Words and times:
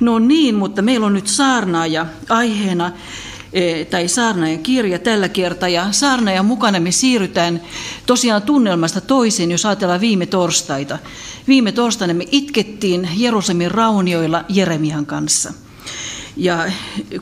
No 0.00 0.18
niin, 0.18 0.54
mutta 0.54 0.82
meillä 0.82 1.06
on 1.06 1.12
nyt 1.12 1.26
saarnaaja 1.26 2.06
aiheena, 2.28 2.92
e, 3.52 3.84
tai 3.84 4.08
saarnaajan 4.08 4.58
kirja 4.58 4.98
tällä 4.98 5.28
kertaa, 5.28 5.68
ja 5.68 5.92
saarnaajan 5.92 6.46
mukana 6.46 6.80
me 6.80 6.90
siirrytään 6.90 7.62
tosiaan 8.06 8.42
tunnelmasta 8.42 9.00
toiseen, 9.00 9.50
jos 9.50 9.66
ajatellaan 9.66 10.00
viime 10.00 10.26
torstaita. 10.26 10.98
Viime 11.48 11.72
torstaina 11.72 12.14
me 12.14 12.24
itkettiin 12.32 13.08
Jerusalemin 13.16 13.70
raunioilla 13.70 14.44
Jeremian 14.48 15.06
kanssa– 15.06 15.52
ja 16.36 16.72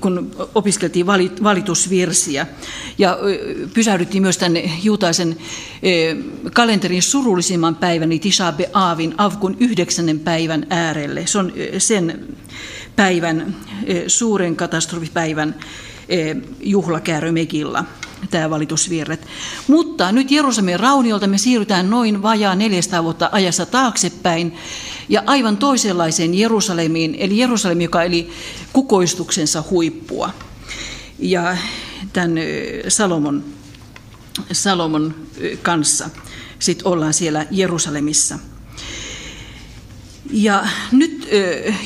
kun 0.01 0.31
opiskeltiin 0.55 1.07
valitusvirsiä. 1.43 2.47
Ja 2.99 3.19
pysähdyttiin 3.75 4.23
myös 4.23 4.39
tänne 4.39 4.71
juutaisen 4.83 5.37
kalenterin 6.53 7.03
surullisimman 7.03 7.77
päivän, 7.77 8.09
niin 8.09 8.21
Tisha 8.21 8.55
Aavin 8.73 9.15
Avkun 9.19 9.57
yhdeksännen 9.61 10.21
päivän 10.21 10.67
äärelle. 10.71 11.27
Se 11.27 11.39
on 11.39 11.53
sen 11.79 12.37
päivän, 12.97 13.57
suuren 14.07 14.57
katastrofipäivän 14.57 15.55
juhlakäärö 16.61 17.33
Megilla 17.33 17.85
tämä 18.31 18.51
valitusvirret. 18.51 19.27
Mutta 19.69 20.13
nyt 20.13 20.31
Jerusalemin 20.31 20.81
rauniolta 20.81 21.27
me 21.27 21.39
siirrytään 21.39 21.91
noin 21.91 22.23
vajaa 22.23 22.55
400 22.55 23.05
vuotta 23.05 23.29
ajassa 23.33 23.67
taaksepäin 23.67 24.57
ja 25.09 25.23
aivan 25.27 25.57
toisenlaiseen 25.57 26.35
Jerusalemiin, 26.35 27.17
eli 27.19 27.39
Jerusalemi, 27.39 27.85
joka 27.85 28.03
eli 28.03 28.31
kukoistuksensa 28.73 29.65
huippua. 29.71 30.31
Ja 31.19 31.57
tämän 32.13 32.35
Salomon, 32.89 33.45
Salomon 34.53 35.15
kanssa 35.63 36.11
sitten 36.59 36.87
ollaan 36.87 37.15
siellä 37.15 37.47
Jerusalemissa. 37.51 38.39
Ja 40.31 40.67
nyt 40.93 41.29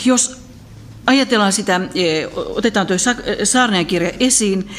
jos 0.05 0.38
ajatellaan 1.09 1.53
sitä, 1.53 1.81
e, 1.95 2.27
otetaan 2.35 2.87
tuo 2.87 2.97
Saarneen 3.45 3.87
kirja 3.87 4.11
esiin, 4.21 4.71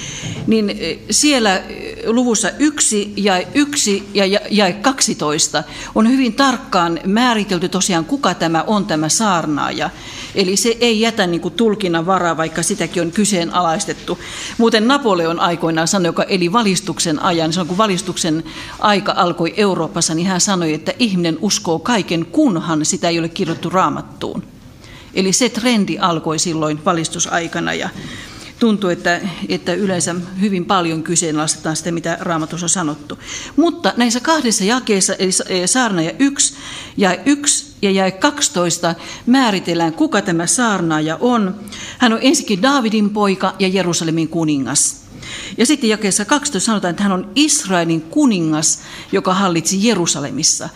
niin 0.47 0.69
e, 0.69 0.97
siellä 1.11 1.57
e, 1.57 1.63
luvussa 2.07 2.51
yksi 2.59 3.13
ja 3.17 3.43
yksi 3.53 4.09
ja, 4.13 4.25
ja 4.49 4.73
12 4.73 5.63
on 5.95 6.09
hyvin 6.09 6.33
tarkkaan 6.33 6.99
määritelty 7.05 7.69
tosiaan, 7.69 8.05
kuka 8.05 8.33
tämä 8.33 8.63
on 8.67 8.85
tämä 8.85 9.09
saarnaaja. 9.09 9.89
Eli 10.35 10.57
se 10.57 10.77
ei 10.79 11.01
jätä 11.01 11.27
niin 11.27 11.41
kuin 11.41 11.53
tulkinnan 11.53 12.05
varaa, 12.05 12.37
vaikka 12.37 12.63
sitäkin 12.63 13.03
on 13.03 13.11
kyseenalaistettu. 13.11 14.19
Muuten 14.57 14.87
Napoleon 14.87 15.39
aikoinaan 15.39 15.87
sanoi, 15.87 16.07
joka 16.07 16.23
eli 16.23 16.53
valistuksen 16.53 17.23
ajan, 17.23 17.53
silloin 17.53 17.67
kun 17.67 17.77
valistuksen 17.77 18.43
aika 18.79 19.13
alkoi 19.15 19.53
Euroopassa, 19.57 20.15
niin 20.15 20.27
hän 20.27 20.41
sanoi, 20.41 20.73
että 20.73 20.93
ihminen 20.99 21.37
uskoo 21.41 21.79
kaiken, 21.79 22.25
kunhan 22.25 22.85
sitä 22.85 23.09
ei 23.09 23.19
ole 23.19 23.29
kirjoittu 23.29 23.69
raamattuun. 23.69 24.58
Eli 25.19 25.33
se 25.33 25.49
trendi 25.49 25.97
alkoi 25.99 26.39
silloin 26.39 26.85
valistusaikana 26.85 27.73
ja 27.73 27.89
tuntuu, 28.59 28.89
että, 28.89 29.21
että 29.49 29.73
yleensä 29.73 30.15
hyvin 30.41 30.65
paljon 30.65 31.03
kyseenalaistetaan 31.03 31.75
sitä, 31.75 31.91
mitä 31.91 32.17
raamatussa 32.21 32.65
on 32.65 32.69
sanottu. 32.69 33.19
Mutta 33.55 33.93
näissä 33.97 34.19
kahdessa 34.19 34.63
jakeessa, 34.63 35.13
eli 35.13 35.31
saarnaaja 35.67 36.11
1 36.19 36.53
ja 36.97 37.17
1 37.25 37.75
ja 37.81 37.91
jäi 37.91 38.11
12, 38.11 38.95
määritellään, 39.25 39.93
kuka 39.93 40.21
tämä 40.21 40.47
saarnaaja 40.47 41.17
on. 41.19 41.55
Hän 41.97 42.13
on 42.13 42.19
ensinnäkin 42.21 42.61
Daavidin 42.61 43.09
poika 43.09 43.55
ja 43.59 43.67
Jerusalemin 43.67 44.27
kuningas. 44.27 45.01
Ja 45.57 45.65
sitten 45.65 45.89
jakeessa 45.89 46.25
12 46.25 46.65
sanotaan, 46.65 46.91
että 46.91 47.03
hän 47.03 47.11
on 47.11 47.31
Israelin 47.35 48.01
kuningas, 48.01 48.81
joka 49.11 49.33
hallitsi 49.33 49.87
Jerusalemissa. 49.87 50.69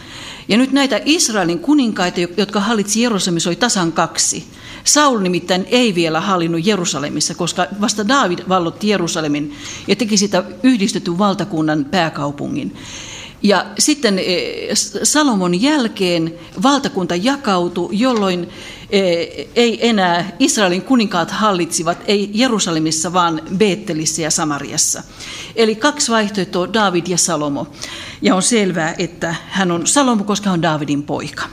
Ja 0.48 0.58
nyt 0.58 0.72
näitä 0.72 1.02
Israelin 1.06 1.60
kuninkaita, 1.60 2.20
jotka 2.38 2.60
hallitsi 2.60 3.02
Jerusalemissa, 3.02 3.50
oli 3.50 3.56
tasan 3.56 3.92
kaksi. 3.92 4.44
Saul 4.84 5.20
nimittäin 5.20 5.66
ei 5.72 5.96
vielä 5.96 6.22
hallinnut 6.22 6.66
Jerusalemissa, 6.66 7.36
koska 7.36 7.68
vasta 7.82 8.08
David 8.08 8.40
vallotti 8.50 8.88
Jerusalemin 8.88 9.56
ja 9.88 9.96
teki 9.96 10.18
sitä 10.18 10.44
yhdistetyn 10.64 11.18
valtakunnan 11.18 11.86
pääkaupungin. 11.86 12.76
Ja 13.44 13.66
sitten 13.80 14.20
eh, 14.20 14.70
Salomon 15.04 15.62
jälkeen 15.62 16.34
valtakunta 16.64 17.16
jakautui, 17.16 17.90
jolloin 18.00 18.50
ei 19.56 19.90
enää 19.90 20.32
Israelin 20.40 20.82
kuninkaat 20.82 21.32
hallitsivat, 21.32 21.98
ei 22.08 22.30
Jerusalemissa, 22.34 23.14
vaan 23.14 23.42
Beettelissä 23.58 24.22
ja 24.22 24.32
Samariassa. 24.32 25.04
Eli 25.56 25.76
kaksi 25.76 26.12
vaihtoehtoa, 26.12 26.74
David 26.74 27.04
ja 27.08 27.18
Salomo. 27.18 27.68
Ja 28.22 28.36
on 28.36 28.42
selvää, 28.42 28.96
että 28.98 29.36
hän 29.50 29.72
on 29.72 29.88
Salomo, 29.88 30.24
koska 30.24 30.50
hän 30.50 30.54
on 30.54 30.62
Davidin 30.62 31.04
poika. 31.04 31.44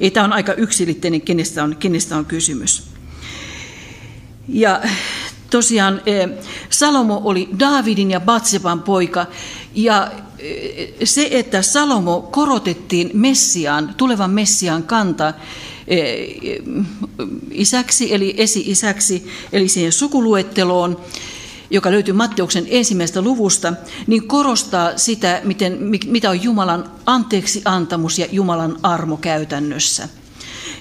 Ei 0.00 0.10
tämä 0.10 0.24
on 0.24 0.32
aika 0.32 0.54
yksilitteinen, 0.54 1.20
kenestä 1.20 1.64
on, 1.64 1.76
kenestä 1.76 2.16
on 2.16 2.26
kysymys. 2.26 2.82
Ja 4.48 4.80
tosiaan 5.50 6.02
eh, 6.06 6.28
Salomo 6.70 7.20
oli 7.24 7.48
Davidin 7.58 8.10
ja 8.10 8.20
Batseban 8.20 8.82
poika, 8.82 9.26
ja 9.74 10.10
se, 11.04 11.28
että 11.30 11.62
Salomo 11.62 12.20
korotettiin 12.20 13.10
Messiaan, 13.14 13.94
tulevan 13.96 14.30
Messiaan 14.30 14.82
kanta 14.82 15.34
isäksi, 17.50 18.14
eli 18.14 18.34
esi-isäksi, 18.36 19.26
eli 19.52 19.68
siihen 19.68 19.92
sukuluetteloon, 19.92 21.00
joka 21.70 21.90
löytyy 21.90 22.14
Matteuksen 22.14 22.66
ensimmäisestä 22.70 23.22
luvusta, 23.22 23.72
niin 24.06 24.28
korostaa 24.28 24.96
sitä, 24.96 25.40
miten, 25.44 25.78
mitä 26.06 26.30
on 26.30 26.42
Jumalan 26.42 26.90
anteeksi 27.06 27.62
antamus 27.64 28.18
ja 28.18 28.26
Jumalan 28.32 28.78
armo 28.82 29.16
käytännössä. 29.16 30.08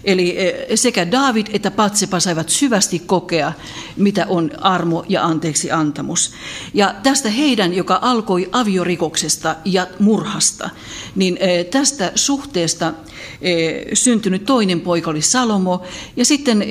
Eli 0.03 0.39
eh, 0.39 0.53
sekä 0.75 1.11
David 1.11 1.47
että 1.53 1.71
Patsepa 1.71 2.19
saivat 2.19 2.49
syvästi 2.49 2.99
kokea, 2.99 3.53
mitä 3.97 4.25
on 4.29 4.51
armo 4.61 5.05
ja 5.09 5.25
anteeksi 5.25 5.71
antamus. 5.71 6.31
Ja 6.73 6.95
tästä 7.03 7.29
heidän, 7.29 7.73
joka 7.73 7.99
alkoi 8.01 8.49
aviorikoksesta 8.51 9.55
ja 9.65 9.87
murhasta, 9.99 10.69
niin 11.15 11.37
eh, 11.39 11.65
tästä 11.65 12.11
suhteesta 12.15 12.93
eh, 13.41 13.85
syntynyt 13.93 14.45
toinen 14.45 14.81
poika 14.81 15.11
oli 15.11 15.21
Salomo, 15.21 15.83
ja 16.15 16.25
sitten 16.25 16.63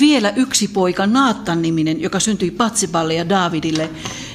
vielä 0.00 0.32
yksi 0.36 0.68
poika, 0.68 1.06
Naattan 1.06 1.62
niminen, 1.62 2.00
joka 2.00 2.20
syntyi 2.20 2.50
Patseballe 2.50 3.14
ja 3.14 3.28
Davidille, 3.28 3.90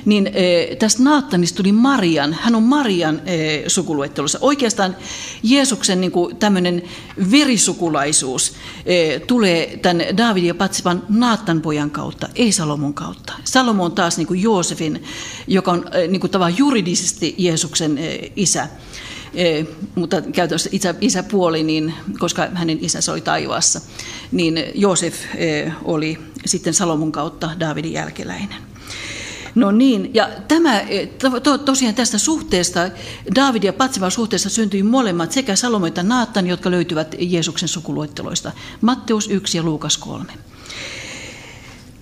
niin 0.05 0.31
tästä 0.79 1.03
Naattanista 1.03 1.57
tuli 1.57 1.71
Marian. 1.71 2.33
Hän 2.41 2.55
on 2.55 2.63
Marian 2.63 3.21
sukuluettelussa. 3.67 4.39
Oikeastaan 4.41 4.95
Jeesuksen 5.43 6.01
niin 6.01 6.11
tämmöinen 6.39 6.83
verisuku 7.31 7.83
sukulaisuus 7.83 8.53
eh, 8.85 9.21
tulee 9.21 9.77
tämän 9.77 10.17
Davidin 10.17 10.47
ja 10.47 10.55
Patsipan 10.55 11.03
Naattan 11.09 11.61
pojan 11.61 11.91
kautta, 11.91 12.29
ei 12.35 12.51
Salomon 12.51 12.93
kautta. 12.93 13.33
Salomo 13.43 13.85
on 13.85 13.91
taas 13.91 14.17
niin 14.17 14.41
Joosefin, 14.41 15.03
joka 15.47 15.71
on 15.71 15.85
eh, 15.93 16.09
niin 16.09 16.21
tavan 16.31 16.57
juridisesti 16.57 17.35
Jeesuksen 17.37 17.97
eh, 17.97 18.31
isä. 18.35 18.67
Mutta 19.95 20.21
käytännössä 20.21 20.69
isä, 20.71 20.95
isäpuoli, 21.01 21.63
niin, 21.63 21.93
koska 22.19 22.47
hänen 22.53 22.77
isänsä 22.81 23.11
oli 23.11 23.21
taivaassa, 23.21 23.81
niin 24.31 24.63
Joosef 24.75 25.15
oli 25.83 26.19
sitten 26.45 26.73
Salomon 26.73 27.11
kautta 27.11 27.49
Davidin 27.59 27.93
jälkeläinen. 27.93 28.73
No 29.55 29.71
niin, 29.71 30.11
ja 30.13 30.29
tämä, 30.47 30.79
e, 30.79 31.07
to, 31.43 31.57
tosiaan 31.57 31.95
tästä 31.95 32.17
suhteesta, 32.17 32.89
David 33.35 33.63
ja 33.63 33.73
Patsivan 33.73 34.11
suhteesta 34.11 34.49
syntyi 34.49 34.83
molemmat, 34.83 35.31
sekä 35.31 35.55
Salomo 35.55 35.85
että 35.85 36.03
Naattan, 36.03 36.47
jotka 36.47 36.71
löytyvät 36.71 37.15
Jeesuksen 37.19 37.69
sukuluetteloista. 37.69 38.51
Matteus 38.81 39.27
1 39.27 39.57
ja 39.57 39.63
Luukas 39.63 39.97
3. 39.97 40.33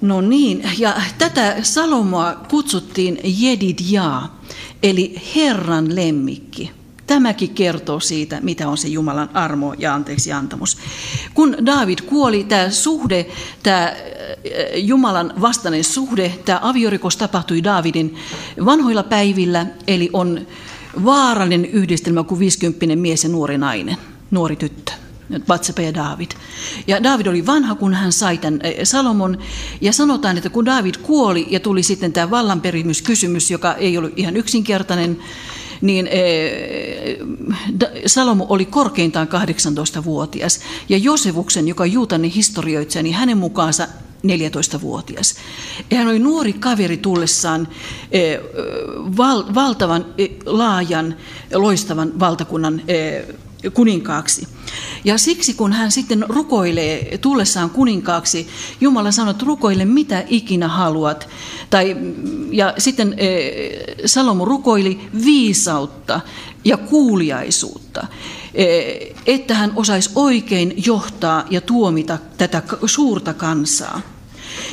No 0.02 0.22
niin, 0.22 0.70
ja 0.78 1.02
tätä 1.18 1.56
Salomoa 1.64 2.36
kutsuttiin 2.50 3.20
Jedidjaa, 3.24 4.42
eli 4.84 5.22
Herran 5.36 5.96
lemmikki. 5.96 6.72
Tämäkin 7.12 7.50
kertoo 7.50 8.00
siitä, 8.00 8.40
mitä 8.42 8.70
on 8.70 8.78
se 8.78 8.88
Jumalan 8.88 9.30
armo 9.34 9.74
ja 9.78 9.94
anteeksi 9.94 10.32
antamus. 10.32 10.78
Kun 11.34 11.58
David 11.66 11.98
kuoli, 12.06 12.44
tämä 12.44 12.70
suhde, 12.70 13.26
tämä 13.64 13.84
äh, 13.84 13.94
Jumalan 14.76 15.34
vastainen 15.42 15.84
suhde, 15.84 16.34
tämä 16.46 16.60
aviorikos 16.62 17.18
tapahtui 17.18 17.64
Davidin 17.64 18.16
vanhoilla 18.66 19.04
päivillä, 19.04 19.66
eli 19.88 20.10
on 20.14 20.48
vaarallinen 21.06 21.66
yhdistelmä 21.66 22.24
kuin 22.24 22.40
50 22.40 22.96
mies 22.96 23.24
ja 23.24 23.30
nuori 23.30 23.58
nainen, 23.58 23.98
nuori 24.32 24.56
tyttö. 24.56 24.92
Batsepe 25.48 25.84
ja 25.84 25.94
David. 25.94 26.32
Ja 26.88 27.04
David 27.04 27.28
oli 27.28 27.46
vanha, 27.46 27.76
kun 27.76 27.94
hän 27.94 28.12
sai 28.12 28.38
tämän 28.38 28.60
äh, 28.66 28.72
Salomon. 28.84 29.38
Ja 29.82 29.94
sanotaan, 29.94 30.38
että 30.38 30.50
kun 30.50 30.66
David 30.66 30.96
kuoli 31.02 31.48
ja 31.50 31.60
tuli 31.60 31.84
sitten 31.84 32.14
tämä 32.14 32.30
vallanperimyskysymys, 32.30 33.52
joka 33.52 33.74
ei 33.74 33.98
ollut 33.98 34.14
ihan 34.16 34.38
yksinkertainen, 34.38 35.20
niin 35.82 36.08
eh, 36.08 37.18
Salomo 38.06 38.46
oli 38.50 38.66
korkeintaan 38.66 39.28
18-vuotias. 39.28 40.60
Ja 40.90 40.98
Josevuksen, 40.98 41.68
joka 41.68 41.84
on 41.84 41.92
juutainen 41.92 42.32
historioitsija, 42.32 43.04
niin 43.04 43.16
hänen 43.16 43.38
mukaansa 43.38 43.88
14-vuotias. 44.28 45.36
Ja 45.92 45.98
hän 45.98 46.08
oli 46.08 46.20
nuori 46.20 46.54
kaveri 46.54 46.98
tullessaan 46.98 47.68
eh, 48.12 48.40
val, 49.18 49.44
valtavan 49.56 50.06
eh, 50.18 50.30
laajan, 50.46 51.16
loistavan 51.54 52.20
valtakunnan 52.20 52.82
kuninkaaksi. 53.74 54.48
Ja 55.04 55.18
siksi 55.18 55.54
kun 55.54 55.74
hän 55.74 55.92
sitten 55.92 56.26
rukoilee 56.30 57.18
tullessaan 57.18 57.70
kuninkaaksi, 57.70 58.48
Jumala 58.82 59.12
sanoo, 59.12 59.32
että 59.32 59.46
rukoile 59.46 59.86
mitä 59.86 60.24
ikinä 60.28 60.68
haluat. 60.68 61.30
Tai, 61.70 61.98
ja 62.52 62.74
sitten 62.78 63.16
Salomo 64.06 64.46
rukoili 64.46 65.00
viisautta 65.26 66.22
ja 66.66 66.78
kuuliaisuutta, 66.78 68.08
että 69.26 69.54
hän 69.54 69.74
osaisi 69.76 70.10
oikein 70.16 70.74
johtaa 70.86 71.46
ja 71.50 71.62
tuomita 71.62 72.18
tätä 72.38 72.64
suurta 72.86 73.34
kansaa. 73.34 74.02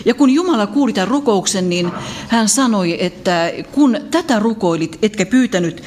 Ja 0.04 0.14
kun 0.14 0.30
Jumala 0.30 0.66
kuuli 0.66 0.92
tämän 0.92 1.08
rukouksen, 1.08 1.68
niin 1.68 1.92
hän 2.28 2.48
sanoi, 2.48 3.04
että 3.04 3.52
kun 3.72 3.98
tätä 4.10 4.38
rukoilit, 4.38 4.98
etkä 5.02 5.26
pyytänyt 5.26 5.82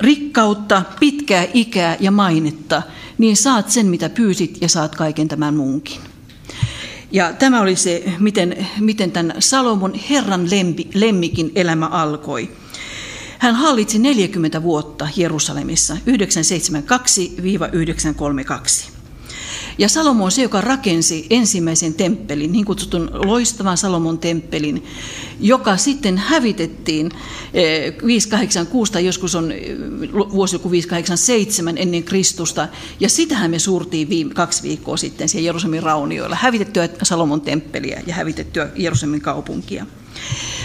rikkautta, 0.00 0.82
pitkää 1.00 1.46
ikää 1.54 1.96
ja 2.00 2.10
mainetta, 2.10 2.82
niin 3.18 3.36
saat 3.36 3.70
sen, 3.70 3.86
mitä 3.86 4.08
pyysit, 4.08 4.58
ja 4.60 4.68
saat 4.68 4.94
kaiken 4.94 5.28
tämän 5.28 5.54
muunkin. 5.54 6.00
Ja 7.12 7.32
tämä 7.32 7.60
oli 7.60 7.76
se, 7.76 8.04
miten, 8.18 8.66
miten 8.80 9.12
tämän 9.12 9.34
Salomon 9.38 9.94
Herran 10.10 10.50
lempi, 10.50 10.88
lemmikin 10.94 11.52
elämä 11.54 11.86
alkoi. 11.86 12.50
Hän 13.38 13.54
hallitsi 13.54 13.98
40 13.98 14.62
vuotta 14.62 15.08
Jerusalemissa 15.16 15.96
972-932. 16.06 18.97
Ja 19.78 19.88
Salomo 19.88 20.24
on 20.24 20.32
se, 20.32 20.42
joka 20.42 20.60
rakensi 20.60 21.26
ensimmäisen 21.30 21.94
temppelin, 21.94 22.52
niin 22.52 22.64
kutsutun 22.64 23.10
loistavan 23.12 23.76
Salomon 23.76 24.18
temppelin, 24.18 24.84
joka 25.40 25.76
sitten 25.76 26.18
hävitettiin 26.18 27.10
586 28.06 28.90
eh, 28.90 28.92
tai 28.92 29.06
joskus 29.06 29.34
on 29.34 29.52
vuosi 30.12 30.54
joku 30.54 30.70
587 30.70 31.78
ennen 31.78 32.02
Kristusta. 32.02 32.68
Ja 33.00 33.08
sitähän 33.08 33.50
me 33.50 33.58
suurtiin 33.58 34.08
viime, 34.08 34.34
kaksi 34.34 34.62
viikkoa 34.62 34.96
sitten 34.96 35.28
siellä 35.28 35.46
Jerusalemin 35.46 35.82
raunioilla. 35.82 36.36
Hävitettyä 36.40 36.88
Salomon 37.02 37.40
temppeliä 37.40 38.02
ja 38.06 38.14
hävitettyä 38.14 38.68
Jerusalemin 38.76 39.20
kaupunkia. 39.20 39.86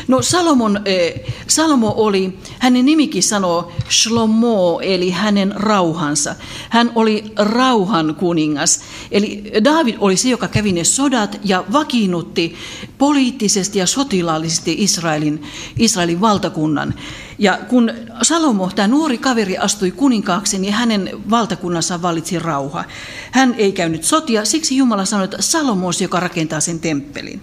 No 0.08 0.22
Salomon, 0.22 0.82
eh, 0.86 1.14
Salomo 1.48 1.94
oli, 1.98 2.40
hänen 2.60 2.86
nimikin 2.86 3.24
sanoo 3.24 3.72
Shlomo, 3.90 4.80
eli 4.82 5.12
hänen 5.12 5.54
rauhansa. 5.56 6.36
Hän 6.70 6.92
oli 6.96 7.24
rauhan 7.36 8.16
kuningas. 8.16 8.82
Eli 9.12 9.52
David 9.64 9.96
oli 10.00 10.18
se, 10.18 10.30
joka 10.30 10.48
kävi 10.48 10.72
ne 10.72 10.84
sodat 10.84 11.40
ja 11.44 11.64
vakiinnutti 11.72 12.56
poliittisesti 12.98 13.80
ja 13.80 13.88
sotilaallisesti 13.88 14.76
Israelin, 14.80 15.44
Israelin 15.78 16.22
valtakunnan. 16.22 16.94
Ja 17.40 17.60
kun 17.70 17.92
Salomo, 18.22 18.72
tämä 18.76 18.88
nuori 18.88 19.18
kaveri, 19.18 19.58
astui 19.58 19.92
kuninkaaksi, 19.92 20.60
niin 20.60 20.74
hänen 20.74 21.10
valtakunnassa 21.30 22.02
vallitsi 22.02 22.40
rauha. 22.40 22.84
Hän 23.32 23.56
ei 23.58 23.72
käynyt 23.72 24.04
sotia, 24.04 24.46
siksi 24.46 24.78
Jumala 24.78 25.06
sanoi, 25.06 25.26
että 25.26 25.42
Salomo 25.42 25.88
on 25.88 25.94
se, 25.94 26.04
joka 26.04 26.20
rakentaa 26.20 26.60
sen 26.60 26.80
temppelin. 26.80 27.42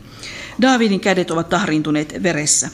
Daavidin 0.60 1.00
kädet 1.00 1.30
ovat 1.30 1.48
tahriintuneet 1.48 2.22
veressä. 2.22 2.70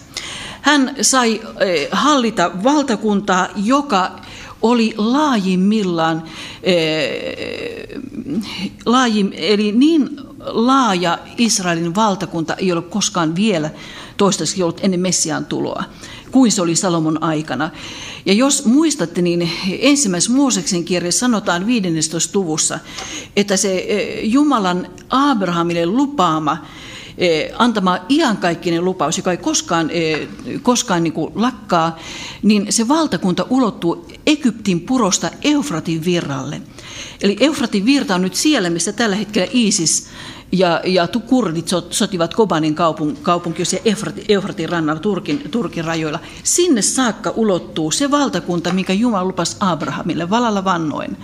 Hän 0.60 0.96
sai 1.00 1.40
eh, 1.60 1.88
hallita 1.92 2.50
valtakuntaa, 2.64 3.48
joka 3.56 4.20
oli 4.62 4.94
laajimmillaan, 4.96 6.22
eh, 6.62 8.00
laajim, 8.86 9.30
eli 9.32 9.72
niin 9.72 10.10
laaja 10.38 11.18
Israelin 11.38 11.94
valtakunta 11.94 12.54
ei 12.54 12.72
ole 12.72 12.82
koskaan 12.82 13.36
vielä 13.36 13.70
toistaiseksi 14.16 14.62
ollut 14.62 14.80
ennen 14.82 15.00
Messiaan 15.00 15.44
tuloa 15.44 15.84
kuin 16.30 16.52
se 16.52 16.62
oli 16.62 16.76
Salomon 16.76 17.22
aikana. 17.22 17.70
Ja 18.26 18.32
jos 18.32 18.64
muistatte, 18.64 19.22
niin 19.22 19.50
ensimmäisessä 19.68 20.32
Mooseksen 20.32 20.84
kirjassa 20.84 21.20
sanotaan 21.20 21.66
15. 21.66 22.38
luvussa, 22.38 22.78
että 23.36 23.56
se 23.56 23.84
eh, 23.88 24.24
Jumalan 24.24 24.88
Abrahamille 25.10 25.86
lupaama 25.86 26.66
antama 27.58 27.98
iankaikkinen 28.08 28.84
lupaus, 28.84 29.16
joka 29.16 29.30
ei 29.30 29.36
koskaan, 29.36 29.90
eh, 29.90 30.28
koskaan 30.62 31.02
niin 31.02 31.12
kuin 31.12 31.32
lakkaa, 31.34 31.98
niin 32.42 32.66
se 32.72 32.88
valtakunta 32.88 33.46
ulottuu 33.50 34.06
Egyptin 34.26 34.80
purosta 34.80 35.30
Eufratin 35.44 36.04
virralle. 36.04 36.60
Eli 37.22 37.36
Eufratin 37.40 37.84
virta 37.84 38.14
on 38.14 38.22
nyt 38.22 38.34
siellä, 38.34 38.70
missä 38.70 38.92
tällä 38.92 39.16
hetkellä 39.16 39.48
ISIS 39.52 40.08
ja, 40.52 40.80
ja 40.84 41.08
kurdit 41.26 41.68
sotivat 41.90 42.34
Kobanin 42.34 42.74
kaupun, 42.74 43.16
kaupunki, 43.22 43.62
jos 43.62 43.76
Eufratin, 44.28 44.68
rannalla 44.68 45.00
Turkin, 45.00 45.42
Turkin 45.50 45.84
rajoilla. 45.84 46.18
Sinne 46.42 46.82
saakka 46.82 47.32
ulottuu 47.36 47.90
se 47.90 48.10
valtakunta, 48.10 48.72
minkä 48.72 48.92
Jumala 48.92 49.24
lupasi 49.24 49.56
Abrahamille 49.60 50.30
valalla 50.30 50.64
vannoen. 50.64 51.16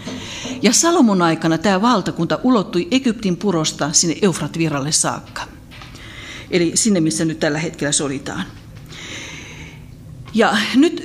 Ja 0.62 0.72
Salomon 0.72 1.22
aikana 1.22 1.58
tämä 1.58 1.82
valtakunta 1.82 2.38
ulottui 2.42 2.88
Egyptin 2.90 3.36
purosta 3.36 3.92
sinne 3.92 4.16
Eufrat 4.22 4.58
virralle 4.58 4.92
saakka 4.92 5.42
eli 6.52 6.72
sinne, 6.74 7.00
missä 7.00 7.24
nyt 7.24 7.40
tällä 7.40 7.58
hetkellä 7.58 7.92
solitaan. 7.92 8.44
Ja 10.34 10.56
nyt 10.74 11.02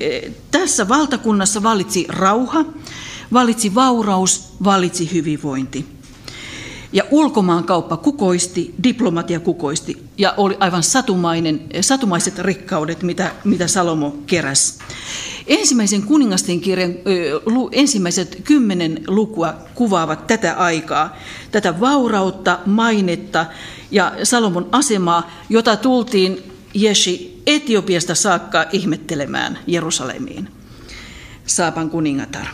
eh, 0.00 0.32
tässä 0.50 0.88
valtakunnassa 0.88 1.62
valitsi 1.62 2.06
rauha, 2.08 2.64
valitsi 3.32 3.74
vauraus, 3.74 4.52
valitsi 4.64 5.12
hyvinvointi. 5.12 5.99
Ja 6.92 7.04
ulkomaankauppa 7.10 7.96
kukoisti, 7.96 8.74
diplomatia 8.84 9.40
kukoisti 9.40 10.02
ja 10.18 10.34
oli 10.36 10.56
aivan 10.60 10.82
satumainen, 10.82 11.60
satumaiset 11.80 12.38
rikkaudet, 12.38 13.02
mitä, 13.02 13.30
mitä 13.44 13.66
Salomo 13.66 14.16
keräsi. 14.26 14.78
Ensimmäisen 15.46 16.02
kuningasten 16.02 16.60
kirjan 16.60 16.94
ensimmäiset 17.72 18.40
kymmenen 18.44 19.00
lukua 19.06 19.54
kuvaavat 19.74 20.26
tätä 20.26 20.54
aikaa, 20.54 21.16
tätä 21.50 21.80
vaurautta, 21.80 22.58
mainetta 22.66 23.46
ja 23.90 24.12
Salomon 24.22 24.68
asemaa, 24.72 25.30
jota 25.48 25.76
tultiin 25.76 26.52
Jeshi 26.74 27.42
Etiopiasta 27.46 28.14
saakka 28.14 28.66
ihmettelemään 28.72 29.58
Jerusalemiin. 29.66 30.48
Saapan 31.46 31.90
kuningatar. 31.90 32.46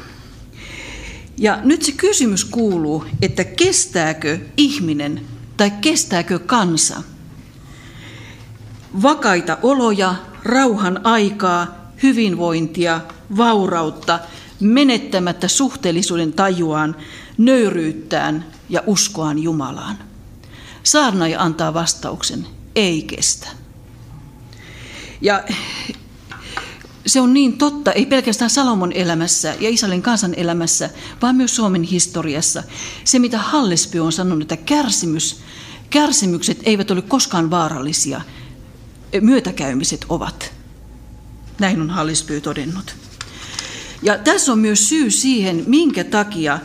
Ja 1.38 1.58
nyt 1.64 1.82
se 1.82 1.92
kysymys 1.92 2.44
kuuluu, 2.44 3.04
että 3.22 3.44
kestääkö 3.44 4.38
ihminen 4.56 5.20
tai 5.56 5.70
kestääkö 5.70 6.38
kansa 6.38 7.02
vakaita 9.02 9.58
oloja, 9.62 10.14
rauhan 10.42 11.06
aikaa, 11.06 11.90
hyvinvointia, 12.02 13.00
vaurautta, 13.36 14.18
menettämättä 14.60 15.48
suhteellisuuden 15.48 16.32
tajuaan, 16.32 16.96
nöyryyttään 17.38 18.44
ja 18.68 18.82
uskoaan 18.86 19.38
Jumalaan. 19.38 19.98
Saarnaaja 20.82 21.42
antaa 21.42 21.74
vastauksen, 21.74 22.46
ei 22.76 23.02
kestä. 23.02 23.48
Ja 25.20 25.44
se 27.06 27.20
on 27.20 27.34
niin 27.34 27.58
totta, 27.58 27.92
ei 27.92 28.06
pelkästään 28.06 28.50
Salomon 28.50 28.92
elämässä 28.92 29.54
ja 29.60 29.68
Israelin 29.68 30.02
kansan 30.02 30.34
elämässä, 30.36 30.90
vaan 31.22 31.36
myös 31.36 31.56
Suomen 31.56 31.82
historiassa. 31.82 32.62
Se, 33.04 33.18
mitä 33.18 33.38
Hallesby 33.38 33.98
on 33.98 34.12
sanonut, 34.12 34.42
että 34.52 34.64
kärsimys, 34.64 35.40
kärsimykset 35.90 36.58
eivät 36.62 36.90
ole 36.90 37.02
koskaan 37.02 37.50
vaarallisia, 37.50 38.20
myötäkäymiset 39.20 40.06
ovat. 40.08 40.52
Näin 41.58 41.80
on 41.80 41.90
Hallesby 41.90 42.40
todennut. 42.40 42.96
Ja 44.02 44.18
tässä 44.18 44.52
on 44.52 44.58
myös 44.58 44.88
syy 44.88 45.10
siihen, 45.10 45.64
minkä 45.66 46.04
takia 46.04 46.58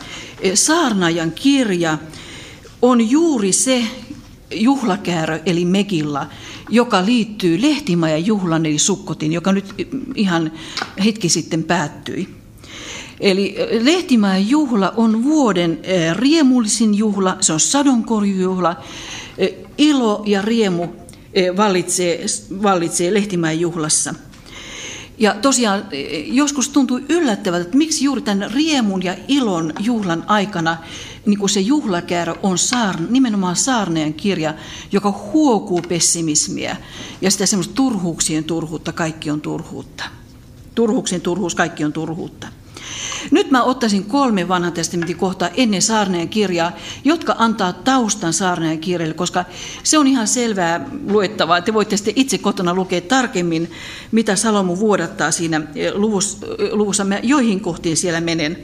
saarnajan 0.54 1.32
kirja 1.32 1.98
on 2.82 3.10
juuri 3.10 3.52
se 3.52 3.84
juhlakäärö, 4.50 5.40
eli 5.46 5.64
Megilla, 5.64 6.26
joka 6.72 7.06
liittyy 7.06 7.62
Lehtimajan 7.62 8.26
juhlan, 8.26 8.66
eli 8.66 8.78
Sukkotin, 8.78 9.32
joka 9.32 9.52
nyt 9.52 9.74
ihan 10.14 10.52
hetki 11.04 11.28
sitten 11.28 11.64
päättyi. 11.64 12.28
Eli 13.20 13.56
Lehtimajan 13.80 14.48
juhla 14.48 14.92
on 14.96 15.24
vuoden 15.24 15.78
eh, 15.82 16.16
riemullisin 16.16 16.94
juhla, 16.94 17.36
se 17.40 17.52
on 17.52 17.60
sadonkorjujuhla. 17.60 18.76
Eh, 19.38 19.54
ilo 19.78 20.22
ja 20.26 20.42
riemu 20.42 20.86
eh, 21.34 21.56
vallitsee, 21.56 22.24
vallitsee 22.62 23.14
Lehtimäen 23.14 23.60
juhlassa– 23.60 24.14
ja 25.22 25.34
tosiaan 25.34 25.84
joskus 26.26 26.68
tuntuu 26.68 27.00
yllättävältä, 27.08 27.64
että 27.64 27.78
miksi 27.78 28.04
juuri 28.04 28.22
tämän 28.22 28.50
riemun 28.50 29.04
ja 29.04 29.16
ilon 29.28 29.72
juhlan 29.80 30.24
aikana 30.26 30.76
niin 31.26 31.38
kuin 31.38 31.50
se 31.50 31.60
juhlakäärö 31.60 32.34
on 32.42 32.58
saar, 32.58 32.96
nimenomaan 33.10 33.56
saarneen 33.56 34.14
kirja, 34.14 34.54
joka 34.92 35.14
huokuu 35.32 35.82
pessimismiä 35.88 36.76
ja 37.20 37.30
sitä 37.30 37.46
semmoista 37.46 37.74
turhuuksien 37.74 38.44
turhuutta, 38.44 38.92
kaikki 38.92 39.30
on 39.30 39.40
turhuutta. 39.40 40.04
Turhuuksien 40.74 41.20
turhuus, 41.20 41.54
kaikki 41.54 41.84
on 41.84 41.92
turhuutta. 41.92 42.46
Nyt 43.30 43.50
mä 43.50 43.62
ottaisin 43.62 44.04
kolme 44.04 44.48
vanhan 44.48 44.72
testamentin 44.72 45.16
kohtaa 45.16 45.50
ennen 45.56 45.82
saarneen 45.82 46.28
kirjaa, 46.28 46.72
jotka 47.04 47.34
antaa 47.38 47.72
taustan 47.72 48.32
saarneen 48.32 48.78
kirjalle, 48.78 49.14
koska 49.14 49.44
se 49.82 49.98
on 49.98 50.06
ihan 50.06 50.28
selvää 50.28 50.86
luettavaa. 51.08 51.60
Te 51.60 51.74
voitte 51.74 51.96
sitten 51.96 52.14
itse 52.16 52.38
kotona 52.38 52.74
lukea 52.74 53.00
tarkemmin, 53.00 53.70
mitä 54.12 54.36
Salomo 54.36 54.78
vuodattaa 54.78 55.30
siinä 55.30 55.60
luvussa. 55.94 56.46
luvussa. 56.72 57.04
Mä 57.04 57.18
joihin 57.22 57.60
kohtiin 57.60 57.96
siellä 57.96 58.20
menen. 58.20 58.58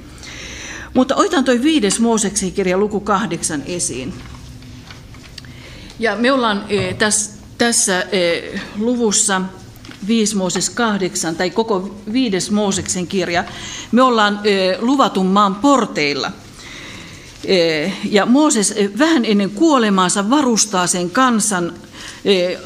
Mutta 0.95 1.17
otetaan 1.17 1.45
tuo 1.45 1.55
viides 1.63 2.01
Mooseksen 2.01 2.53
kirja 2.53 2.79
luku 2.79 3.01
kahdeksan 3.01 3.63
esiin. 3.67 4.15
Ja 5.99 6.17
me 6.17 6.33
ollaan 6.33 6.65
e, 6.69 6.95
tässä, 6.95 7.33
tässä 7.59 8.07
luvussa 8.79 9.43
5 10.07 10.37
Mooses 10.37 10.71
8, 10.71 11.37
tai 11.37 11.51
koko 11.51 11.95
viides 12.13 12.51
Mooseksen 12.51 13.07
kirja, 13.07 13.45
me 13.93 14.03
ollaan 14.03 14.41
luvatun 14.79 15.27
maan 15.27 15.55
porteilla. 15.55 16.33
Ja 18.05 18.27
Mooses 18.27 18.75
vähän 18.99 19.25
ennen 19.25 19.51
kuolemaansa 19.51 20.31
varustaa 20.31 20.87
sen 20.87 21.11
kansan 21.11 21.73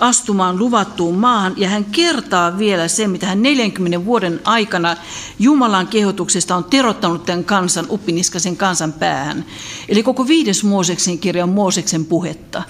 astumaan 0.00 0.58
luvattuun 0.58 1.18
maahan, 1.18 1.54
ja 1.56 1.68
hän 1.68 1.84
kertaa 1.84 2.58
vielä 2.58 2.88
sen, 2.88 3.10
mitä 3.10 3.26
hän 3.26 3.42
40 3.42 4.04
vuoden 4.04 4.40
aikana 4.44 4.96
Jumalan 5.38 5.86
kehotuksesta 5.86 6.56
on 6.56 6.64
terottanut 6.64 7.26
tämän 7.26 7.44
kansan, 7.44 7.86
uppiniskasen 7.90 8.56
kansan 8.56 8.92
päähän. 8.92 9.44
Eli 9.88 10.02
koko 10.02 10.28
viides 10.28 10.64
Mooseksen 10.64 11.18
kirja 11.18 11.44
on 11.44 11.50
Mooseksen 11.50 12.04
puhetta. 12.04 12.62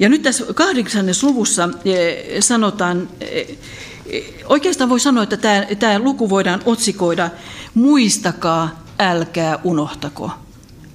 Ja 0.00 0.08
nyt 0.08 0.22
tässä 0.22 0.44
kahdeksannes 0.54 1.22
luvussa 1.22 1.68
sanotaan, 2.40 3.08
oikeastaan 4.44 4.90
voi 4.90 5.00
sanoa, 5.00 5.22
että 5.22 5.36
tämä, 5.36 5.66
tämä 5.78 5.98
luku 5.98 6.30
voidaan 6.30 6.62
otsikoida, 6.64 7.30
muistakaa, 7.74 8.82
älkää 8.98 9.58
unohtako. 9.64 10.30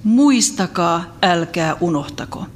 Muistakaa, 0.04 1.16
älkää 1.22 1.76
unohtako. 1.80 2.46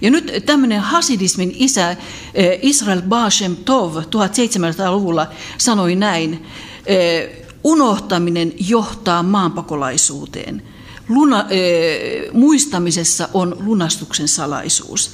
Ja 0.00 0.10
nyt 0.10 0.32
tämmöinen 0.46 0.80
hasidismin 0.80 1.52
isä 1.54 1.90
eh, 1.90 2.58
Israel 2.62 3.02
Bashem 3.02 3.56
Tov 3.56 3.96
1700-luvulla 3.96 5.26
sanoi 5.58 5.94
näin, 5.94 6.46
eh, 6.86 7.30
unohtaminen 7.64 8.52
johtaa 8.68 9.22
maanpakolaisuuteen. 9.22 10.62
Luna, 11.10 11.46
e, 11.50 12.30
muistamisessa 12.32 13.28
on 13.34 13.56
lunastuksen 13.60 14.28
salaisuus. 14.28 15.10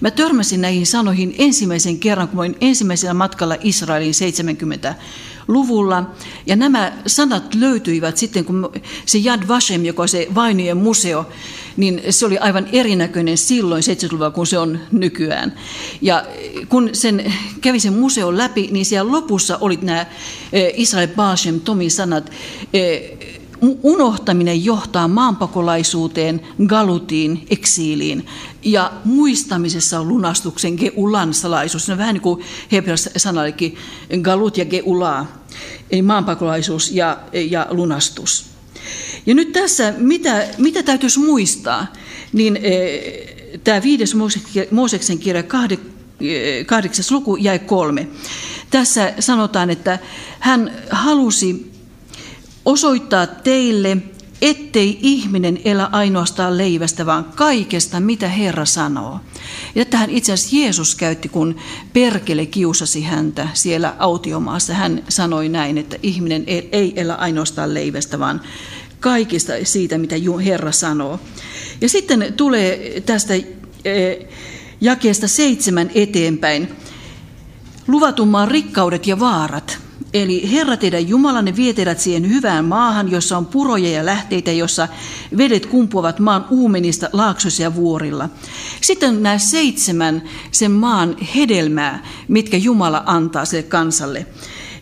Mä 0.00 0.10
törmäsin 0.10 0.60
näihin 0.60 0.86
sanoihin 0.86 1.34
ensimmäisen 1.38 1.98
kerran, 1.98 2.28
kun 2.28 2.40
olin 2.40 2.56
ensimmäisellä 2.60 3.14
matkalla 3.14 3.56
Israelin 3.60 4.14
70 4.14 4.94
luvulla. 5.48 6.10
Ja 6.46 6.56
nämä 6.56 6.92
sanat 7.06 7.54
löytyivät 7.54 8.16
sitten, 8.16 8.44
kun 8.44 8.72
se 9.06 9.18
Yad 9.18 9.48
Vashem, 9.48 9.84
joka 9.84 10.02
on 10.02 10.08
se 10.08 10.28
vainojen 10.34 10.76
museo, 10.76 11.26
niin 11.76 12.02
se 12.10 12.26
oli 12.26 12.38
aivan 12.38 12.68
erinäköinen 12.72 13.38
silloin 13.38 13.82
70-luvulla 13.82 14.30
kuin 14.30 14.46
se 14.46 14.58
on 14.58 14.80
nykyään. 14.92 15.52
Ja 16.00 16.26
kun 16.68 16.90
sen 16.92 17.32
kävi 17.60 17.80
sen 17.80 17.92
museon 17.92 18.38
läpi, 18.38 18.68
niin 18.70 18.86
siellä 18.86 19.12
lopussa 19.12 19.58
oli 19.60 19.78
nämä 19.82 20.06
Israel 20.74 21.08
Bashem 21.08 21.60
Tomi 21.60 21.90
sanat, 21.90 22.30
unohtaminen 23.82 24.64
johtaa 24.64 25.08
maanpakolaisuuteen, 25.08 26.40
galutiin, 26.66 27.46
eksiiliin. 27.50 28.26
Ja 28.62 28.92
muistamisessa 29.04 30.00
on 30.00 30.08
lunastuksen 30.08 30.74
geulan 30.74 31.34
salaisuus. 31.34 31.86
Se 31.86 31.92
on 31.92 31.98
vähän 31.98 32.14
niin 32.14 32.22
kuin 32.22 32.44
hebreassa 32.72 33.10
sanallekin 33.16 33.76
galut 34.22 34.56
ja 34.56 34.64
geulaa, 34.64 35.26
eli 35.90 36.02
maanpakolaisuus 36.02 36.90
ja, 36.90 37.18
ja 37.50 37.66
lunastus. 37.70 38.46
Ja 39.26 39.34
nyt 39.34 39.52
tässä, 39.52 39.94
mitä, 39.98 40.46
mitä 40.58 40.82
täytyisi 40.82 41.18
muistaa, 41.18 41.86
niin 42.32 42.56
e, 42.56 42.70
tämä 43.64 43.82
viides 43.82 44.14
Mooseksen 44.70 45.18
kirja 45.18 45.42
kahde, 45.42 45.78
e, 46.20 46.64
kahdeksas 46.64 47.10
luku 47.10 47.36
jäi 47.36 47.58
kolme. 47.58 48.08
Tässä 48.70 49.12
sanotaan, 49.20 49.70
että 49.70 49.98
hän 50.38 50.72
halusi 50.90 51.69
osoittaa 52.64 53.26
teille, 53.26 53.96
ettei 54.42 54.98
ihminen 55.02 55.60
elä 55.64 55.88
ainoastaan 55.92 56.58
leivästä, 56.58 57.06
vaan 57.06 57.24
kaikesta, 57.24 58.00
mitä 58.00 58.28
Herra 58.28 58.64
sanoo. 58.64 59.20
Ja 59.74 59.84
tähän 59.84 60.10
itse 60.10 60.32
asiassa 60.32 60.56
Jeesus 60.56 60.94
käytti, 60.94 61.28
kun 61.28 61.56
perkele 61.92 62.46
kiusasi 62.46 63.02
häntä 63.02 63.48
siellä 63.54 63.94
autiomaassa. 63.98 64.74
Hän 64.74 65.02
sanoi 65.08 65.48
näin, 65.48 65.78
että 65.78 65.96
ihminen 66.02 66.44
ei 66.72 66.92
elä 66.96 67.14
ainoastaan 67.14 67.74
leivästä, 67.74 68.18
vaan 68.18 68.40
kaikista 69.00 69.52
siitä, 69.64 69.98
mitä 69.98 70.16
Herra 70.44 70.72
sanoo. 70.72 71.20
Ja 71.80 71.88
sitten 71.88 72.34
tulee 72.36 73.02
tästä 73.06 73.34
eh, 73.84 74.18
jakeesta 74.80 75.28
seitsemän 75.28 75.90
eteenpäin. 75.94 76.68
Luvatummaan 77.88 78.48
rikkaudet 78.48 79.06
ja 79.06 79.20
vaarat. 79.20 79.89
Eli 80.14 80.52
Herra 80.52 80.76
teidän 80.76 81.08
Jumalanne 81.08 81.56
vie 81.56 81.72
teidät 81.72 82.00
siihen 82.00 82.28
hyvään 82.28 82.64
maahan, 82.64 83.10
jossa 83.10 83.38
on 83.38 83.46
puroja 83.46 83.90
ja 83.90 84.06
lähteitä, 84.06 84.52
jossa 84.52 84.88
vedet 85.36 85.66
kumpuavat 85.66 86.18
maan 86.18 86.46
uumenista 86.50 87.08
laaksoissa 87.12 87.62
ja 87.62 87.74
vuorilla. 87.74 88.28
Sitten 88.80 89.22
nämä 89.22 89.38
seitsemän 89.38 90.22
sen 90.52 90.70
maan 90.70 91.16
hedelmää, 91.36 92.06
mitkä 92.28 92.56
Jumala 92.56 93.02
antaa 93.06 93.44
sille 93.44 93.62
kansalle. 93.62 94.26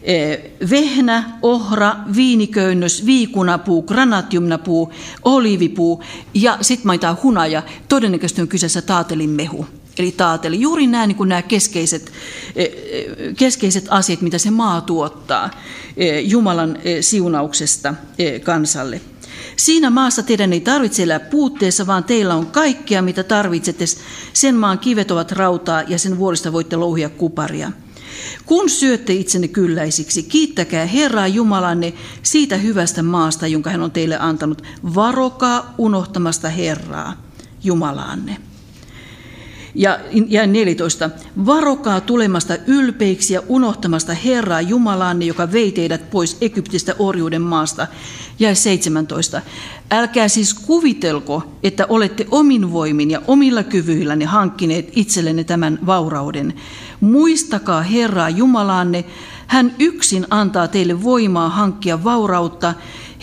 Eh, 0.03 0.41
vehnä, 0.71 1.39
ohra, 1.43 1.97
viiniköynnös, 2.17 3.07
viikunapuu, 3.07 3.83
granatiumnapuu, 3.83 4.93
olivipuu 5.25 6.03
ja 6.35 6.59
sitten 6.61 6.87
mainitaan 6.87 7.19
hunaja. 7.23 7.63
Todennäköisesti 7.89 8.43
on 8.43 8.49
kyseessä 8.49 8.83
taatelin 8.83 9.31
mehu. 9.31 9.67
Eli 9.99 10.13
taateli. 10.13 10.61
Juuri 10.61 10.87
nämä, 10.87 11.07
niin 11.07 11.17
kuin 11.17 11.29
nämä 11.29 11.43
keskeiset, 11.43 12.13
eh, 12.57 12.67
eh, 12.67 13.35
keskeiset 13.37 13.87
asiat, 13.91 14.21
mitä 14.21 14.39
se 14.39 14.51
maa 14.51 14.81
tuottaa 14.81 15.51
Jumalan 16.23 16.79
siunauksesta 17.01 17.95
kansalle. 18.45 19.01
Siinä 19.57 19.91
maassa 19.91 20.23
teidän 20.23 20.53
ei 20.53 20.61
tarvitse 20.61 21.03
elää 21.03 21.21
puutteessa, 21.21 21.87
vaan 21.87 22.05
teillä 22.05 22.35
on 22.35 22.47
kaikkea, 22.47 23.03
mitä 23.03 23.25
tarvitsette. 23.25 23.85
Sen 24.33 24.55
maan 24.55 24.79
kivet 24.79 25.11
ovat 25.11 25.33
rautaa 25.33 25.83
ja 25.83 25.99
sen 25.99 26.19
vuorista 26.19 26.53
voitte 26.53 26.77
louhia 26.77 27.09
kuparia. 27.09 27.73
Kun 28.47 28.71
syötte 28.71 29.13
itsenne 29.13 29.49
kylläisiksi, 29.49 30.23
kiittäkää 30.23 30.87
Herraa 30.87 31.27
Jumalanne 31.27 31.93
siitä 32.23 32.57
hyvästä 32.57 33.03
maasta, 33.03 33.47
jonka 33.47 33.71
hän 33.71 33.83
on 33.83 33.91
teille 33.91 34.19
antanut. 34.19 34.63
Varokaa 34.95 35.75
unohtamasta 35.79 36.49
Herraa, 36.49 37.17
Jumalaanne. 37.65 38.48
Ja, 39.79 39.99
ja 40.29 40.47
14. 40.47 41.11
Varokaa 41.47 42.01
tulemasta 42.01 42.57
ylpeiksi 42.67 43.35
ja 43.35 43.43
unohtamasta 43.49 44.15
Herraa 44.15 44.61
Jumalaanne, 44.61 45.25
joka 45.25 45.53
vei 45.53 45.73
teidät 45.73 46.11
pois 46.11 46.37
Egyptistä 46.41 46.95
orjuuden 46.99 47.43
maasta. 47.43 47.87
Ja 48.39 48.55
17. 48.55 49.43
Älkää 49.91 50.29
siis 50.29 50.55
kuvitelko, 50.55 51.43
että 51.63 51.87
olette 51.89 52.27
omin 52.31 52.73
voimin 52.73 53.11
ja 53.11 53.23
omilla 53.27 53.63
kyvyillänne 53.63 54.25
hankkineet 54.25 54.89
itsellenne 54.97 55.45
tämän 55.45 55.79
vaurauden. 55.87 56.55
Muistakaa 57.01 57.83
Herraa 57.83 58.31
Jumalaanne, 58.31 59.05
hän 59.47 59.75
yksin 59.79 60.27
antaa 60.31 60.69
teille 60.69 61.03
voimaa 61.03 61.49
hankkia 61.49 62.05
vaurautta. 62.05 62.75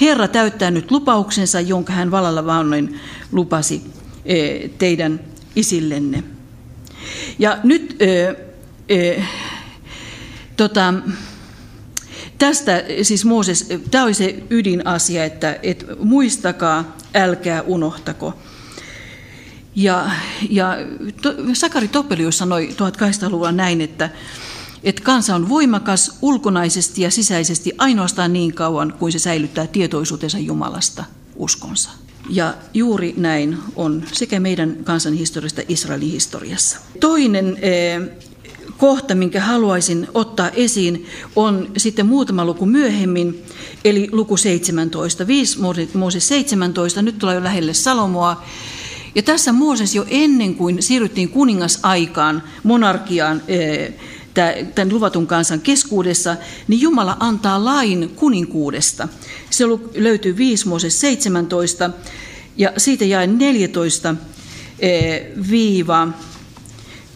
Herra 0.02 0.28
täyttää 0.28 0.72
nyt 0.72 0.92
lupauksensa, 0.92 1.62
jonka 1.62 1.94
hän 1.94 2.12
valalla 2.12 2.46
vannoin 2.46 3.00
lupasi 3.32 3.82
eh, 4.26 4.70
teidän 4.78 5.20
isillenne. 5.56 6.35
Ja 7.40 7.58
nyt 7.64 7.96
ö, 8.02 8.36
ö, 8.92 9.22
tota, 10.58 10.94
tästä 12.38 12.84
siis 13.02 13.26
Mooses, 13.26 13.70
tämä 13.92 14.04
oli 14.04 14.14
se 14.14 14.44
ydinasia, 14.50 15.26
että, 15.26 15.60
että 15.64 15.86
muistakaa, 16.00 16.98
älkää 17.14 17.62
unohtako. 17.62 18.34
Ja, 19.76 20.12
ja 20.50 20.78
to, 21.22 21.34
Sakari 21.54 21.88
Toppelius 21.88 22.38
sanoi 22.38 22.70
1800-luvulla 22.72 23.52
näin, 23.52 23.82
että, 23.82 24.10
että 24.84 25.02
kansa 25.02 25.36
on 25.36 25.50
voimakas 25.50 26.18
ulkonaisesti 26.22 27.02
ja 27.02 27.12
sisäisesti 27.12 27.72
ainoastaan 27.78 28.34
niin 28.34 28.54
kauan 28.54 28.94
kuin 29.00 29.12
se 29.12 29.20
säilyttää 29.20 29.68
tietoisuutensa 29.68 30.38
Jumalasta 30.38 31.04
uskonsa. 31.36 31.90
Ja 32.30 32.54
juuri 32.74 33.14
näin 33.18 33.58
on 33.76 34.04
sekä 34.12 34.40
meidän 34.40 34.78
kansan 34.84 35.14
historiasta 35.14 35.62
Israelin 35.68 36.12
historiassa. 36.12 36.80
Toinen 37.00 37.58
eh, 37.62 38.02
kohta, 38.78 39.16
minkä 39.16 39.42
haluaisin 39.42 40.08
ottaa 40.14 40.50
esiin, 40.50 41.06
on 41.36 41.72
sitten 41.78 42.06
muutama 42.06 42.46
luku 42.46 42.66
myöhemmin, 42.66 43.44
eli 43.84 44.10
luku 44.12 44.38
17. 44.38 45.28
5 45.28 45.60
Mooses 45.94 46.28
17, 46.28 47.02
nyt 47.02 47.20
tulee 47.20 47.36
jo 47.36 47.44
lähelle 47.44 47.74
Salomoa. 47.74 48.44
Ja 49.16 49.24
tässä 49.24 49.54
Mooses 49.54 49.96
jo 49.96 50.06
ennen 50.10 50.56
kuin 50.56 50.84
siirryttiin 50.84 51.30
kuningasaikaan, 51.30 52.44
monarkiaan, 52.64 53.42
eh, 53.48 53.94
tämän 54.76 54.94
luvatun 54.94 55.28
kansan 55.28 55.62
keskuudessa, 55.62 56.38
niin 56.68 56.82
Jumala 56.82 57.18
antaa 57.20 57.66
lain 57.66 58.12
kuninkuudesta. 58.16 59.08
Se 59.50 59.64
löytyy 59.96 60.38
5 60.38 60.68
Mooses 60.68 61.00
17 61.02 61.90
ja 62.58 62.74
siitä 62.78 63.06
jäi 63.06 63.28
14 63.28 64.16
eh, 64.80 65.26
viiva 65.50 66.08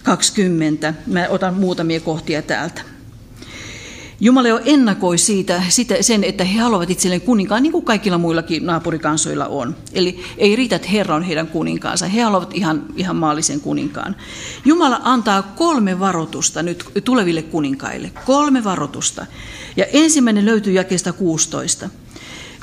20. 0.03 0.93
Mä 1.07 1.27
otan 1.29 1.53
muutamia 1.53 1.99
kohtia 1.99 2.41
täältä. 2.41 2.88
Jumala 4.21 4.47
jo 4.47 4.61
ennakoi 4.65 5.17
siitä, 5.17 5.63
sitä, 5.69 5.95
sen, 6.01 6.23
että 6.23 6.43
he 6.43 6.59
haluavat 6.59 6.89
itselleen 6.89 7.21
kuninkaan, 7.21 7.63
niin 7.63 7.71
kuin 7.71 7.85
kaikilla 7.85 8.17
muillakin 8.17 8.65
naapurikansoilla 8.65 9.47
on. 9.47 9.75
Eli 9.93 10.23
ei 10.38 10.55
riitä, 10.55 10.75
että 10.75 10.88
Herra 10.88 11.15
on 11.15 11.23
heidän 11.23 11.47
kuninkaansa, 11.47 12.07
he 12.07 12.21
haluavat 12.21 12.53
ihan, 12.53 12.85
ihan 12.95 13.15
maallisen 13.15 13.61
kuninkaan. 13.61 14.15
Jumala 14.65 15.01
antaa 15.03 15.41
kolme 15.41 15.99
varoitusta 15.99 16.63
nyt 16.63 16.85
tuleville 17.03 17.41
kuninkaille, 17.41 18.11
kolme 18.25 18.63
varoitusta. 18.63 19.25
Ja 19.77 19.85
ensimmäinen 19.93 20.45
löytyy 20.45 20.73
jakeesta 20.73 21.13
16. 21.13 21.89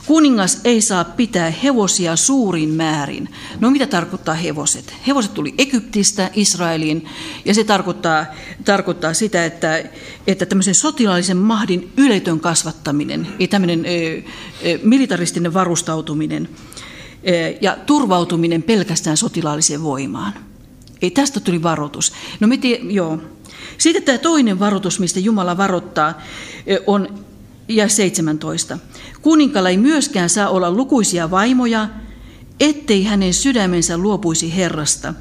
Kuningas 0.06 0.60
ei 0.64 0.80
saa 0.80 1.04
pitää 1.04 1.50
hevosia 1.50 2.16
suurin 2.16 2.68
määrin. 2.68 3.28
No 3.60 3.70
mitä 3.70 3.86
tarkoittaa 3.86 4.34
hevoset? 4.34 4.94
Hevoset 5.06 5.34
tuli 5.34 5.54
Egyptistä 5.58 6.30
Israeliin 6.34 7.08
ja 7.44 7.54
se 7.54 7.64
tarkoittaa, 7.64 8.26
tarkoittaa 8.64 9.14
sitä, 9.14 9.44
että, 9.44 9.84
että 10.26 10.46
tämmöisen 10.46 10.74
sotilaallisen 10.74 11.36
mahdin 11.36 11.92
yletön 11.96 12.40
kasvattaminen 12.40 13.28
ja 13.38 13.48
tämmöinen 13.48 13.84
ö, 13.84 13.88
ö, 13.88 14.78
militaristinen 14.82 15.54
varustautuminen 15.54 16.48
ö, 17.28 17.56
ja 17.60 17.76
turvautuminen 17.86 18.62
pelkästään 18.62 19.16
sotilaalliseen 19.16 19.82
voimaan. 19.82 20.32
Ei, 21.02 21.10
tästä 21.10 21.40
tuli 21.40 21.62
varoitus. 21.62 22.12
No 22.40 22.48
me 22.48 22.56
tie, 22.56 22.78
joo. 22.82 23.18
Sitten 23.78 24.02
tämä 24.02 24.18
toinen 24.18 24.60
varoitus, 24.60 25.00
mistä 25.00 25.20
Jumala 25.20 25.56
varoittaa, 25.56 26.20
on 26.86 27.25
ja 27.68 27.88
17. 27.88 28.78
Kuninkalla 29.22 29.68
ei 29.68 29.76
myöskään 29.76 30.30
saa 30.30 30.48
olla 30.48 30.70
lukuisia 30.70 31.30
vaimoja, 31.30 31.88
ettei 32.60 33.04
hänen 33.04 33.34
sydämensä 33.34 33.98
luopuisi 33.98 34.56
Herrasta. 34.56 35.14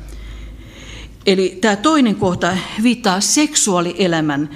Eli 1.26 1.58
tämä 1.62 1.76
toinen 1.76 2.16
kohta 2.16 2.58
viittaa 2.84 3.22
seksuaalielämän 3.22 4.50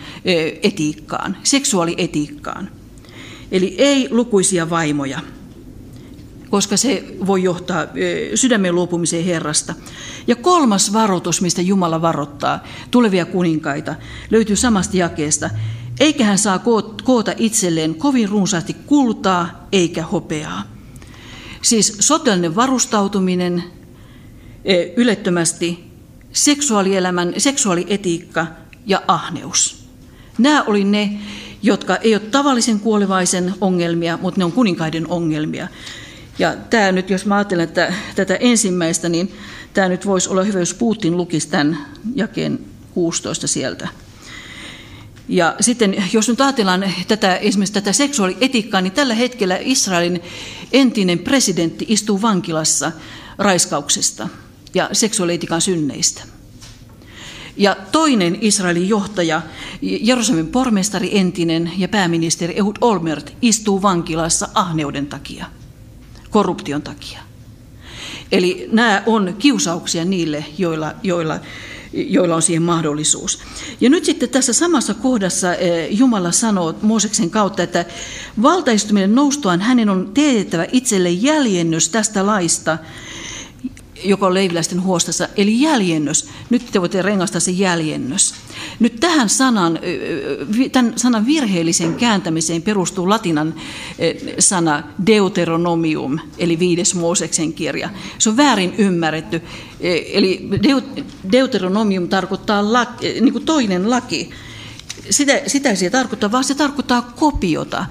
etiikkaan, 0.64 1.38
seksuaalietiikkaan. 1.44 2.70
Eli 3.52 3.76
ei 3.78 4.08
lukuisia 4.12 4.70
vaimoja, 4.70 5.20
koska 6.50 6.78
se 6.78 7.04
voi 7.26 7.44
johtaa 7.44 7.86
sydämen 8.36 8.76
luopumiseen 8.76 9.26
Herrasta. 9.26 9.76
Ja 10.28 10.36
kolmas 10.36 10.94
varoitus, 10.94 11.42
mistä 11.42 11.62
Jumala 11.62 12.02
varoittaa 12.02 12.64
tulevia 12.92 13.26
kuninkaita, 13.26 13.96
löytyy 14.30 14.56
samasta 14.56 14.98
jakeesta. 14.98 15.50
Eikä 16.00 16.26
hän 16.26 16.38
saa 16.38 16.64
koota 17.04 17.34
itselleen 17.38 17.96
kovin 17.96 18.30
runsaasti 18.30 18.74
kultaa 18.74 19.68
eikä 19.72 20.04
hopeaa. 20.04 20.64
Siis 21.62 21.98
sotilainen 22.00 22.56
varustautuminen 22.56 23.64
e, 24.66 24.84
ylettömästi, 24.96 25.84
seksuaalielämän, 26.32 27.34
seksuaalietiikka 27.38 28.48
ja 28.86 29.02
ahneus. 29.08 29.86
Nämä 30.38 30.64
oli 30.64 30.84
ne, 30.84 31.20
jotka 31.64 31.96
ei 31.96 32.16
ole 32.16 32.22
tavallisen 32.22 32.80
kuolevaisen 32.80 33.54
ongelmia, 33.62 34.20
mutta 34.22 34.40
ne 34.40 34.46
on 34.46 34.52
kuninkaiden 34.52 35.08
ongelmia. 35.08 35.68
Ja 36.40 36.56
tämä 36.70 36.92
nyt, 36.92 37.10
jos 37.10 37.26
mä 37.26 37.36
ajattelen 37.36 37.64
että 37.64 37.94
tätä 38.16 38.36
ensimmäistä, 38.36 39.10
niin 39.10 39.32
tämä 39.74 39.90
nyt 39.90 40.06
voisi 40.06 40.30
olla 40.30 40.44
hyvä, 40.44 40.60
jos 40.60 40.74
Putin 40.74 41.18
lukisi 41.18 41.50
tämän 41.50 41.78
jakeen 42.16 42.60
16 42.94 43.48
sieltä. 43.48 43.88
Ja 45.30 45.56
sitten 45.62 46.04
jos 46.14 46.30
nyt 46.30 46.42
ajatellaan 46.42 46.94
tätä, 47.08 47.36
esimerkiksi 47.36 47.74
tätä 47.74 47.94
seksuaalietiikkaa, 47.94 48.82
niin 48.82 48.94
tällä 48.94 49.14
hetkellä 49.14 49.58
Israelin 49.62 50.22
entinen 50.72 51.20
presidentti 51.20 51.86
istuu 51.88 52.22
vankilassa 52.22 52.92
raiskauksesta 53.38 54.30
ja 54.74 54.90
seksuaalietiikan 54.94 55.62
synneistä. 55.62 56.22
Ja 57.58 57.78
toinen 57.92 58.38
Israelin 58.42 58.90
johtaja, 58.90 59.42
Jerusalemin 59.82 60.52
pormestari 60.52 61.18
entinen 61.18 61.72
ja 61.78 61.88
pääministeri 61.88 62.58
Ehud 62.58 62.76
Olmert 62.82 63.34
istuu 63.42 63.82
vankilassa 63.82 64.48
ahneuden 64.54 65.08
takia, 65.08 65.46
korruption 66.30 66.82
takia. 66.82 67.20
Eli 68.32 68.70
nämä 68.72 69.04
on 69.06 69.36
kiusauksia 69.40 70.06
niille, 70.06 70.46
joilla, 70.58 70.94
joilla 71.04 71.40
joilla 71.94 72.36
on 72.36 72.42
siihen 72.42 72.64
mahdollisuus. 72.64 73.40
Ja 73.82 73.90
nyt 73.90 74.06
sitten 74.06 74.30
tässä 74.30 74.54
samassa 74.54 74.94
kohdassa 74.94 75.56
eh, 75.56 75.88
Jumala 75.92 76.32
sanoo 76.32 76.76
Mooseksen 76.82 77.30
kautta, 77.30 77.64
että 77.64 77.86
valtaistuminen 78.42 79.16
noustuaan 79.16 79.62
hänen 79.62 79.90
on 79.90 80.12
teetettävä 80.14 80.66
itselle 80.72 81.10
jäljennys 81.10 81.90
tästä 81.90 82.26
laista, 82.26 82.78
joka 84.04 84.28
on 84.28 84.34
leiviläisten 84.34 84.84
huostassa, 84.84 85.28
eli 85.38 85.62
jäljennös. 85.62 86.30
Nyt 86.50 86.66
te 86.72 86.82
voitte 86.82 87.02
rengastaa 87.02 87.40
se 87.40 87.52
jäljennös. 87.52 88.34
Nyt 88.80 89.00
tähän 89.00 89.30
sanan, 89.30 89.80
tämän 90.72 90.94
sanan 90.96 91.26
virheelliseen 91.26 91.96
kääntämiseen 91.96 92.62
perustuu 92.62 93.10
latinan 93.10 93.56
sana 94.40 94.84
deuteronomium, 95.08 96.20
eli 96.38 96.60
viides 96.60 96.96
Mooseksen 96.96 97.54
kirja. 97.54 97.90
Se 98.18 98.30
on 98.30 98.38
väärin 98.38 98.76
ymmärretty. 98.78 99.42
Eli 100.14 100.50
deuteronomium 101.32 102.08
tarkoittaa 102.08 102.74
laki, 102.74 103.22
niin 103.22 103.34
kuin 103.34 103.46
toinen 103.46 103.90
laki. 103.90 104.30
Sitä, 105.10 105.42
sitä 105.48 105.76
se 105.76 105.90
tarkoittaa, 105.90 106.32
vaan 106.32 106.44
se 106.44 106.56
tarkoittaa 106.56 107.02
kopiota. 107.02 107.86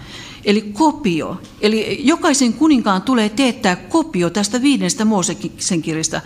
Eli 0.49 0.63
kopio. 0.63 1.41
Eli 1.61 2.01
jokaisen 2.05 2.53
kuninkaan 2.53 3.03
tulee 3.03 3.29
teettää 3.29 3.77
kopio 3.77 4.31
tästä 4.31 4.63
viidestä 4.63 5.05
Mooseksen 5.05 5.83
kirjasta. 5.83 6.21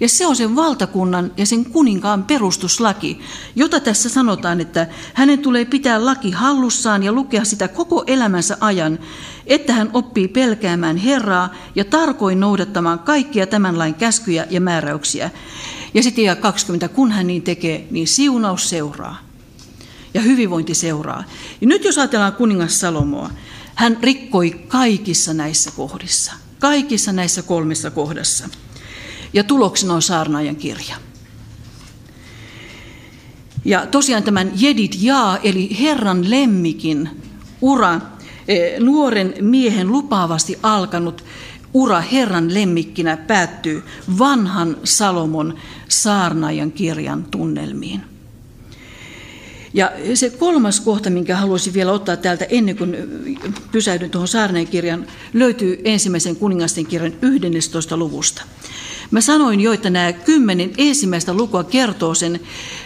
Ja 0.00 0.08
se 0.08 0.26
on 0.26 0.36
sen 0.36 0.56
valtakunnan 0.56 1.32
ja 1.36 1.46
sen 1.46 1.64
kuninkaan 1.64 2.24
perustuslaki, 2.24 3.18
jota 3.56 3.80
tässä 3.80 4.08
sanotaan, 4.08 4.60
että 4.60 4.86
hänen 5.14 5.38
tulee 5.38 5.64
pitää 5.64 6.04
laki 6.04 6.30
hallussaan 6.30 7.02
ja 7.02 7.12
lukea 7.12 7.44
sitä 7.44 7.68
koko 7.68 8.04
elämänsä 8.06 8.56
ajan, 8.60 8.98
että 9.46 9.72
hän 9.72 9.90
oppii 9.92 10.28
pelkäämään 10.28 10.96
Herraa 10.96 11.54
ja 11.74 11.84
tarkoin 11.84 12.40
noudattamaan 12.40 12.98
kaikkia 12.98 13.46
tämän 13.46 13.78
lain 13.78 13.94
käskyjä 13.94 14.46
ja 14.50 14.60
määräyksiä. 14.60 15.30
Ja 15.94 16.02
sitten 16.02 16.36
20, 16.36 16.88
kun 16.88 17.12
hän 17.12 17.26
niin 17.26 17.42
tekee, 17.42 17.86
niin 17.90 18.08
siunaus 18.08 18.68
seuraa 18.68 19.26
ja 20.14 20.20
hyvinvointi 20.22 20.74
seuraa. 20.74 21.24
Ja 21.60 21.66
nyt 21.66 21.84
jos 21.84 21.98
ajatellaan 21.98 22.32
kuningas 22.32 22.80
Salomoa, 22.80 23.30
hän 23.76 23.98
rikkoi 24.02 24.50
kaikissa 24.68 25.34
näissä 25.34 25.70
kohdissa, 25.70 26.32
kaikissa 26.58 27.12
näissä 27.12 27.42
kolmessa 27.42 27.90
kohdassa. 27.90 28.48
Ja 29.32 29.44
tuloksena 29.44 29.94
on 29.94 30.02
saarnaajan 30.02 30.56
kirja. 30.56 30.96
Ja 33.64 33.86
tosiaan 33.86 34.22
tämän 34.22 34.52
Jedit 34.56 34.96
Jaa, 35.00 35.38
eli 35.38 35.76
Herran 35.80 36.30
lemmikin 36.30 37.10
ura, 37.60 38.00
eh, 38.48 38.80
nuoren 38.80 39.34
miehen 39.40 39.88
lupaavasti 39.88 40.58
alkanut 40.62 41.24
ura 41.74 42.00
Herran 42.00 42.54
lemmikkinä 42.54 43.16
päättyy 43.16 43.82
vanhan 44.18 44.76
Salomon 44.84 45.54
saarnaajan 45.88 46.72
kirjan 46.72 47.24
tunnelmiin. 47.24 48.15
Ja 49.76 49.92
se 50.14 50.30
kolmas 50.30 50.80
kohta, 50.80 51.10
minkä 51.10 51.36
haluaisin 51.36 51.74
vielä 51.74 51.92
ottaa 51.92 52.16
täältä 52.16 52.44
ennen 52.48 52.76
kuin 52.76 52.96
pysähdyn 53.72 54.10
tuohon 54.10 54.28
Saarneen 54.28 54.66
kirjan, 54.66 55.06
löytyy 55.32 55.80
ensimmäisen 55.84 56.36
kuningasten 56.36 56.86
kirjan 56.86 57.12
11. 57.22 57.96
luvusta. 57.96 58.42
Mä 59.10 59.20
sanoin 59.20 59.60
jo, 59.60 59.72
että 59.72 59.90
nämä 59.90 60.12
kymmenen 60.12 60.72
ensimmäistä 60.78 61.34
lukua 61.34 61.64
kertoo 61.64 62.14
sen 62.14 62.40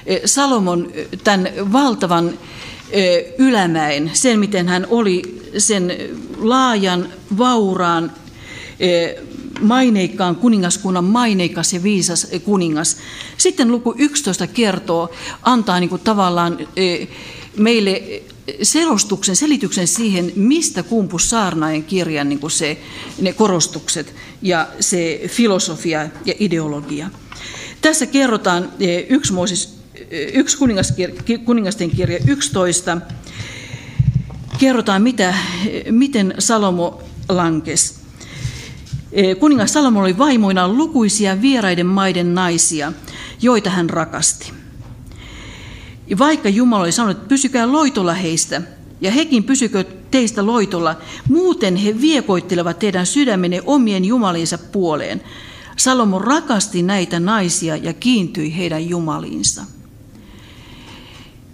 eh, 0.07 0.21
Salomon 0.25 0.91
eh, 0.95 1.09
tämän 1.25 1.49
valtavan 1.73 2.39
eh, 2.91 3.25
ylämäen, 3.39 4.11
sen 4.13 4.39
miten 4.39 4.69
hän 4.69 4.87
oli 4.91 5.43
sen 5.59 5.93
laajan, 6.39 7.09
vauraan, 7.39 8.13
maineikkaan 9.61 10.37
kuningaskunnan 10.37 11.05
maineikas 11.05 11.73
ja 11.73 11.83
viisas 11.83 12.27
kuningas. 12.45 12.97
Sitten 13.37 13.71
luku 13.71 13.95
11 13.99 14.47
kertoo, 14.47 15.11
antaa 15.43 15.81
niin 15.81 15.91
kuin 15.91 16.03
tavallaan 16.03 16.59
e, 16.77 17.07
meille 17.57 18.23
selostuksen, 18.63 19.37
selityksen 19.37 19.87
siihen, 19.87 20.33
mistä 20.37 20.83
kumpus 20.83 21.31
saarnaajan 21.31 21.83
kirjan 21.83 22.29
niin 22.29 22.39
kuin 22.39 22.51
se, 22.51 22.79
ne 23.21 23.33
korostukset 23.33 24.15
ja 24.43 24.69
se 24.81 25.21
filosofia 25.27 26.09
ja 26.25 26.35
ideologia. 26.39 27.11
Tässä 27.81 28.07
kerrotaan 28.07 28.73
yksi, 29.09 29.33
Mooses, 29.33 29.79
yksi 30.33 30.59
kuningasten 31.45 31.91
kirja 31.91 32.19
11, 32.27 33.01
kerrotaan, 34.59 35.03
mitä, 35.03 35.35
miten 35.91 36.35
Salomo 36.39 37.03
lankesi. 37.29 38.00
Eh, 39.13 39.39
kuningas 39.39 39.73
Salomo 39.73 40.01
oli 40.01 40.19
vaimoinaan 40.19 40.77
lukuisia 40.77 41.43
vieraiden 41.43 41.87
maiden 41.87 42.35
naisia, 42.35 42.93
joita 43.43 43.71
hän 43.71 43.91
rakasti. 43.91 44.53
Vaikka 46.19 46.49
Jumala 46.49 46.83
oli 46.83 46.93
sanonut, 46.93 47.17
että 47.17 47.29
pysykää 47.29 47.73
loitolla 47.73 48.15
heistä, 48.15 48.63
ja 49.01 49.11
hekin 49.11 49.45
pysykö 49.45 49.85
teistä 50.11 50.47
loitolla, 50.47 50.97
muuten 51.29 51.77
he 51.77 52.01
viekoittelevat 52.01 52.79
teidän 52.79 53.07
sydämenne 53.07 53.63
omien 53.67 54.05
jumaliinsa 54.05 54.59
puoleen. 54.59 55.23
Salomo 55.77 56.19
rakasti 56.19 56.83
näitä 56.83 57.21
naisia 57.21 57.77
ja 57.77 57.93
kiintyi 57.93 58.57
heidän 58.57 58.89
jumaliinsa. 58.89 59.63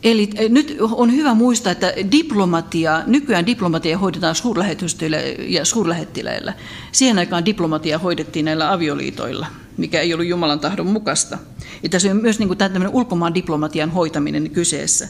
Eli 0.07 0.31
nyt 0.49 0.77
on 0.81 1.13
hyvä 1.13 1.35
muistaa, 1.35 1.73
että 1.73 1.93
diplomatia, 2.13 3.03
nykyään 3.07 3.47
diplomatia 3.47 3.99
hoidetaan 3.99 4.35
suurlähetystöillä 4.35 5.17
ja 5.49 5.65
suurlähettiläillä. 5.65 6.53
Siihen 6.93 7.19
aikaan 7.19 7.45
diplomatia 7.45 7.99
hoidettiin 7.99 8.45
näillä 8.45 8.73
avioliitoilla, 8.73 9.47
mikä 9.77 10.01
ei 10.01 10.15
ollut 10.15 10.27
Jumalan 10.27 10.61
tahdon 10.61 10.87
mukaista. 10.87 11.39
Ja 11.83 11.89
tässä 11.89 12.11
on 12.11 12.17
myös 12.17 12.39
niin 12.39 12.49
kuin 12.49 12.59
tämmöinen 12.59 12.89
ulkomaan 12.89 13.35
diplomatian 13.35 13.91
hoitaminen 13.91 14.51
kyseessä. 14.51 15.09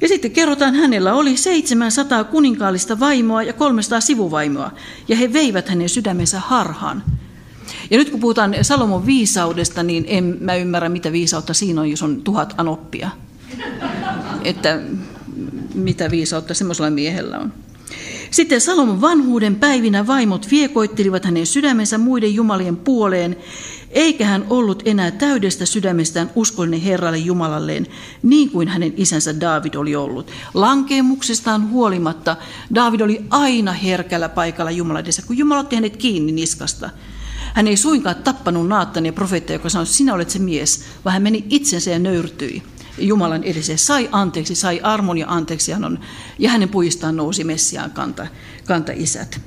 Ja 0.00 0.08
sitten 0.08 0.30
kerrotaan, 0.30 0.74
hänellä 0.74 1.14
oli 1.14 1.36
700 1.36 2.24
kuninkaallista 2.24 3.00
vaimoa 3.00 3.42
ja 3.42 3.52
300 3.52 4.00
sivuvaimoa, 4.00 4.70
ja 5.08 5.16
he 5.16 5.32
veivät 5.32 5.68
hänen 5.68 5.88
sydämensä 5.88 6.40
harhaan. 6.40 7.02
Ja 7.90 7.98
nyt 7.98 8.10
kun 8.10 8.20
puhutaan 8.20 8.54
Salomon 8.62 9.06
viisaudesta, 9.06 9.82
niin 9.82 10.04
en 10.08 10.36
mä 10.40 10.54
ymmärrä, 10.54 10.88
mitä 10.88 11.12
viisautta 11.12 11.54
siinä 11.54 11.80
on, 11.80 11.90
jos 11.90 12.02
on 12.02 12.22
tuhat 12.22 12.54
anoppia. 12.56 13.10
Että 14.44 14.80
mitä 15.74 16.10
viisautta 16.10 16.54
semmoisella 16.54 16.90
miehellä 16.90 17.38
on. 17.38 17.52
Sitten 18.30 18.60
Salomon 18.60 19.00
vanhuuden 19.00 19.56
päivinä 19.56 20.06
vaimot 20.06 20.50
viekoittelivat 20.50 21.24
hänen 21.24 21.46
sydämensä 21.46 21.98
muiden 21.98 22.34
jumalien 22.34 22.76
puoleen, 22.76 23.36
eikä 23.90 24.26
hän 24.26 24.46
ollut 24.50 24.82
enää 24.84 25.10
täydestä 25.10 25.66
sydämestään 25.66 26.30
uskollinen 26.34 26.80
Herralle 26.80 27.18
Jumalalleen, 27.18 27.86
niin 28.22 28.50
kuin 28.50 28.68
hänen 28.68 28.94
isänsä 28.96 29.40
David 29.40 29.74
oli 29.74 29.96
ollut. 29.96 30.30
Lankeemuksestaan 30.54 31.70
huolimatta 31.70 32.36
David 32.74 33.00
oli 33.00 33.24
aina 33.30 33.72
herkällä 33.72 34.28
paikalla 34.28 34.70
Jumalan 34.70 35.02
edessä, 35.02 35.22
kun 35.26 35.38
Jumala 35.38 35.60
otti 35.60 35.76
hänet 35.76 35.96
kiinni 35.96 36.32
niskasta. 36.32 36.90
Hän 37.54 37.68
ei 37.68 37.76
suinkaan 37.76 38.16
tappanut 38.16 38.68
Naattan 38.68 39.06
ja 39.06 39.12
profeetta, 39.12 39.52
joka 39.52 39.68
sanoi, 39.68 39.86
sinä 39.86 40.14
olet 40.14 40.30
se 40.30 40.38
mies, 40.38 40.84
vaan 41.04 41.12
hän 41.12 41.22
meni 41.22 41.44
itsensä 41.50 41.90
ja 41.90 41.98
nöyrtyi. 41.98 42.62
Jumalan 42.98 43.44
edessä 43.44 43.76
sai 43.76 44.08
anteeksi, 44.12 44.54
sai 44.54 44.80
armon 44.82 45.18
ja 45.18 45.26
anteeksi, 45.28 45.72
hän 45.72 45.84
on, 45.84 45.98
ja 46.38 46.50
hänen 46.50 46.68
pujistaan 46.68 47.16
nousi 47.16 47.44
Messiaan 47.44 47.90
kanta, 47.90 48.26
kanta 48.64 48.92
isät. 48.94 49.40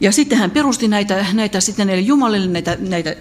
Ja 0.00 0.12
sitten 0.12 0.38
hän 0.38 0.50
perusti 0.50 0.88
näitä, 0.88 1.26
näitä 1.32 1.60
sitten 1.60 1.86
näille 1.86 2.02
jumalille 2.02 2.46
näitä, 2.46 2.76
näitä, 2.80 3.16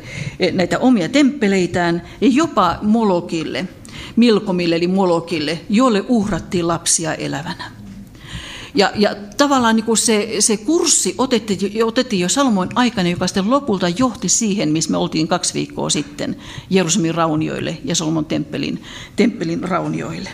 näitä 0.51 0.79
omia 0.79 1.09
temppeleitään, 1.09 2.01
ja 2.21 2.27
jopa 2.27 2.79
Molokille, 2.81 3.67
Milkomille 4.15 4.75
eli 4.75 4.87
Molokille, 4.87 5.59
jolle 5.69 6.03
uhrattiin 6.07 6.67
lapsia 6.67 7.13
elävänä. 7.13 7.71
Ja, 8.75 8.91
ja 8.95 9.15
tavallaan 9.37 9.75
niin 9.75 9.85
kuin 9.85 9.97
se, 9.97 10.35
se 10.39 10.57
kurssi 10.57 11.15
otettiin, 11.17 11.85
otettiin 11.85 12.19
jo 12.19 12.29
Salomon 12.29 12.69
aikana, 12.75 13.09
joka 13.09 13.27
sitten 13.27 13.49
lopulta 13.49 13.89
johti 13.89 14.29
siihen, 14.29 14.69
missä 14.69 14.91
me 14.91 14.97
oltiin 14.97 15.27
kaksi 15.27 15.53
viikkoa 15.53 15.89
sitten, 15.89 16.35
Jerusalemin 16.69 17.15
raunioille 17.15 17.77
ja 17.83 17.95
Salomon 17.95 18.25
temppelin, 18.25 18.83
temppelin 19.15 19.63
raunioille. 19.63 20.29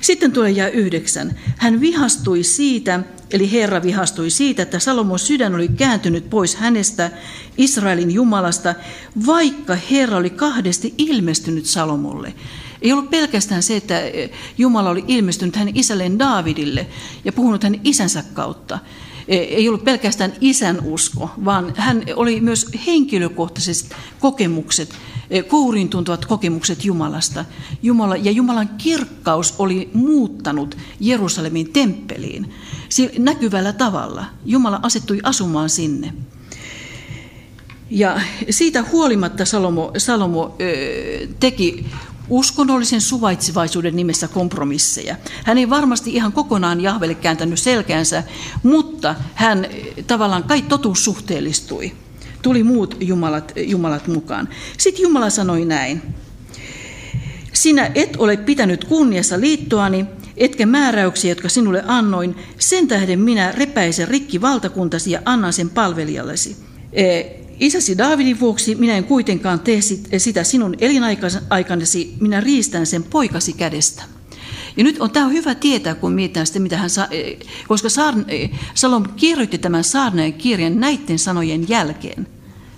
Sitten 0.00 0.32
tulee 0.32 0.50
jää 0.50 0.68
yhdeksän. 0.68 1.38
Hän 1.56 1.80
vihastui 1.80 2.42
siitä, 2.42 3.00
eli 3.30 3.52
Herra 3.52 3.82
vihastui 3.82 4.30
siitä, 4.30 4.62
että 4.62 4.78
Salomon 4.78 5.18
sydän 5.18 5.54
oli 5.54 5.68
kääntynyt 5.68 6.30
pois 6.30 6.56
hänestä, 6.56 7.10
Israelin 7.58 8.10
Jumalasta, 8.10 8.74
vaikka 9.26 9.74
Herra 9.90 10.16
oli 10.16 10.30
kahdesti 10.30 10.94
ilmestynyt 10.98 11.66
Salomolle. 11.66 12.34
Ei 12.82 12.92
ollut 12.92 13.10
pelkästään 13.10 13.62
se, 13.62 13.76
että 13.76 13.94
Jumala 14.58 14.90
oli 14.90 15.04
ilmestynyt 15.08 15.56
hänen 15.56 15.76
isälleen 15.76 16.18
Daavidille 16.18 16.86
ja 17.24 17.32
puhunut 17.32 17.62
hänen 17.62 17.80
isänsä 17.84 18.24
kautta. 18.34 18.78
Ei 19.28 19.68
ollut 19.68 19.84
pelkästään 19.84 20.32
isän 20.40 20.78
usko, 20.84 21.30
vaan 21.44 21.72
hän 21.76 22.02
oli 22.16 22.40
myös 22.40 22.66
henkilökohtaiset 22.86 23.94
kokemukset, 24.20 24.94
kourin 25.48 25.88
tuntuvat 25.88 26.26
kokemukset 26.26 26.84
Jumalasta. 26.84 27.44
Jumala, 27.82 28.16
ja 28.16 28.30
Jumalan 28.30 28.68
kirkkaus 28.68 29.54
oli 29.58 29.90
muuttanut 29.94 30.76
Jerusalemin 31.00 31.72
temppeliin 31.72 32.54
näkyvällä 33.18 33.72
tavalla. 33.72 34.24
Jumala 34.44 34.80
asettui 34.82 35.20
asumaan 35.22 35.70
sinne. 35.70 36.14
Ja 37.90 38.20
siitä 38.50 38.84
huolimatta 38.92 39.44
Salomo, 39.44 39.92
Salomo 39.98 40.56
ö, 40.60 41.28
teki 41.40 41.86
uskonnollisen 42.30 43.00
suvaitsevaisuuden 43.00 43.96
nimessä 43.96 44.28
kompromisseja. 44.28 45.16
Hän 45.44 45.58
ei 45.58 45.70
varmasti 45.70 46.14
ihan 46.14 46.32
kokonaan 46.32 46.80
Jahvelle 46.80 47.14
kääntänyt 47.14 47.58
selkäänsä, 47.58 48.22
mutta 48.62 49.14
hän 49.34 49.66
tavallaan 50.06 50.44
kai 50.44 50.62
totuus 50.62 51.04
suhteellistui. 51.04 51.92
Tuli 52.42 52.62
muut 52.62 52.96
jumalat, 53.00 53.52
jumalat 53.56 54.08
mukaan. 54.08 54.48
Sitten 54.78 55.02
Jumala 55.02 55.30
sanoi 55.30 55.64
näin. 55.64 56.02
Sinä 57.52 57.90
et 57.94 58.16
ole 58.18 58.36
pitänyt 58.36 58.84
kunniassa 58.84 59.40
liittoani, 59.40 60.06
etkä 60.36 60.66
määräyksiä, 60.66 61.30
jotka 61.30 61.48
sinulle 61.48 61.84
annoin, 61.86 62.36
sen 62.58 62.88
tähden 62.88 63.20
minä 63.20 63.52
repäisen 63.52 64.08
rikki 64.08 64.40
valtakuntasi 64.40 65.10
ja 65.10 65.22
annan 65.24 65.52
sen 65.52 65.70
palvelijallesi. 65.70 66.56
Isäsi 67.60 67.98
Daavidin 67.98 68.40
vuoksi 68.40 68.74
minä 68.74 68.96
en 68.96 69.04
kuitenkaan 69.04 69.60
tee 69.60 69.80
sitä 70.18 70.44
sinun 70.44 70.74
elinaikanasi, 70.80 72.14
minä 72.20 72.40
riistän 72.40 72.86
sen 72.86 73.02
poikasi 73.02 73.52
kädestä. 73.52 74.02
Ja 74.76 74.84
nyt 74.84 75.00
on 75.00 75.10
tämä 75.10 75.26
on 75.26 75.32
hyvä 75.32 75.54
tietää, 75.54 75.94
kun 75.94 76.12
mietitään 76.12 76.46
sitä, 76.46 76.58
mitä 76.58 76.76
hän, 76.76 76.90
sa- 76.90 77.08
e, 77.10 77.36
koska 77.68 77.88
e, 78.28 78.48
Salom 78.74 79.04
kirjoitti 79.16 79.58
tämän 79.58 79.84
saarneen 79.84 80.32
kirjan 80.32 80.80
näiden 80.80 81.18
sanojen 81.18 81.68
jälkeen. 81.68 82.26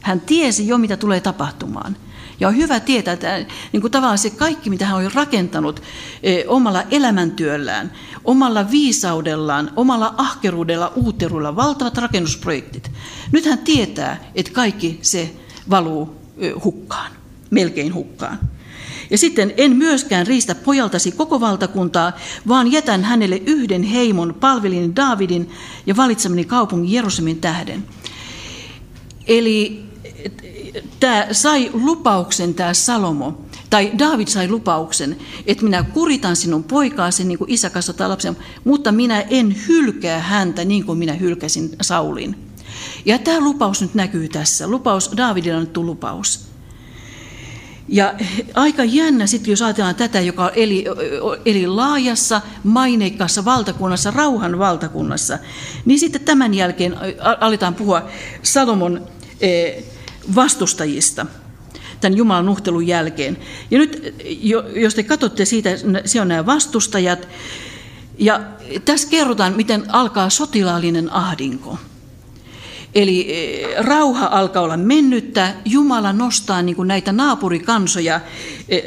Hän 0.01 0.21
tiesi 0.21 0.69
jo, 0.69 0.79
mitä 0.79 0.97
tulee 0.97 1.21
tapahtumaan. 1.21 1.97
Ja 2.40 2.48
on 2.48 2.57
hyvä 2.57 2.81
tietää, 2.81 3.14
että 3.14 3.46
niin 3.72 3.81
kuin 3.81 3.90
tavallaan 3.90 4.18
se 4.18 4.31
kaikki, 4.31 4.70
mitä 4.70 4.87
hän 4.87 4.96
on 4.96 5.12
rakentanut 5.14 5.83
eh, 6.22 6.44
omalla 6.48 6.83
elämäntyöllään, 6.90 7.92
omalla 8.24 8.70
viisaudellaan, 8.70 9.70
omalla 9.76 10.14
ahkeruudella, 10.16 10.92
uuteruudella, 10.96 11.57
valtavat 11.57 11.98
rakennusprojektit. 11.98 12.90
Nyt 13.33 13.46
hän 13.46 13.59
tietää, 13.59 14.24
että 14.35 14.53
kaikki 14.53 14.98
se 15.03 15.35
valuu 15.70 16.16
eh, 16.38 16.53
hukkaan, 16.64 17.12
melkein 17.50 17.94
hukkaan. 17.94 18.38
Ja 19.11 19.18
sitten 19.18 19.55
en 19.57 19.76
myöskään 19.76 20.26
riistä 20.26 20.55
pojaltasi 20.55 21.12
koko 21.12 21.40
valtakuntaa, 21.40 22.12
vaan 22.48 22.72
jätän 22.72 23.05
hänelle 23.05 23.42
yhden 23.46 23.83
heimon 23.83 24.35
palvelin 24.40 24.96
Daavidin 24.96 25.50
ja 25.87 25.96
valitsemani 25.96 26.44
kaupungin 26.44 26.92
Jerusalemin 26.92 27.40
tähden. 27.40 27.85
Eli 29.26 29.89
tämä 31.01 31.27
sai 31.33 31.71
lupauksen, 31.73 32.55
tämä 32.55 32.75
Salomo, 32.75 33.41
tai 33.71 33.93
David 33.99 34.29
sai 34.29 34.49
lupauksen, 34.49 35.17
että 35.47 35.65
minä 35.65 35.83
kuritan 35.83 36.37
sinun 36.37 36.65
poikaasi 36.65 37.25
niin 37.25 37.39
kuin 37.39 37.51
isä 37.51 37.71
kasvattaa 37.71 38.09
lapsen, 38.09 38.37
mutta 38.65 38.93
minä 38.93 39.21
en 39.21 39.57
hylkää 39.69 40.21
häntä 40.21 40.65
niin 40.65 40.85
kuin 40.85 40.99
minä 40.99 41.13
hylkäsin 41.13 41.71
Saulin. 41.83 42.37
Ja 43.05 43.19
tämä 43.19 43.41
lupaus 43.41 43.81
nyt 43.83 43.95
näkyy 43.95 44.29
tässä. 44.29 44.69
Lupaus, 44.69 45.11
Davidille 45.17 45.57
annettu 45.57 45.87
lupaus. 45.87 46.51
Ja 47.89 48.15
aika 48.55 48.85
jännä 48.85 49.27
sitten, 49.27 49.51
jos 49.51 49.63
ajatellaan 49.63 49.95
tätä, 49.95 50.21
joka 50.21 50.49
eli, 50.49 50.85
eli 51.45 51.67
laajassa, 51.67 52.41
maineikkaassa 52.65 53.45
valtakunnassa, 53.45 54.11
rauhan 54.11 54.59
valtakunnassa, 54.59 55.39
niin 55.85 55.99
sitten 55.99 56.21
tämän 56.21 56.55
jälkeen 56.55 56.97
aletaan 57.41 57.75
puhua 57.75 58.09
Salomon 58.43 59.07
eh, 59.41 59.85
vastustajista 60.35 61.27
tämän 62.01 62.19
Jumalan 62.19 62.47
nuhtelun 62.47 62.87
jälkeen. 62.87 63.37
Ja 63.71 63.79
nyt, 63.79 64.14
jos 64.75 64.95
te 64.95 65.03
katsotte 65.03 65.45
siitä, 65.45 65.71
se 66.05 66.21
on 66.21 66.29
nämä 66.29 66.47
vastustajat, 66.47 67.29
ja 68.19 68.40
tässä 68.85 69.09
kerrotaan, 69.09 69.57
miten 69.57 69.95
alkaa 69.95 70.31
sotilaallinen 70.31 71.12
ahdinko. 71.12 71.79
Eli 72.95 73.27
e, 73.35 73.83
rauha 73.83 74.27
alkaa 74.27 74.62
olla 74.62 74.77
mennyttä, 74.77 75.55
Jumala 75.64 76.12
nostaa 76.12 76.62
niin 76.62 76.77
näitä 76.85 77.12
naapurikansoja 77.12 78.21
e, 78.69 78.81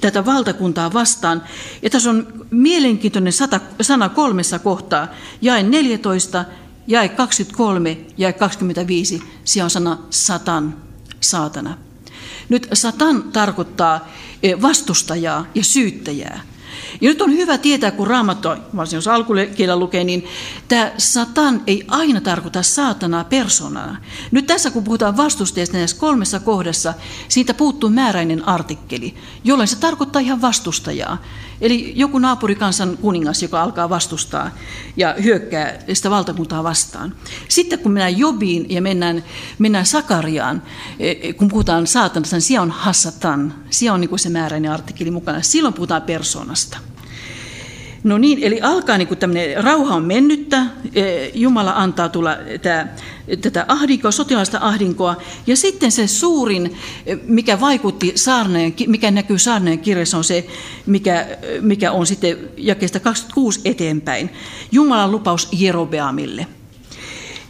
tätä 0.00 0.26
valtakuntaa 0.26 0.92
vastaan. 0.92 1.42
Ja 1.82 1.90
tässä 1.90 2.10
on 2.10 2.26
mielenkiintoinen 2.50 3.32
sana 3.80 4.08
kolmessa 4.08 4.58
kohtaa, 4.58 5.08
jae 5.42 5.62
14, 5.62 6.44
jae 6.86 7.08
23, 7.08 7.96
jae 8.18 8.32
25, 8.32 9.22
siellä 9.44 9.64
on 9.64 9.70
sana 9.70 9.98
satan, 10.10 10.89
saatana. 11.30 11.78
Nyt 12.48 12.68
satan 12.72 13.22
tarkoittaa 13.22 14.08
eh, 14.42 14.62
vastustajaa 14.62 15.46
ja 15.54 15.64
syyttäjää. 15.64 16.40
Ja 17.00 17.08
nyt 17.08 17.22
on 17.22 17.32
hyvä 17.32 17.58
tietää, 17.58 17.90
kun 17.90 18.06
raamattu, 18.06 18.48
varsin 18.76 18.96
jos 18.96 19.08
alkukielellä 19.08 19.80
lukee, 19.80 20.04
niin 20.04 20.24
tämä 20.68 20.92
satan 20.98 21.62
ei 21.66 21.84
aina 21.88 22.20
tarkoita 22.20 22.62
saatanaa 22.62 23.24
persoonana. 23.24 23.96
Nyt 24.30 24.46
tässä, 24.46 24.70
kun 24.70 24.84
puhutaan 24.84 25.16
vastustajasta 25.16 25.76
näissä 25.76 25.96
kolmessa 25.96 26.40
kohdassa, 26.40 26.94
siitä 27.28 27.54
puuttuu 27.54 27.90
määräinen 27.90 28.48
artikkeli, 28.48 29.14
jolloin 29.44 29.68
se 29.68 29.76
tarkoittaa 29.76 30.22
ihan 30.22 30.40
vastustajaa. 30.40 31.22
Eli 31.60 31.92
joku 31.96 32.18
naapurikansan 32.18 32.96
kuningas, 32.96 33.42
joka 33.42 33.62
alkaa 33.62 33.88
vastustaa 33.88 34.50
ja 34.96 35.14
hyökkää 35.22 35.78
sitä 35.92 36.10
valtakuntaa 36.10 36.64
vastaan. 36.64 37.14
Sitten 37.48 37.78
kun 37.78 37.92
mennään 37.92 38.18
Jobiin 38.18 38.66
ja 38.70 38.82
mennään, 38.82 39.24
mennään 39.58 39.86
Sakariaan, 39.86 40.62
e, 40.98 41.32
kun 41.32 41.48
puhutaan 41.48 41.86
saatanasta, 41.86 42.36
niin 42.36 42.42
siellä 42.42 42.62
on 42.62 42.70
hassatan. 42.70 43.54
Siellä 43.70 43.94
on 43.94 44.00
niin 44.00 44.18
se 44.18 44.28
määräinen 44.28 44.72
artikkeli 44.72 45.10
mukana. 45.10 45.42
Silloin 45.42 45.74
puhutaan 45.74 46.02
persoonasta. 46.02 46.78
No 48.04 48.18
niin, 48.18 48.38
eli 48.42 48.60
alkaa 48.60 48.98
niin 48.98 49.08
kuin 49.08 49.18
tämmöinen 49.18 49.64
rauha 49.64 49.94
on 49.94 50.04
mennyttä, 50.04 50.66
e, 50.94 51.26
Jumala 51.34 51.72
antaa 51.76 52.08
tulla 52.08 52.36
tämä, 52.62 52.86
tätä 53.40 53.64
ahdinkoa, 53.68 54.10
sotilaista 54.10 54.58
ahdinkoa, 54.62 55.16
ja 55.46 55.56
sitten 55.56 55.92
se 55.92 56.06
suurin, 56.06 56.76
e, 57.06 57.16
mikä 57.16 57.60
vaikutti 57.60 58.12
saarneen, 58.14 58.74
mikä 58.86 59.10
näkyy 59.10 59.38
saarneen 59.38 59.78
kirjassa, 59.78 60.16
on 60.16 60.24
se, 60.24 60.46
mikä, 60.86 61.26
mikä 61.60 61.92
on 61.92 62.06
sitten 62.06 62.38
jakeesta 62.56 63.00
26 63.00 63.60
eteenpäin, 63.64 64.30
Jumalan 64.72 65.12
lupaus 65.12 65.48
Jerobeamille. 65.52 66.46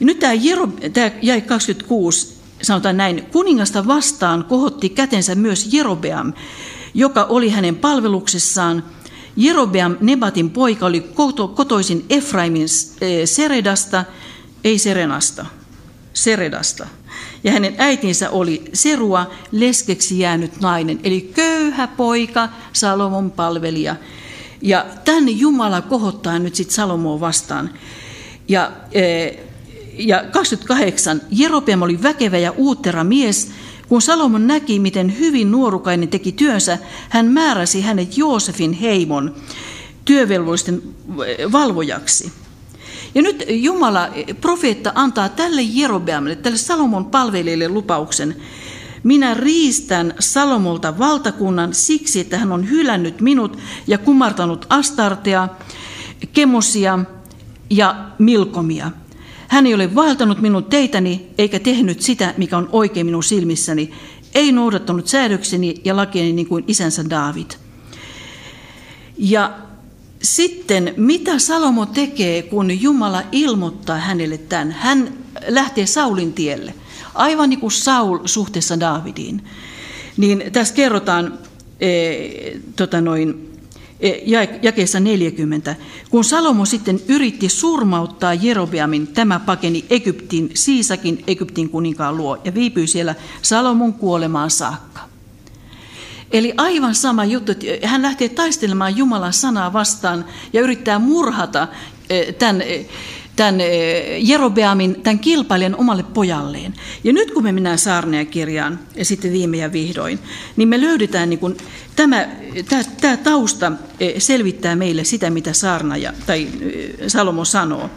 Ja 0.01 0.07
nyt 0.07 0.19
tämä, 0.19 0.33
Jero, 0.33 0.67
tämä 0.93 1.11
jäi 1.23 1.41
26, 1.41 2.37
sanotaan 2.63 2.97
näin, 2.97 3.25
kuningasta 3.33 3.87
vastaan 3.87 4.45
kohotti 4.45 4.89
kätensä 4.89 5.35
myös 5.35 5.69
Jerobeam, 5.73 6.33
joka 6.95 7.25
oli 7.25 7.51
hänen 7.51 7.77
palveluksessaan– 7.77 8.83
Jerobeam 9.41 9.97
Nebatin 10.01 10.51
poika 10.51 10.87
oli 10.87 11.11
kotoisin 11.55 12.05
Efraimin 12.11 12.67
eh, 13.01 13.29
Seredasta, 13.29 14.05
ei 14.65 14.79
Serenasta, 14.79 15.47
Seredasta. 16.13 16.87
Ja 17.45 17.53
hänen 17.53 17.75
äitinsä 17.79 18.31
oli 18.31 18.65
Serua, 18.73 19.31
leskeksi 19.53 20.19
jäänyt 20.19 20.61
nainen, 20.61 21.01
eli 21.05 21.21
köyhä 21.35 21.87
poika, 21.87 22.49
Salomon 22.73 23.31
palvelija. 23.31 23.97
Ja 24.63 24.87
tänne 25.05 25.31
Jumala 25.31 25.81
kohottaa 25.81 26.39
nyt 26.39 26.55
sitten 26.55 26.75
Salomoa 26.75 27.21
vastaan. 27.21 27.71
Ja, 28.49 28.73
eh, 28.93 29.39
ja 29.99 30.25
28. 30.33 31.21
Jerobeam 31.31 31.83
oli 31.83 32.03
väkevä 32.03 32.39
ja 32.39 32.53
uuttera 32.57 33.05
mies, 33.05 33.51
kun 33.91 34.03
Salomon 34.03 34.47
näki, 34.47 34.79
miten 34.79 35.19
hyvin 35.19 35.51
nuorukainen 35.51 36.09
teki 36.09 36.33
työnsä, 36.33 36.79
hän 37.09 37.27
määräsi 37.27 37.81
hänet 37.81 38.19
Joosefin 38.19 38.73
heimon 38.73 39.35
työvelvollisten 40.05 40.83
valvojaksi. 41.53 42.33
Ja 43.15 43.23
nyt 43.23 43.45
Jumala, 43.49 44.09
profeetta, 44.41 44.93
antaa 44.95 45.29
tälle 45.29 45.63
Jerobeamille, 45.63 46.37
tälle 46.37 46.59
Salomon 46.59 47.05
palvelijalle 47.05 47.69
lupauksen. 47.69 48.37
Minä 49.03 49.35
riistän 49.35 50.15
Salomolta 50.19 50.99
valtakunnan 50.99 51.75
siksi, 51.75 52.21
että 52.21 52.39
hän 52.39 52.53
on 52.53 52.71
hylännyt 52.71 53.21
minut 53.21 53.59
ja 53.87 53.99
kumartanut 53.99 54.67
Astartea, 54.69 55.49
Kemosia 56.33 56.99
ja 57.71 58.07
Milkomia. 58.19 58.91
Hän 59.51 59.67
ei 59.67 59.75
ole 59.75 59.95
vaeltanut 59.95 60.41
minun 60.41 60.65
teitäni, 60.65 61.27
eikä 61.39 61.59
tehnyt 61.59 62.03
sitä, 62.03 62.35
mikä 62.37 62.59
on 62.59 62.69
oikein 62.73 63.07
minun 63.07 63.25
silmissäni, 63.25 63.93
ei 64.35 64.53
noudattanut 64.53 65.09
säädökseni 65.09 65.75
ja 65.85 65.97
lakieni 65.97 66.33
niin 66.33 66.47
kuin 66.47 66.65
isänsä 66.67 67.11
Daavid. 67.11 67.51
Ja 69.19 69.59
sitten, 70.23 70.95
mitä 70.97 71.39
Salomo 71.39 71.87
tekee, 71.87 72.43
kun 72.43 72.83
Jumala 72.83 73.23
ilmoittaa 73.33 73.97
hänelle 73.97 74.39
tämän? 74.39 74.73
Hän 74.73 75.15
lähtee 75.49 75.87
Saulin 75.87 76.33
tielle, 76.33 76.75
aivan 77.15 77.51
niin 77.51 77.61
kuin 77.61 77.73
Saul 77.73 78.19
suhteessa 78.25 78.81
Daavidiin. 78.81 79.45
Niin 80.17 80.43
tässä 80.53 80.75
kerrotaan, 80.75 81.39
e, 81.81 81.89
tota 82.77 83.01
noin, 83.01 83.50
jakeessa 84.63 85.01
40. 85.01 85.77
Kun 86.11 86.25
Salomo 86.25 86.65
sitten 86.65 87.01
yritti 87.09 87.49
surmauttaa 87.49 88.35
Jerobeamin, 88.35 89.07
tämä 89.07 89.41
pakeni 89.41 89.85
Egyptin, 89.91 90.51
Siisakin 90.55 91.25
Egyptin 91.27 91.69
kuninkaan 91.69 92.17
luo 92.17 92.39
ja 92.45 92.55
viipyi 92.55 92.87
siellä 92.87 93.15
Salomon 93.43 93.95
kuolemaan 93.95 94.51
saakka. 94.51 95.01
Eli 96.31 96.55
aivan 96.57 96.95
sama 96.95 97.25
juttu, 97.25 97.53
että 97.53 97.89
hän 97.89 98.03
lähtee 98.03 98.29
taistelemaan 98.29 98.97
Jumalan 98.97 99.33
sanaa 99.33 99.73
vastaan 99.73 100.25
ja 100.53 100.61
yrittää 100.61 100.99
murhata 100.99 101.69
e, 102.11 102.33
tämän 102.33 102.63
tämän 103.41 103.61
Jerobeamin, 104.19 105.03
tämän 105.03 105.19
kilpailijan 105.19 105.77
omalle 105.77 106.03
pojalleen. 106.03 106.75
Ja 107.05 107.13
nyt 107.13 107.31
kun 107.31 107.43
me 107.43 107.53
mennään 107.53 107.79
Saarnea-kirjaan, 107.79 108.79
ja 108.97 109.05
sitten 109.05 109.33
viime 109.33 109.57
ja 109.57 109.73
vihdoin, 109.73 110.19
niin 110.57 110.69
me 110.69 110.81
löydetään, 110.81 111.31
niin 111.31 111.39
kuin, 111.39 111.57
tämä, 111.97 112.29
tämä, 112.69 112.83
tämä 113.01 113.17
tausta 113.17 113.73
selvittää 114.19 114.77
meille 114.77 115.05
sitä, 115.05 115.31
mitä 115.31 115.53
Saarnaja, 115.53 116.13
tai 116.27 116.49
Salomo 117.07 117.45
sanoo. 117.45 117.91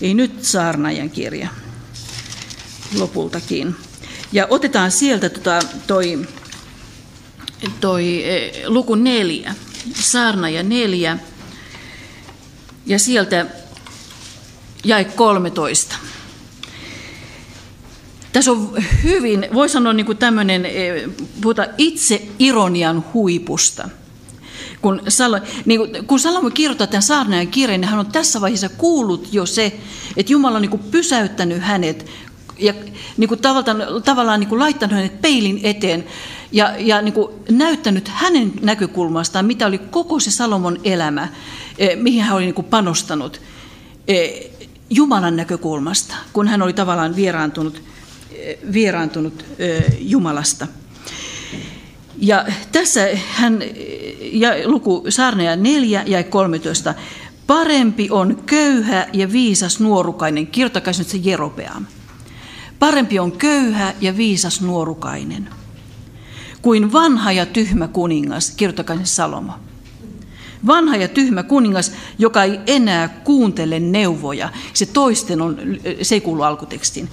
Ei 0.00 0.14
nyt 0.14 0.44
Saarnajan 0.44 1.10
kirja 1.10 1.48
lopultakin. 2.98 3.74
Ja 4.32 4.46
otetaan 4.50 4.90
sieltä 4.90 5.28
tota, 5.28 5.58
toi, 5.86 6.26
toi 7.80 8.24
luku 8.66 8.94
neljä, 8.94 9.54
Saarnaja 9.94 10.62
neljä, 10.62 11.18
ja 12.86 12.98
sieltä 12.98 13.46
jäi 14.84 15.04
13. 15.04 15.96
Tässä 18.32 18.52
on 18.52 18.74
hyvin, 19.04 19.48
voi 19.54 19.68
sanoa 19.68 19.92
niin 19.92 20.06
kuin 20.06 20.18
tämmöinen, 20.18 20.66
eh, 20.66 21.08
puhuta 21.40 21.66
itse 21.78 22.28
ironian 22.38 23.04
huipusta. 23.14 23.88
Kun, 24.82 25.02
Salo, 25.08 25.38
niin 25.64 25.80
kuin, 25.80 26.06
kun 26.06 26.20
Salomo 26.20 26.50
kirjoittaa 26.50 26.86
tämän 26.86 27.02
saarnaajan 27.02 27.48
kirjan, 27.48 27.80
niin 27.80 27.88
hän 27.88 27.98
on 27.98 28.12
tässä 28.12 28.40
vaiheessa 28.40 28.68
kuullut 28.68 29.28
jo 29.32 29.46
se, 29.46 29.80
että 30.16 30.32
Jumala 30.32 30.56
on 30.56 30.62
niin 30.62 30.70
kuin 30.70 30.82
pysäyttänyt 30.90 31.62
hänet 31.62 32.10
ja 32.58 32.74
niin 33.16 33.28
kuin 33.28 33.40
tavallaan, 33.40 34.02
tavallaan 34.04 34.40
niin 34.40 34.48
kuin 34.48 34.58
laittanut 34.58 34.96
hänet 34.96 35.20
peilin 35.20 35.60
eteen 35.62 36.04
ja, 36.52 36.74
ja 36.78 37.02
niin 37.02 37.12
kuin 37.12 37.32
näyttänyt 37.50 38.08
hänen 38.08 38.52
näkökulmastaan, 38.62 39.46
mitä 39.46 39.66
oli 39.66 39.78
koko 39.78 40.20
se 40.20 40.30
Salomon 40.30 40.80
elämä, 40.84 41.28
eh, 41.78 41.96
mihin 41.96 42.22
hän 42.22 42.36
oli 42.36 42.44
niin 42.44 42.54
kuin 42.54 42.66
panostanut. 42.66 43.40
Eh, 44.90 44.96
Jumalan 44.96 45.36
näkökulmasta, 45.36 46.14
kun 46.32 46.48
hän 46.48 46.62
oli 46.62 46.72
tavallaan 46.72 47.16
vieraantunut, 47.16 47.82
vieraantunut 48.72 49.44
Jumalasta. 49.98 50.66
Ja 52.16 52.46
tässä 52.72 53.08
hän, 53.30 53.62
ja 54.32 54.50
luku 54.64 55.04
Saarnea 55.08 55.56
4 55.56 56.02
ja 56.06 56.24
13, 56.24 56.94
parempi 57.46 58.10
on 58.10 58.42
köyhä 58.46 59.06
ja 59.12 59.32
viisas 59.32 59.80
nuorukainen, 59.80 60.46
kirjoittakaa 60.46 60.94
nyt 60.98 61.08
se 61.08 61.18
Jerobeam. 61.22 61.86
Parempi 62.78 63.18
on 63.18 63.32
köyhä 63.32 63.94
ja 64.00 64.16
viisas 64.16 64.60
nuorukainen 64.60 65.48
kuin 66.62 66.92
vanha 66.92 67.32
ja 67.32 67.46
tyhmä 67.46 67.88
kuningas, 67.88 68.50
kirjoittakaa 68.56 68.96
Salomo. 69.04 69.52
Vanha 70.66 70.96
ja 70.96 71.08
tyhmä 71.08 71.42
kuningas, 71.42 71.92
joka 72.18 72.44
ei 72.44 72.60
enää 72.66 73.08
kuuntele 73.08 73.80
neuvoja. 73.80 74.48
Se 74.74 74.86
toisten 74.86 75.42
on, 75.42 75.58
se 76.02 76.14
ei 76.14 76.20
kuulu 76.20 76.42
alkutekstiin. 76.42 77.08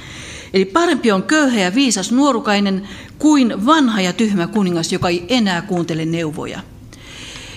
Eli 0.54 0.66
parempi 0.66 1.12
on 1.12 1.24
köyhä 1.24 1.60
ja 1.60 1.76
viisas 1.76 2.12
nuorukainen 2.12 2.88
kuin 3.20 3.66
vanha 3.66 4.02
ja 4.02 4.14
tyhmä 4.14 4.48
kuningas, 4.48 4.92
joka 4.92 5.10
ei 5.10 5.26
enää 5.28 5.62
kuuntele 5.62 6.06
neuvoja. 6.06 6.60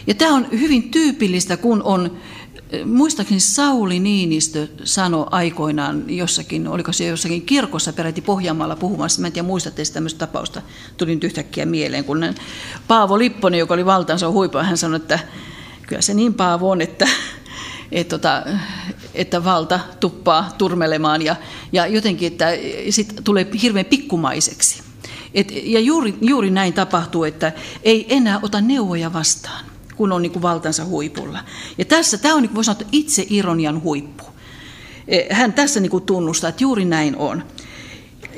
Ja 0.07 0.15
tämä 0.15 0.35
on 0.35 0.47
hyvin 0.51 0.91
tyypillistä, 0.91 1.57
kun 1.57 1.83
on, 1.83 2.17
muistaakseni 2.85 3.41
Sauli 3.41 4.01
Niinistö 4.01 4.67
sanoi 4.85 5.27
aikoinaan 5.31 6.05
jossakin, 6.09 6.69
oliko 6.69 6.93
se 6.93 7.07
jossakin 7.07 7.43
kirkossa 7.43 7.93
peräti 7.93 8.21
Pohjanmaalla 8.21 8.77
puhumassa, 8.77 9.21
mä 9.21 9.27
en 9.27 9.33
tiedä 9.33 9.47
muistatte 9.47 9.83
tämmöistä 9.93 10.19
tapausta, 10.19 10.63
tuli 10.97 11.15
nyt 11.15 11.25
yhtäkkiä 11.25 11.67
mieleen, 11.67 12.05
kun 12.05 12.35
Paavo 12.89 13.19
Lipponen, 13.19 13.59
joka 13.59 13.75
oli 13.75 13.87
valtansa 13.87 14.31
huipua, 14.31 14.63
hän 14.63 14.79
sanoi, 14.79 14.97
että 14.97 15.19
kyllä 15.89 16.03
se 16.03 16.15
niin 16.15 16.35
paavo 16.35 16.71
on, 16.71 16.81
että, 16.81 17.09
et, 17.93 18.09
tota, 18.09 18.43
että 19.15 19.45
valta 19.45 19.81
tuppaa 20.01 20.55
turmelemaan 20.59 21.23
ja, 21.23 21.37
ja 21.73 21.87
jotenkin, 21.87 22.27
että 22.33 22.47
sit 22.91 23.15
tulee 23.25 23.47
hirveän 23.63 23.87
pikkumaiseksi. 23.87 24.83
Et, 25.35 25.53
ja 25.63 25.81
juuri, 25.81 26.15
juuri 26.21 26.51
näin 26.51 26.73
tapahtuu, 26.73 27.25
että 27.25 27.53
ei 27.83 28.07
enää 28.09 28.41
ota 28.43 28.61
neuvoja 28.61 29.13
vastaan, 29.13 29.65
kun 29.97 30.13
on 30.13 30.23
niin 30.23 30.33
kuin 30.33 30.43
valtansa 30.43 30.85
huipulla. 30.85 31.39
Ja 31.79 31.85
tässä 31.85 32.19
tämä 32.19 32.35
on, 32.35 32.43
niin 32.43 32.51
kuin 32.51 32.65
sanoa, 32.65 32.83
itse 32.93 33.27
ironian 33.31 33.83
huippu. 33.83 34.25
E, 35.09 35.35
hän 35.35 35.53
tässä 35.53 35.81
niin 35.81 35.91
kuin 35.91 36.05
tunnustaa, 36.05 36.51
että 36.51 36.65
juuri 36.65 36.85
näin 36.85 37.17
on. 37.17 37.45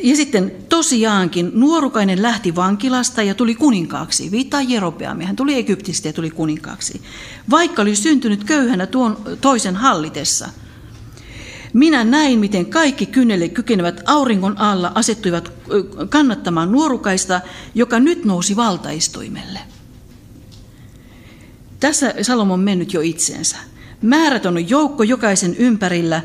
ja 0.02 0.16
sitten 0.16 0.52
tosiaankin 0.68 1.50
nuorukainen 1.54 2.22
lähti 2.22 2.56
vankilasta 2.56 3.22
ja 3.22 3.34
tuli 3.34 3.54
kuninkaaksi. 3.54 4.30
Viittaa 4.30 4.62
Jerobeamia. 4.62 5.26
Hän 5.26 5.36
tuli 5.36 5.58
Egyptistä 5.58 6.08
ja 6.08 6.12
tuli 6.12 6.30
kuninkaaksi. 6.30 7.02
Vaikka 7.50 7.82
oli 7.82 7.96
syntynyt 7.96 8.44
köyhänä 8.44 8.86
tuon 8.86 9.16
toisen 9.40 9.76
hallitessa. 9.76 10.48
Minä 11.72 12.04
näin, 12.04 12.38
miten 12.38 12.66
kaikki 12.66 13.06
kynnelle 13.06 13.48
kykenevät 13.48 14.00
auringon 14.06 14.58
alla 14.58 14.92
asettuivat 14.94 15.52
kannattamaan 16.08 16.72
nuorukaista, 16.72 17.40
joka 17.74 18.00
nyt 18.00 18.24
nousi 18.24 18.56
valtaistuimelle. 18.56 19.58
Tässä 21.80 22.14
Salomon 22.22 22.54
on 22.54 22.60
mennyt 22.60 22.92
jo 22.92 23.00
itseensä. 23.00 23.56
Määrätön 24.02 24.68
joukko 24.68 25.02
jokaisen 25.02 25.56
ympärillä, 25.56 26.22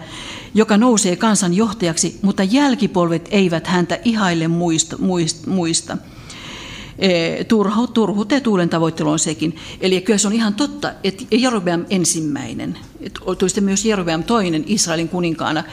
joka 0.53 0.77
nousee 0.77 1.15
kansan 1.15 1.53
johtajaksi, 1.53 2.19
mutta 2.21 2.43
jälkipolvet 2.43 3.27
eivät 3.31 3.67
häntä 3.67 3.99
ihaille 4.03 4.47
muista. 4.47 4.97
muista. 5.47 5.93
E, 5.93 6.14
turhu, 7.47 7.87
turhuuteen 7.87 8.41
tuulen 8.41 8.69
tavoittelu 8.69 9.09
on 9.09 9.19
sekin. 9.19 9.55
Eli 9.81 10.01
kyllä 10.01 10.17
se 10.17 10.27
on 10.27 10.33
ihan 10.33 10.53
totta, 10.53 10.93
että 11.03 11.23
Jerobeam 11.31 11.85
ensimmäinen, 11.89 12.77
että 13.01 13.19
tuli 13.37 13.61
myös 13.61 13.85
Jerobeam 13.85 14.23
toinen 14.23 14.63
Israelin 14.67 15.09
kuninkaana, 15.09 15.63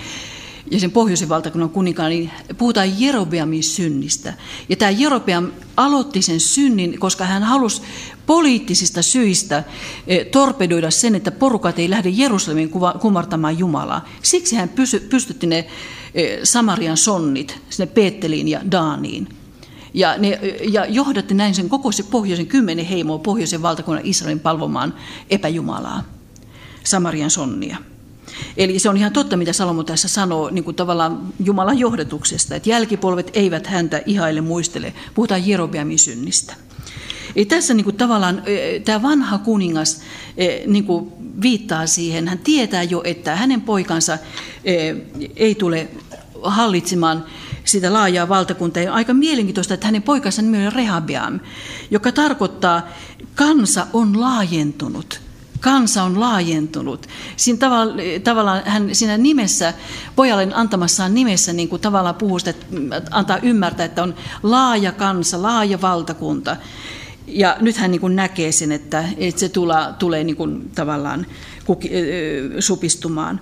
ja 0.71 0.81
sen 0.81 0.91
pohjoisen 0.91 1.29
valtakunnan 1.29 1.71
kuninkaan, 1.71 2.11
niin 2.11 2.31
puhutaan 2.59 3.01
Jerobeamin 3.01 3.63
synnistä. 3.63 4.35
Ja 4.69 4.77
tämä 4.77 4.91
Jerobeam 4.91 5.49
aloitti 5.77 6.23
sen 6.23 6.41
synnin, 6.41 6.99
koska 6.99 7.25
hän 7.25 7.43
halusi 7.43 7.83
poliittisista 8.27 9.03
syistä 9.03 9.65
eh, 10.07 10.27
torpedoida 10.27 10.91
sen, 10.91 11.15
että 11.15 11.31
porukat 11.31 11.79
ei 11.79 11.91
lähde 11.91 12.09
Jerusalemin 12.09 12.71
kumartamaan 13.01 13.59
Jumalaa. 13.59 14.09
Siksi 14.23 14.57
hän 14.57 14.71
pystytti 15.11 15.47
ne 15.47 15.67
eh, 16.15 16.41
Samarian 16.45 16.97
sonnit 16.97 17.59
sinne 17.71 17.87
Peetteliin 17.87 18.49
ja 18.49 18.61
Daaniin. 18.71 19.29
Ja, 19.95 20.19
ne, 20.19 20.41
ja 20.71 20.87
johdatti 20.87 21.35
näin 21.35 21.55
sen 21.55 21.69
koko 21.69 21.93
se 21.93 22.03
pohjoisen 22.03 22.47
kymmenen 22.47 22.85
heimoa 22.85 23.19
pohjoisen 23.19 23.63
valtakunnan 23.63 24.07
Israelin 24.07 24.41
palvomaan 24.41 24.95
epäjumalaa, 25.31 26.03
Samarian 26.85 27.31
sonnia. 27.31 27.77
Eli 28.57 28.79
se 28.79 28.89
on 28.89 28.97
ihan 28.97 29.13
totta, 29.13 29.37
mitä 29.37 29.53
Salomo 29.53 29.83
tässä 29.83 30.09
sanoo 30.09 30.51
niin 30.51 30.65
kuin 30.65 30.77
tavallaan 30.77 31.33
Jumalan 31.45 31.79
johdatuksesta, 31.79 32.55
että 32.55 32.71
jälkipolvet 32.71 33.31
eivät 33.33 33.67
häntä 33.67 34.03
ihaille 34.07 34.41
muistele. 34.41 34.95
Puhutaan 35.15 35.47
Jerobeamin 35.47 35.99
synnistä. 35.99 36.55
Eli 37.37 37.45
tässä 37.45 37.75
niin 37.75 37.85
kuin 37.85 37.97
tavallaan 37.97 38.43
tämä 38.85 39.03
vanha 39.03 39.39
kuningas 39.39 40.01
niin 40.67 40.85
kuin 40.85 41.13
viittaa 41.43 41.87
siihen, 41.87 42.29
hän 42.29 42.39
tietää 42.39 42.83
jo, 42.83 43.03
että 43.05 43.37
hänen 43.37 43.61
poikansa 43.61 44.19
ei 45.37 45.55
tule 45.55 45.89
hallitsemaan 46.43 47.25
sitä 47.65 47.93
laajaa 47.93 48.29
valtakuntaa. 48.29 48.83
Ja 48.83 48.95
aika 48.95 49.15
mielenkiintoista, 49.15 49.75
että 49.75 49.87
hänen 49.87 50.03
poikansa 50.03 50.43
nimi 50.43 50.67
on 50.67 50.73
Rehabeam, 50.73 51.41
joka 51.91 52.13
tarkoittaa, 52.13 52.89
kansa 53.35 53.87
on 53.93 54.21
laajentunut 54.21 55.21
kansa 55.63 56.03
on 56.03 56.21
laajentunut. 56.21 57.07
Siinä 57.37 57.59
tavalla, 57.59 57.95
tavallaan 58.25 58.63
hän 58.65 58.95
siinä 58.95 59.19
nimessä, 59.19 59.75
pojalle 60.17 60.49
antamassaan 60.55 61.15
nimessä 61.15 61.53
niin 61.53 61.69
kuin 61.69 61.83
tavallaan 61.83 62.15
puhuu 62.15 62.39
sitä, 62.39 62.51
että 62.51 62.67
antaa 63.11 63.39
ymmärtää, 63.43 63.87
että 63.87 64.03
on 64.03 64.15
laaja 64.43 64.93
kansa, 64.93 65.43
laaja 65.43 65.81
valtakunta. 65.81 66.57
Ja 67.27 67.57
nyt 67.61 67.77
hän 67.77 67.91
niin 67.91 68.01
kuin 68.01 68.17
näkee 68.17 68.53
sen, 68.53 68.73
että, 68.73 69.05
että 69.17 69.41
se 69.41 69.49
tula, 69.49 69.95
tulee 69.99 70.25
niin 70.25 70.37
kuin 70.37 70.71
tavallaan 70.75 71.27
supistumaan. 72.59 73.41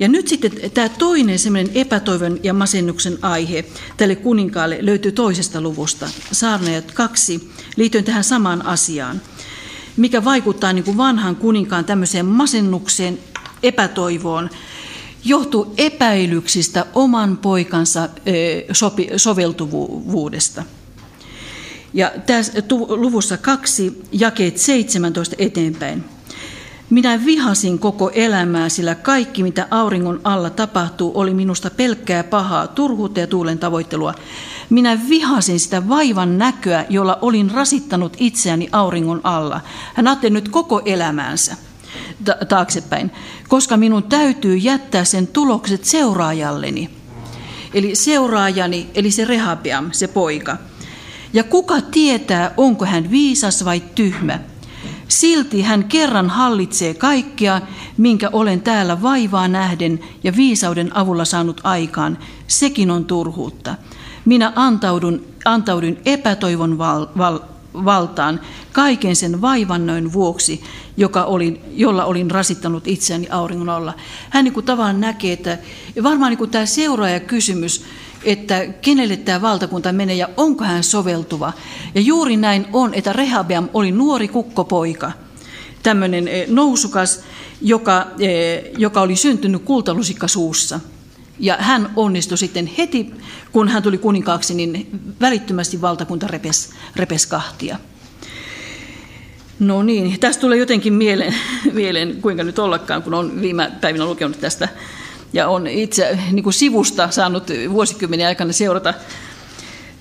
Ja 0.00 0.08
nyt 0.08 0.28
sitten 0.28 0.52
tämä 0.74 0.88
toinen 0.88 1.38
semmoinen 1.38 1.72
epätoivon 1.74 2.38
ja 2.42 2.54
masennuksen 2.54 3.18
aihe 3.22 3.64
tälle 3.96 4.16
kuninkaalle 4.16 4.78
löytyy 4.80 5.12
toisesta 5.12 5.60
luvusta, 5.60 6.08
saarneet 6.32 6.92
kaksi, 6.92 7.50
liittyen 7.76 8.04
tähän 8.04 8.24
samaan 8.24 8.66
asiaan 8.66 9.20
mikä 9.96 10.24
vaikuttaa 10.24 10.72
niin 10.72 10.84
kuin 10.84 10.96
vanhan 10.96 11.36
kuninkaan 11.36 11.84
tämmöiseen 11.84 12.26
masennukseen, 12.26 13.18
epätoivoon, 13.62 14.50
johtuu 15.24 15.74
epäilyksistä 15.78 16.86
oman 16.94 17.36
poikansa 17.36 18.08
soveltuvuudesta. 19.16 20.62
Ja 21.94 22.12
tässä 22.26 22.52
luvussa 22.88 23.36
kaksi, 23.36 24.02
jakeet 24.12 24.58
17 24.58 25.36
eteenpäin. 25.38 26.04
Minä 26.92 27.24
vihasin 27.24 27.78
koko 27.78 28.10
elämää, 28.14 28.68
sillä 28.68 28.94
kaikki 28.94 29.42
mitä 29.42 29.66
auringon 29.70 30.20
alla 30.24 30.50
tapahtuu 30.50 31.12
oli 31.14 31.34
minusta 31.34 31.70
pelkkää 31.70 32.24
pahaa, 32.24 32.66
turhuutta 32.66 33.20
ja 33.20 33.26
tuulen 33.26 33.58
tavoittelua. 33.58 34.14
Minä 34.70 35.00
vihasin 35.08 35.60
sitä 35.60 35.88
vaivan 35.88 36.38
näköä, 36.38 36.84
jolla 36.88 37.18
olin 37.22 37.50
rasittanut 37.50 38.16
itseäni 38.18 38.68
auringon 38.72 39.20
alla. 39.24 39.60
Hän 39.94 40.08
ajatteli 40.08 40.32
nyt 40.32 40.48
koko 40.48 40.82
elämäänsä 40.84 41.56
taaksepäin, 42.48 43.10
koska 43.48 43.76
minun 43.76 44.02
täytyy 44.02 44.56
jättää 44.56 45.04
sen 45.04 45.26
tulokset 45.26 45.84
seuraajalleni. 45.84 46.90
Eli 47.74 47.94
seuraajani, 47.94 48.90
eli 48.94 49.10
se 49.10 49.24
Rehabeam, 49.24 49.88
se 49.92 50.08
poika. 50.08 50.56
Ja 51.32 51.44
kuka 51.44 51.80
tietää, 51.80 52.54
onko 52.56 52.84
hän 52.84 53.10
viisas 53.10 53.64
vai 53.64 53.82
tyhmä? 53.94 54.51
Silti 55.12 55.62
hän 55.62 55.84
kerran 55.84 56.30
hallitsee 56.30 56.94
kaikkea, 56.94 57.60
minkä 57.96 58.30
olen 58.32 58.60
täällä 58.60 59.02
vaivaa 59.02 59.48
nähden 59.48 60.00
ja 60.24 60.36
viisauden 60.36 60.96
avulla 60.96 61.24
saanut 61.24 61.60
aikaan. 61.64 62.18
Sekin 62.46 62.90
on 62.90 63.04
turhuutta. 63.04 63.74
Minä 64.24 64.52
antaudun, 64.56 65.24
antaudun 65.44 65.96
epätoivon 66.04 66.78
val, 66.78 67.06
val, 67.18 67.40
valtaan 67.74 68.40
kaiken 68.72 69.16
sen 69.16 69.40
vaivannoin 69.40 70.12
vuoksi, 70.12 70.64
joka 70.96 71.24
oli, 71.24 71.60
jolla 71.70 72.04
olin 72.04 72.30
rasittanut 72.30 72.86
itseäni 72.86 73.28
auringon 73.30 73.68
alla. 73.68 73.94
Hän 74.30 74.44
niin 74.44 74.54
kuin 74.54 74.66
tavallaan 74.66 75.00
näkee, 75.00 75.32
että 75.32 75.58
varmaan 76.02 76.30
niin 76.30 76.38
kuin 76.38 76.50
tämä 76.50 76.66
seuraaja 76.66 77.20
kysymys, 77.20 77.84
että 78.24 78.66
kenelle 78.66 79.16
tämä 79.16 79.42
valtakunta 79.42 79.92
menee 79.92 80.16
ja 80.16 80.28
onko 80.36 80.64
hän 80.64 80.84
soveltuva. 80.84 81.52
Ja 81.94 82.00
juuri 82.00 82.36
näin 82.36 82.66
on, 82.72 82.94
että 82.94 83.12
Rehabeam 83.12 83.68
oli 83.74 83.92
nuori 83.92 84.28
kukkopoika, 84.28 85.12
tämmöinen 85.82 86.28
eh, 86.28 86.48
nousukas, 86.48 87.20
joka, 87.60 88.06
eh, 88.18 88.64
joka 88.78 89.00
oli 89.00 89.16
syntynyt 89.16 89.62
kultalusikka 89.62 90.28
suussa. 90.28 90.80
Ja 91.38 91.56
hän 91.60 91.90
onnistui 91.96 92.38
sitten 92.38 92.70
heti, 92.78 93.14
kun 93.52 93.68
hän 93.68 93.82
tuli 93.82 93.98
kuninkaaksi, 93.98 94.54
niin 94.54 95.00
välittömästi 95.20 95.80
valtakunta 95.80 96.26
repes, 96.26 96.70
repes 96.96 97.26
kahtia. 97.26 97.78
No 99.58 99.82
niin, 99.82 100.20
tästä 100.20 100.40
tulee 100.40 100.58
jotenkin 100.58 100.92
mieleen, 100.92 101.34
mieleen, 101.72 102.22
kuinka 102.22 102.44
nyt 102.44 102.58
ollakaan, 102.58 103.02
kun 103.02 103.14
on 103.14 103.40
viime 103.40 103.72
päivinä 103.80 104.04
lukenut 104.04 104.40
tästä 104.40 104.68
ja 105.32 105.48
on 105.48 105.66
itse 105.66 106.18
niin 106.30 106.42
kuin 106.42 106.54
sivusta 106.54 107.10
saanut 107.10 107.48
vuosikymmenen 107.72 108.26
aikana 108.26 108.52
seurata 108.52 108.94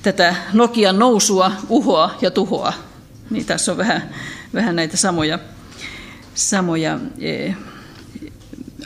tätä 0.02 0.36
Nokian 0.54 1.00
nousua, 1.00 1.52
uhoa 1.70 2.15
ja 2.22 2.32
tuhoa. 2.32 2.74
Niin 3.30 3.46
tässä 3.46 3.72
on 3.72 3.78
vähän, 3.78 4.10
vähän 4.54 4.76
näitä 4.76 4.98
samoja, 4.98 5.39
samoja 6.34 7.00
e, 7.20 7.52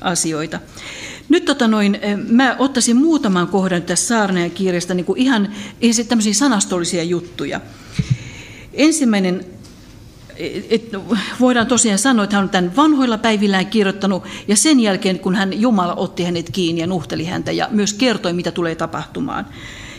asioita. 0.01 0.59
Nyt 1.29 1.45
tota 1.45 1.67
noin, 1.67 1.95
e, 2.01 2.15
mä 2.15 2.55
ottaisin 2.59 2.97
muutaman 2.97 3.47
kohdan 3.47 3.81
tästä 3.81 4.07
Saarnajan 4.07 4.51
kirjasta 4.51 4.93
niin 4.93 5.05
kuin 5.05 5.19
ihan 5.19 5.53
tämmöisiä 6.07 6.33
sanastollisia 6.33 7.03
juttuja. 7.03 7.61
Ensimmäinen 8.73 9.45
et 10.69 10.89
voidaan 11.39 11.67
tosiaan 11.67 11.99
sanoa, 11.99 12.23
että 12.23 12.35
hän 12.35 12.43
on 12.43 12.49
tämän 12.49 12.75
vanhoilla 12.75 13.17
päivillään 13.17 13.67
kirjoittanut, 13.67 14.23
ja 14.47 14.55
sen 14.55 14.79
jälkeen, 14.79 15.19
kun 15.19 15.35
hän 15.35 15.61
Jumala 15.61 15.93
otti 15.95 16.23
hänet 16.23 16.49
kiinni 16.49 16.81
ja 16.81 16.87
nuhteli 16.87 17.25
häntä, 17.25 17.51
ja 17.51 17.67
myös 17.71 17.93
kertoi, 17.93 18.33
mitä 18.33 18.51
tulee 18.51 18.75
tapahtumaan. 18.75 19.45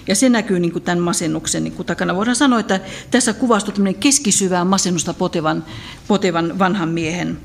Ja 0.08 0.14
se 0.14 0.28
näkyy 0.28 0.60
niin 0.60 0.72
kuin 0.72 0.82
tämän 0.82 0.98
masennuksen 0.98 1.64
niin 1.64 1.72
kuin 1.72 1.86
takana. 1.86 2.16
Voidaan 2.16 2.36
sanoa, 2.36 2.60
että 2.60 2.80
tässä 3.10 3.32
kuvastuu 3.32 3.74
tämmöinen 3.74 4.00
keskisyvää 4.00 4.64
masennusta 4.64 5.14
potevan, 5.14 5.64
potevan 6.08 6.58
vanhan 6.58 6.88
miehen, 6.88 7.38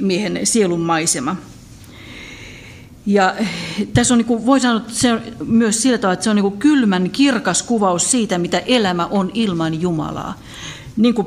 miehen 0.00 0.40
sielun 0.44 0.80
maisema. 0.80 1.36
Ja 3.06 3.34
tässä 3.94 4.14
on, 4.14 4.18
niin 4.18 4.26
kuin, 4.26 4.46
voi 4.46 4.60
sanoa, 4.60 4.80
se 4.88 5.12
on 5.12 5.20
myös 5.46 5.82
sillä 5.82 5.98
tavalla, 5.98 6.12
että 6.12 6.24
se 6.24 6.30
on 6.30 6.36
niin 6.36 6.42
kuin 6.50 6.58
kylmän 6.58 7.10
kirkas 7.10 7.62
kuvaus 7.62 8.10
siitä, 8.10 8.38
mitä 8.38 8.58
elämä 8.58 9.06
on 9.06 9.30
ilman 9.34 9.80
Jumalaa. 9.80 10.38
Niin 10.96 11.14
kuin 11.14 11.26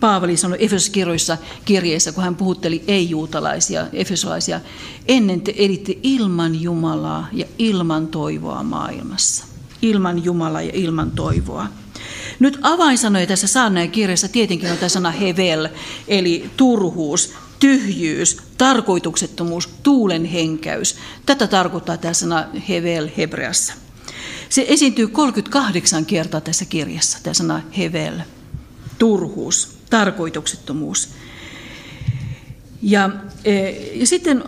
Paavali 0.00 0.36
sanoi 0.36 0.64
Efesoskirjoissa 0.64 1.38
kirjeessä, 1.64 2.12
kun 2.12 2.24
hän 2.24 2.34
puhutteli 2.34 2.84
ei-juutalaisia, 2.88 3.86
efesolaisia, 3.92 4.60
ennen 5.08 5.40
te 5.40 5.54
elitte 5.56 5.98
ilman 6.02 6.62
Jumalaa 6.62 7.28
ja 7.32 7.44
ilman 7.58 8.06
toivoa 8.06 8.62
maailmassa. 8.62 9.44
Ilman 9.82 10.24
Jumalaa 10.24 10.62
ja 10.62 10.70
ilman 10.74 11.10
toivoa. 11.10 11.66
Nyt 12.38 12.58
avainsanoja 12.62 13.26
tässä 13.26 13.46
saarnaajan 13.46 13.90
kirjassa 13.90 14.28
tietenkin 14.28 14.70
on 14.70 14.78
tämä 14.78 14.88
sana 14.88 15.10
hevel, 15.10 15.68
eli 16.08 16.50
turhuus, 16.56 17.32
tyhjyys, 17.60 18.36
tarkoituksettomuus, 18.58 19.68
tuulen 19.82 20.24
henkäys. 20.24 20.96
Tätä 21.26 21.46
tarkoittaa 21.46 21.96
tämä 21.96 22.14
sana 22.14 22.44
hevel 22.68 23.08
hebreassa. 23.16 23.72
Se 24.48 24.64
esiintyy 24.68 25.08
38 25.08 26.06
kertaa 26.06 26.40
tässä 26.40 26.64
kirjassa, 26.64 27.18
tämä 27.22 27.34
sana 27.34 27.62
hevel, 27.78 28.20
turhuus, 28.98 29.75
tarkoituksettomuus. 29.90 31.08
Ja, 32.82 33.10
e, 33.44 33.70
ja 33.94 34.06
sitten 34.06 34.44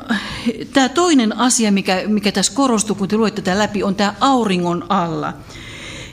tämä 0.73 0.89
toinen 0.89 1.37
asia, 1.37 1.73
mikä, 1.73 2.03
mikä 2.07 2.33
tässä 2.33 2.53
korostuu, 2.55 2.97
kun 2.97 3.09
te 3.09 3.17
luette 3.17 3.43
tätä 3.43 3.59
läpi, 3.59 3.83
on 3.83 3.95
tämä 3.95 4.15
auringon 4.21 4.87
alla. 4.89 5.35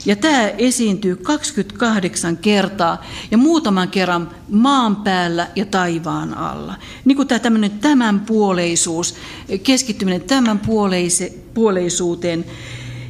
Ja 0.06 0.16
tämä 0.16 0.48
esiintyy 0.48 1.16
28 1.16 2.36
kertaa 2.36 3.04
ja 3.30 3.38
muutaman 3.38 3.88
kerran 3.88 4.30
maan 4.48 4.96
päällä 4.96 5.48
ja 5.56 5.66
taivaan 5.66 6.38
alla. 6.38 6.74
Niin 7.04 7.16
kuin 7.16 7.28
tämä 7.28 7.38
tämmöinen 7.38 7.70
tämänpuoleisuus, 7.70 9.14
keskittyminen 9.62 10.20
tämän 10.20 10.58
puoleise, 10.58 11.34
puoleisuuteen. 11.54 12.44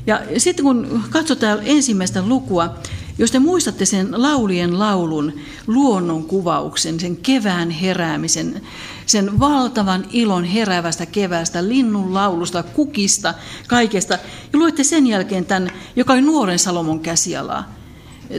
Ja 0.06 0.20
sitten 0.38 0.64
kun 0.64 1.02
katsotaan 1.10 1.58
ensimmäistä 1.64 2.22
lukua, 2.22 2.74
jos 3.18 3.30
te 3.30 3.38
muistatte 3.38 3.84
sen 3.84 4.22
laulien 4.22 4.78
laulun 4.78 5.32
luonnon 5.66 6.24
kuvauksen, 6.24 7.00
sen 7.00 7.16
kevään 7.16 7.70
heräämisen, 7.70 8.62
sen 9.06 9.40
valtavan 9.40 10.06
ilon 10.12 10.44
heräävästä 10.44 11.06
keväästä, 11.06 11.68
linnun 11.68 12.14
laulusta, 12.14 12.62
kukista, 12.62 13.34
kaikesta, 13.66 14.18
ja 14.52 14.58
luette 14.58 14.84
sen 14.84 15.06
jälkeen 15.06 15.44
tämän, 15.44 15.70
joka 15.96 16.12
oli 16.12 16.22
nuoren 16.22 16.58
Salomon 16.58 17.00
käsialaa. 17.00 17.76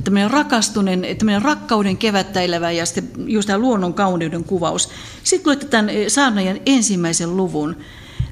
Tämmöinen 0.04 0.32
rakastuneen, 0.32 1.06
tämmöinen 1.18 1.42
rakkauden 1.42 1.98
kevättä 1.98 2.42
elävä 2.42 2.72
ja 2.72 2.86
sitten 2.86 3.30
just 3.30 3.48
tämä 3.48 3.60
luonnon 3.60 3.94
kauneuden 3.94 4.44
kuvaus. 4.44 4.90
Sitten 5.24 5.48
luette 5.50 5.66
tämän 5.66 5.90
saarnajan 6.08 6.60
ensimmäisen 6.66 7.38
luvun. 7.38 7.76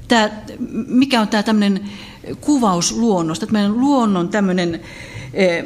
Tämä, 0.08 0.30
mikä 0.86 1.20
on 1.20 1.28
tämä 1.28 1.42
tämmöinen 1.42 1.90
kuvaus 2.40 2.92
luonnosta, 2.92 3.46
tämmöinen 3.46 3.80
luonnon 3.80 4.28
tämmöinen 4.28 4.80
eh, 5.34 5.64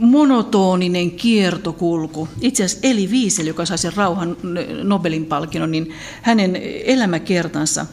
monotoninen 0.00 1.10
kiertokulku. 1.10 2.28
Itse 2.40 2.64
asiassa 2.64 2.88
Eli 2.88 3.06
Wiesel, 3.06 3.46
joka 3.46 3.66
sai 3.66 3.78
sen 3.78 3.96
rauhan 3.96 4.36
Nobelin 4.82 5.26
palkinnon, 5.26 5.70
niin 5.70 5.94
hänen 6.22 6.56
elämäkertansa, 6.84 7.86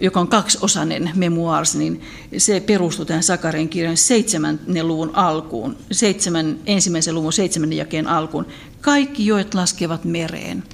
joka 0.00 0.20
on 0.20 0.28
kaksiosainen 0.28 1.10
memoirs, 1.14 1.74
niin 1.74 2.00
se 2.38 2.60
perustuu 2.60 3.04
tähän 3.04 3.22
Sakarien 3.22 3.68
kirjan 3.68 3.96
seitsemännen 3.96 4.88
luvun 4.88 5.10
alkuun, 5.14 5.76
seitsemän, 5.92 6.58
ensimmäisen 6.66 7.14
luvun 7.14 7.32
seitsemännen 7.32 7.78
jakeen 7.78 8.06
alkuun. 8.06 8.46
Kaikki 8.80 9.26
joet 9.26 9.54
laskevat 9.54 10.04
mereen. 10.04 10.64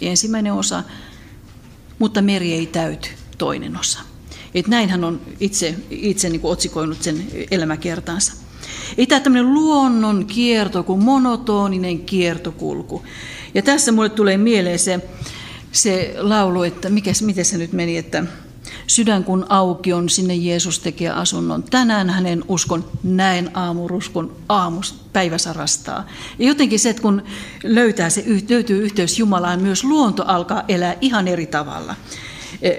Ensimmäinen 0.00 0.52
osa, 0.52 0.82
mutta 1.98 2.22
meri 2.22 2.52
ei 2.52 2.66
täyty, 2.66 3.08
toinen 3.38 3.78
osa. 3.78 4.00
Et 4.54 4.68
näin 4.68 4.88
hän 4.88 5.04
on 5.04 5.20
itse, 5.40 5.74
itse 5.90 6.28
niin 6.28 6.40
otsikoinut 6.42 7.02
sen 7.02 7.26
elämäkertansa. 7.50 8.43
Ei 8.98 9.06
tämä 9.06 9.20
tämmöinen 9.20 9.54
luonnon 9.54 10.26
kierto 10.26 10.82
kuin 10.82 11.04
monotoninen 11.04 11.98
kiertokulku. 11.98 13.02
Ja 13.54 13.62
tässä 13.62 13.92
mulle 13.92 14.08
tulee 14.08 14.36
mieleen 14.36 14.78
se, 14.78 15.00
se 15.72 16.14
laulu, 16.18 16.62
että 16.62 16.90
mikäs, 16.90 17.22
miten 17.22 17.44
se 17.44 17.58
nyt 17.58 17.72
meni, 17.72 17.96
että 17.96 18.24
sydän 18.86 19.24
kun 19.24 19.46
auki 19.48 19.92
on, 19.92 20.08
sinne 20.08 20.34
Jeesus 20.34 20.78
tekee 20.78 21.10
asunnon. 21.10 21.62
Tänään 21.62 22.10
hänen 22.10 22.44
uskon, 22.48 22.90
näen 23.02 23.50
aamuruskon, 23.54 24.36
aamus 24.48 24.94
päivä 25.12 25.38
sarastaa. 25.38 26.06
Ja 26.38 26.46
jotenkin 26.46 26.78
se, 26.78 26.90
että 26.90 27.02
kun 27.02 27.22
löytää 27.64 28.10
se, 28.10 28.24
löytyy 28.48 28.82
yhteys 28.82 29.18
Jumalaan, 29.18 29.62
myös 29.62 29.84
luonto 29.84 30.24
alkaa 30.26 30.64
elää 30.68 30.96
ihan 31.00 31.28
eri 31.28 31.46
tavalla. 31.46 31.94
E, 32.62 32.72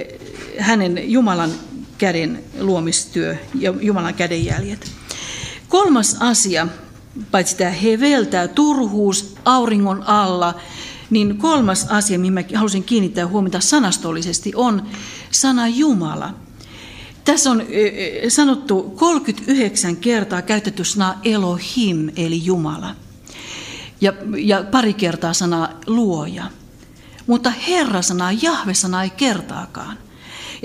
hänen 0.60 1.12
Jumalan 1.12 1.52
käden 1.98 2.44
luomistyö 2.60 3.36
ja 3.60 3.74
Jumalan 3.82 4.14
kädenjäljet. 4.14 4.92
Kolmas 5.70 6.18
asia, 6.20 6.68
paitsi 7.32 7.58
tämä 7.58 7.72
hevel, 7.72 8.24
tämä 8.24 8.48
turhuus 8.48 9.36
auringon 9.46 10.04
alla, 10.04 10.56
niin 11.10 11.38
kolmas 11.38 11.88
asia, 11.90 12.20
mihin 12.20 12.34
mä 12.34 12.44
halusin 12.56 12.84
kiinnittää 12.84 13.28
huomiota 13.28 13.60
sanastollisesti, 13.60 14.52
on 14.56 14.84
sana 15.32 15.68
Jumala. 15.68 16.34
Tässä 17.24 17.52
on 17.52 17.64
sanottu 18.28 18.84
39 18.84 19.96
kertaa 19.96 20.42
käytetty 20.42 20.84
sana 20.84 21.16
Elohim, 21.24 22.10
eli 22.16 22.46
Jumala. 22.46 22.96
Ja, 24.02 24.14
ja 24.38 24.64
pari 24.72 24.94
kertaa 24.94 25.34
sana 25.34 25.70
luoja. 25.88 26.44
Mutta 27.28 27.50
Herra-sanaa, 27.50 28.32
Jahve-sanaa 28.32 29.04
ei 29.04 29.10
kertaakaan. 29.10 29.98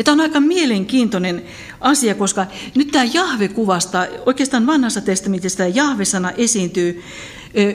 Ja 0.01 0.05
tämä 0.05 0.13
on 0.13 0.21
aika 0.21 0.41
mielenkiintoinen 0.41 1.43
asia, 1.81 2.15
koska 2.15 2.47
nyt 2.75 2.89
tämä 2.89 3.05
Jahve 3.05 3.49
kuvasta, 3.49 4.07
oikeastaan 4.27 4.67
vanhassa 4.67 5.01
testamentissa 5.01 5.57
tämä 5.57 5.69
Jahve-sana 5.69 6.31
esiintyy 6.31 7.03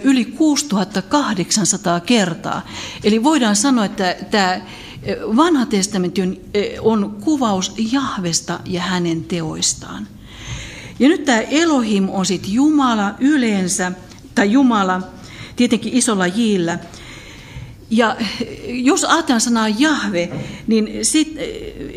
yli 0.04 0.26
6800 0.26 2.00
kertaa. 2.00 2.68
Eli 3.04 3.24
voidaan 3.24 3.56
sanoa, 3.56 3.86
että 3.86 4.16
tämä 4.32 4.62
vanha 5.36 5.66
testamentti 5.66 6.22
on, 6.22 6.38
on 6.82 7.18
kuvaus 7.22 7.74
Jahvesta 7.92 8.60
ja 8.66 8.82
hänen 8.82 9.24
teoistaan. 9.24 10.08
Ja 11.00 11.10
nyt 11.10 11.26
tämä 11.26 11.42
Elohim 11.42 12.10
on 12.10 12.26
sitten 12.26 12.54
Jumala 12.54 13.14
yleensä, 13.20 13.92
tai 14.36 14.52
Jumala 14.52 15.02
tietenkin 15.56 15.94
isolla 15.94 16.28
jillä, 16.28 16.80
ja 17.90 18.16
jos 18.68 19.04
ajatellaan 19.04 19.42
sanaa 19.42 19.70
Jahve, 19.70 20.30
niin 20.68 21.06
sit, 21.06 21.36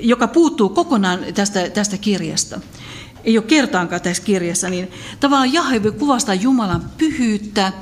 joka 0.01 0.28
puuttuu 0.28 0.68
kokonaan 0.68 1.18
tästä, 1.34 1.70
tästä 1.70 1.97
kirjasta, 1.97 2.61
ei 3.24 3.39
ole 3.39 3.47
kertaankaan 3.47 4.01
tässä 4.01 4.22
kirjassa, 4.22 4.70
niin 4.70 4.91
tavallaan 5.20 5.53
Jahve 5.53 5.91
kuvastaa 5.91 6.34
Jumalan 6.34 6.91
pyhyyttä, 6.99 7.72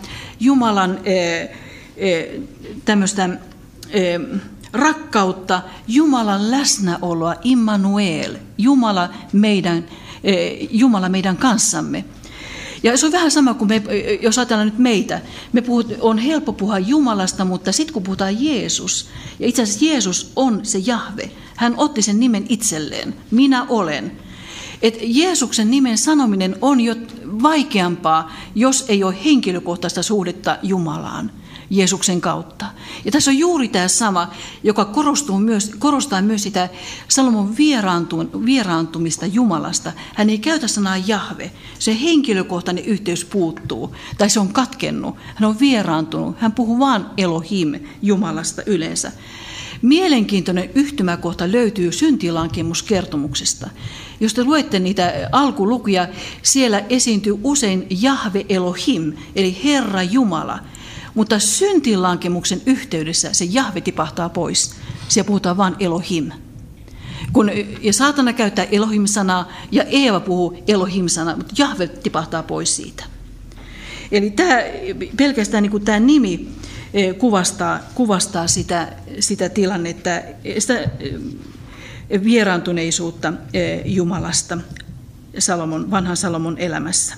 Jumalan 0.40 1.00
e, 1.04 1.42
e, 1.96 2.40
tämmöistä 2.84 3.28
rakkautta, 4.72 5.62
Jumalan 5.88 6.50
läsnäoloa, 6.50 7.34
Immanuel, 7.44 8.36
Jumala 8.59 9.11
meidän, 9.32 9.84
Jumala 10.70 11.09
meidän 11.09 11.36
kanssamme. 11.36 12.04
Ja 12.87 12.97
se 12.97 13.07
on 13.07 13.12
vähän 13.12 13.30
sama 13.30 13.55
kuin 13.55 13.68
me, 13.68 13.82
jos 14.22 14.39
ajatellaan 14.39 14.68
nyt 14.68 14.78
meitä. 14.78 15.20
Me 15.53 15.61
puhut, 15.61 15.93
on 16.01 16.18
helppo 16.18 16.53
puhua 16.53 16.78
Jumalasta, 16.78 17.45
mutta 17.45 17.72
sitten 17.72 17.95
kun 17.95 18.03
puhutaan 18.03 18.45
Jeesus, 18.45 19.09
ja 19.39 19.47
itse 19.47 19.62
asiassa 19.62 19.84
Jeesus 19.84 20.32
on 20.37 20.61
se 20.62 20.78
Jahve. 20.78 21.30
Hän 21.57 21.74
otti 21.76 22.03
sen 22.03 22.20
nimen 22.20 22.47
itselleen. 22.49 23.14
Minä 23.30 23.66
olen. 23.68 24.12
Et 24.82 24.99
Jeesuksen 25.03 25.70
nimen 25.70 25.99
sanominen 25.99 26.57
on 26.61 26.80
jo 26.80 26.95
vaikeampaa, 27.43 28.32
jos 28.55 28.84
ei 28.89 29.05
ole 29.05 29.16
henkilökohtaista 29.24 30.03
suhdetta 30.03 30.59
Jumalaan. 30.62 31.30
Jeesuksen 31.70 32.20
kautta. 32.20 32.66
Ja 33.04 33.12
tässä 33.12 33.30
on 33.30 33.38
juuri 33.38 33.68
tämä 33.68 33.88
sama, 33.88 34.30
joka 34.62 34.84
korostuu 34.84 35.38
myös, 35.38 35.70
korostaa 35.78 36.22
myös 36.22 36.42
sitä 36.42 36.68
Salomon 37.08 37.56
vieraantumista 38.46 39.26
Jumalasta. 39.26 39.92
Hän 40.14 40.30
ei 40.30 40.38
käytä 40.38 40.68
sanaa 40.68 40.96
Jahve. 40.96 41.50
Se 41.78 42.00
henkilökohtainen 42.02 42.84
yhteys 42.84 43.24
puuttuu, 43.24 43.96
tai 44.18 44.30
se 44.30 44.40
on 44.40 44.52
katkennut. 44.52 45.16
Hän 45.34 45.48
on 45.48 45.60
vieraantunut. 45.60 46.36
Hän 46.38 46.52
puhuu 46.52 46.78
vain 46.78 47.04
Elohim 47.16 47.74
Jumalasta 48.02 48.62
yleensä. 48.66 49.12
Mielenkiintoinen 49.82 50.70
yhtymäkohta 50.74 51.52
löytyy 51.52 51.92
syntilankemuskertomuksesta. 51.92 53.70
Jos 54.20 54.34
te 54.34 54.44
luette 54.44 54.78
niitä 54.78 55.28
alkulukuja, 55.32 56.08
siellä 56.42 56.84
esiintyy 56.88 57.38
usein 57.42 57.86
Jahve 57.90 58.46
Elohim, 58.48 59.12
eli 59.36 59.60
Herra 59.64 60.02
Jumala– 60.02 60.58
mutta 61.16 61.38
syntilankemuksen 61.38 62.62
yhteydessä 62.66 63.32
se 63.32 63.44
Jahve 63.44 63.80
tipahtaa 63.80 64.28
pois. 64.28 64.74
Siellä 65.08 65.26
puhutaan 65.26 65.56
vain 65.56 65.74
Elohim. 65.80 66.30
Kun, 67.32 67.50
ja 67.80 67.92
saatana 67.92 68.32
käyttää 68.32 68.64
Elohim-sanaa 68.64 69.52
ja 69.72 69.84
Eeva 69.84 70.20
puhuu 70.20 70.62
Elohim-sanaa, 70.68 71.36
mutta 71.36 71.54
Jahve 71.58 71.86
tipahtaa 71.86 72.42
pois 72.42 72.76
siitä. 72.76 73.04
Eli 74.12 74.30
tämä, 74.30 74.58
pelkästään 75.16 75.62
niin 75.62 75.70
kuin 75.70 75.84
tämä 75.84 76.00
nimi 76.00 76.48
e, 76.94 77.12
kuvastaa, 77.12 77.80
kuvastaa 77.94 78.46
sitä, 78.46 78.92
sitä 79.20 79.48
tilannetta, 79.48 80.10
sitä 80.58 80.78
e, 82.10 82.24
vieraantuneisuutta 82.24 83.32
e, 83.52 83.76
Jumalasta 83.84 84.58
Salomon, 85.38 85.90
vanhan 85.90 86.16
Salomon 86.16 86.58
elämässä. 86.58 87.14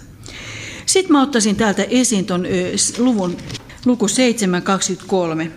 Sitten 0.86 1.12
mä 1.12 1.22
ottaisin 1.22 1.56
täältä 1.56 1.86
esiin 1.90 2.26
tuon 2.26 2.46
luvun 2.98 3.36
luku 3.84 4.06
7.23. 4.06 5.50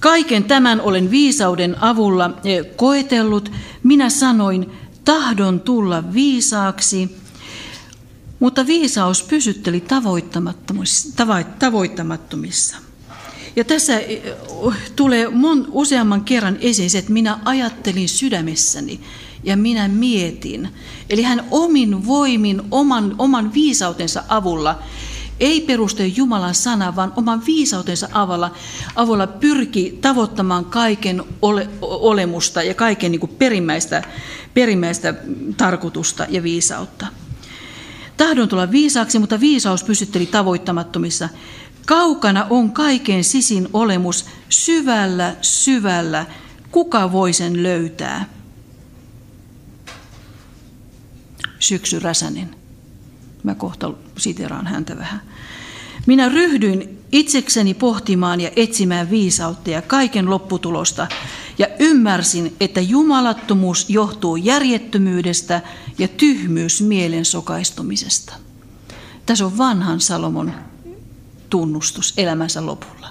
Kaiken 0.00 0.44
tämän 0.44 0.80
olen 0.80 1.10
viisauden 1.10 1.82
avulla 1.82 2.30
e, 2.44 2.64
koetellut. 2.64 3.52
Minä 3.82 4.10
sanoin, 4.10 4.70
tahdon 5.04 5.60
tulla 5.60 6.12
viisaaksi, 6.12 7.16
mutta 8.40 8.66
viisaus 8.66 9.22
pysytteli 9.22 9.84
tavoittamattomissa. 11.58 12.76
Ja 13.56 13.64
tässä 13.64 13.98
e, 13.98 14.22
tulee 14.96 15.28
mon, 15.28 15.68
useamman 15.70 16.24
kerran 16.24 16.58
esiin 16.60 16.90
se, 16.90 16.98
että 16.98 17.12
minä 17.12 17.38
ajattelin 17.44 18.08
sydämessäni. 18.08 19.00
ja 19.44 19.56
minä 19.56 19.88
mietin. 19.88 20.68
Eli 21.10 21.22
hän 21.22 21.44
omin 21.50 22.06
voimin, 22.06 22.62
oman, 22.70 23.14
oman 23.18 23.54
viisautensa 23.54 24.24
avulla, 24.28 24.78
ei 25.40 25.60
peruste 25.60 26.06
Jumalan 26.06 26.54
sana, 26.54 26.96
vaan 26.96 27.12
oman 27.16 27.46
viisautensa 27.46 28.08
avulla, 28.12 28.50
avulla 28.96 29.26
pyrki 29.26 29.98
tavoittamaan 30.00 30.64
kaiken 30.64 31.22
ole, 31.42 31.68
olemusta 31.80 32.62
ja 32.62 32.74
kaiken 32.74 33.12
niin 33.12 33.28
perimmäistä, 33.38 34.02
perimmäistä 34.54 35.14
tarkoitusta 35.56 36.26
ja 36.28 36.42
viisautta. 36.42 37.06
Tahdon 38.16 38.48
tulla 38.48 38.70
viisaaksi, 38.70 39.18
mutta 39.18 39.40
viisaus 39.40 39.84
pysytteli 39.84 40.26
tavoittamattomissa. 40.26 41.28
Kaukana 41.86 42.46
on 42.50 42.72
kaiken 42.72 43.24
sisin 43.24 43.68
olemus, 43.72 44.26
syvällä, 44.48 45.36
syvällä. 45.40 46.26
Kuka 46.70 47.12
voi 47.12 47.32
sen 47.32 47.62
löytää? 47.62 48.28
Syksy 51.58 51.98
Räsänen. 51.98 52.55
Mä 53.46 53.54
kohta 53.54 53.92
siteraan 54.18 54.66
häntä 54.66 54.96
vähän. 54.98 55.20
Minä 56.06 56.28
ryhdyin 56.28 56.98
itsekseni 57.12 57.74
pohtimaan 57.74 58.40
ja 58.40 58.50
etsimään 58.56 59.10
viisautta 59.10 59.70
ja 59.70 59.82
kaiken 59.82 60.30
lopputulosta 60.30 61.06
ja 61.58 61.66
ymmärsin, 61.78 62.56
että 62.60 62.80
jumalattomuus 62.80 63.90
johtuu 63.90 64.36
järjettömyydestä 64.36 65.60
ja 65.98 66.08
tyhmyys 66.08 66.80
mielen 66.80 67.24
sokaistumisesta. 67.24 68.34
Tässä 69.26 69.46
on 69.46 69.58
vanhan 69.58 70.00
Salomon 70.00 70.52
tunnustus 71.50 72.14
elämänsä 72.16 72.66
lopulla. 72.66 73.08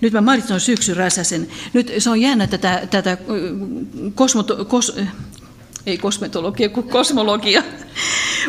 Nyt 0.00 0.12
mä 0.12 0.20
mainitsin 0.20 0.60
syksy 0.60 0.94
Räsäsen. 0.94 1.48
Nyt 1.72 1.92
se 1.98 2.10
on 2.10 2.20
jännä 2.20 2.46
tätä, 2.46 2.86
tätä 2.90 3.18
kosmot, 4.14 4.50
kos, 4.68 4.96
ei 5.86 5.98
kosmetologia, 5.98 6.68
kuin 6.68 6.88
kosmologia, 6.88 7.62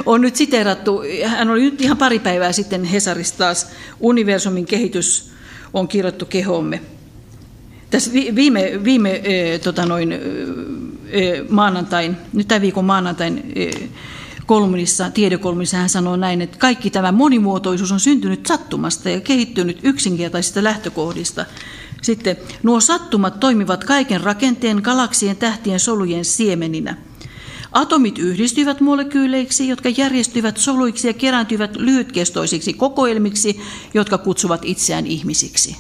on 0.06 0.22
nyt 0.22 0.36
siteerattu. 0.36 1.02
Hän 1.26 1.50
oli 1.50 1.62
nyt 1.62 1.82
ihan 1.82 1.98
pari 1.98 2.20
päivää 2.20 2.52
sitten 2.52 2.84
Hesarissa 2.84 3.38
taas. 3.38 3.68
Universumin 4.00 4.66
kehitys 4.66 5.32
on 5.74 5.88
kirjoittu 5.88 6.26
kehomme. 6.26 6.82
Tässä 7.90 8.12
viime, 8.14 8.80
viime 8.84 9.22
tota 9.64 9.86
noin, 9.86 10.16
maanantain, 11.50 12.18
nyt 12.34 12.48
tämän 12.48 12.62
viikon 12.62 12.86
maanantain 12.86 13.54
kolumnissa, 14.46 15.12
tiedekolumnissa 15.12 15.78
hän 15.78 15.90
sanoo 15.90 16.16
näin, 16.16 16.42
että 16.42 16.58
kaikki 16.58 16.90
tämä 16.90 17.12
monimuotoisuus 17.12 17.92
on 17.92 18.00
syntynyt 18.00 18.46
sattumasta 18.46 19.10
ja 19.10 19.22
kehittynyt 19.22 19.80
yksinkertaisista 19.84 20.64
lähtökohdista. 20.64 21.46
Sitten 22.02 22.38
nuo 22.64 22.80
sattumat 22.80 23.40
toimivat 23.40 23.84
kaiken 23.84 24.22
rakenteen, 24.22 24.78
galaksien, 24.78 25.38
tähtien, 25.38 25.80
solujen 25.80 26.26
siemeninä. 26.26 26.98
Atomit 27.72 28.18
yhdistyivät 28.18 28.82
molekyyleiksi, 28.82 29.68
jotka 29.68 29.90
järjestyivät 29.90 30.58
soluiksi 30.58 31.08
ja 31.08 31.14
kerääntyivät 31.14 31.76
lyhytkestoisiksi 31.76 32.74
kokoelmiksi, 32.74 33.62
jotka 33.94 34.18
kutsuvat 34.18 34.66
itseään 34.66 35.08
ihmisiksi. 35.08 35.76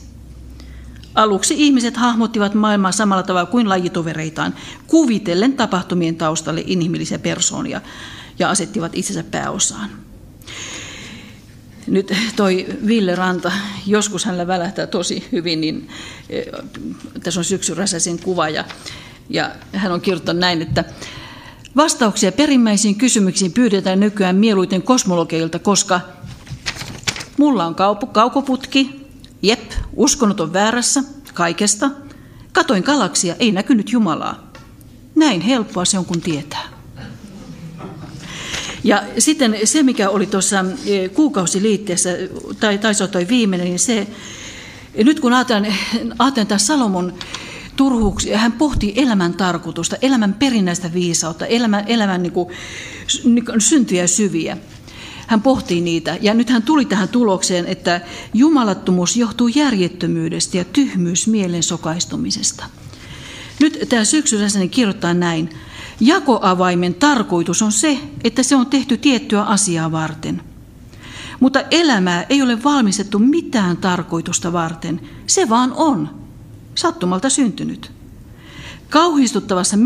Aluksi 1.16 1.56
ihmiset 1.58 1.98
hahmottivat 1.98 2.54
maailmaa 2.54 2.92
samalla 2.92 3.24
tavalla 3.24 3.50
kuin 3.50 3.70
lajitovereitaan, 3.70 4.56
kuvitellen 4.88 5.54
tapahtumien 5.54 6.16
taustalle 6.16 6.64
inhimillisiä 6.66 7.20
persoonia 7.20 7.82
ja 8.40 8.50
asettivat 8.50 8.96
itsensä 8.96 9.24
pääosaan. 9.24 9.90
Nyt 11.88 12.14
toi 12.36 12.66
Ville 12.88 13.16
Ranta, 13.16 13.52
joskus 13.86 14.26
hänellä 14.26 14.48
välähtää 14.48 14.88
tosi 14.88 15.28
hyvin, 15.32 15.62
niin 15.62 15.90
eh, 16.30 16.46
tässä 17.24 17.40
on 17.40 17.44
syksyräsäisen 17.44 18.20
kuva 18.20 18.50
ja, 18.50 18.66
ja 19.30 19.52
hän 19.74 19.92
on 19.92 20.02
kirjoittanut 20.02 20.40
näin, 20.40 20.62
että 20.62 20.84
Vastauksia 21.78 22.32
perimmäisiin 22.32 22.96
kysymyksiin 22.96 23.52
pyydetään 23.52 24.00
nykyään 24.00 24.36
mieluiten 24.36 24.82
kosmologeilta, 24.82 25.60
koska 25.60 26.02
mulla 27.38 27.66
on 27.66 27.76
kaup- 27.76 28.12
kaukoputki, 28.12 29.08
jep, 29.42 29.72
uskonut 29.96 30.40
on 30.40 30.54
väärässä, 30.54 31.04
kaikesta. 31.34 31.92
Katoin 32.54 32.84
galaksia, 32.84 33.36
ei 33.40 33.52
näkynyt 33.52 33.92
Jumalaa. 33.92 34.52
Näin 35.16 35.42
helppoa 35.42 35.86
se 35.86 35.98
on, 35.98 36.06
kun 36.06 36.22
tietää. 36.22 36.64
Ja 38.84 39.04
sitten 39.18 39.58
se, 39.64 39.84
mikä 39.84 40.10
oli 40.10 40.26
tuossa 40.26 40.66
e, 40.86 41.10
kuukausiliitteessä, 41.10 42.10
tai 42.60 42.78
taisi 42.78 43.04
olla 43.04 43.12
toi 43.12 43.28
viimeinen, 43.28 43.68
niin 43.68 43.80
se, 43.80 44.08
nyt 45.04 45.20
kun 45.20 45.34
ajatellaan, 45.34 45.74
ajatellaan 46.20 46.48
tämä 46.48 46.60
Salomon 46.60 47.14
turhuuksia. 47.78 48.38
Hän 48.38 48.52
pohtii 48.52 48.94
elämän 48.96 49.34
tarkoitusta, 49.34 49.96
elämän 50.02 50.34
perinnäistä 50.34 50.94
viisautta, 50.94 51.46
elämän, 51.46 51.84
elämän 51.88 52.24
niin 52.24 52.34
kuin, 52.34 52.50
niin 53.24 53.46
kuin 53.46 53.62
syntyjä 53.62 54.08
syviä. 54.08 54.58
Hän 55.28 55.42
pohtii 55.42 55.82
niitä 55.82 56.18
ja 56.22 56.34
nyt 56.34 56.50
hän 56.50 56.64
tuli 56.64 56.86
tähän 56.86 57.10
tulokseen, 57.10 57.66
että 57.66 58.02
jumalattomuus 58.34 59.18
johtuu 59.18 59.48
järjettömyydestä 59.48 60.58
ja 60.58 60.66
tyhmyys 60.66 61.28
mielen 61.28 61.64
sokaistumisesta. 61.64 62.66
Nyt 63.60 63.80
tämä 63.90 64.04
syksyläiseni 64.04 64.70
kirjoittaa 64.70 65.14
näin. 65.14 65.50
Jakoavaimen 66.00 66.94
tarkoitus 66.94 67.62
on 67.62 67.72
se, 67.72 67.98
että 68.24 68.44
se 68.44 68.56
on 68.56 68.66
tehty 68.66 68.98
tiettyä 68.98 69.42
asiaa 69.42 69.92
varten. 69.92 70.42
Mutta 71.40 71.62
elämää 71.72 72.26
ei 72.30 72.42
ole 72.42 72.64
valmistettu 72.64 73.20
mitään 73.20 73.78
tarkoitusta 73.78 74.54
varten. 74.54 75.02
Se 75.28 75.50
vaan 75.50 75.74
on 75.74 76.27
sattumalta 76.78 77.30
syntynyt. 77.30 77.92
Kauhistuttavassa 78.90 79.78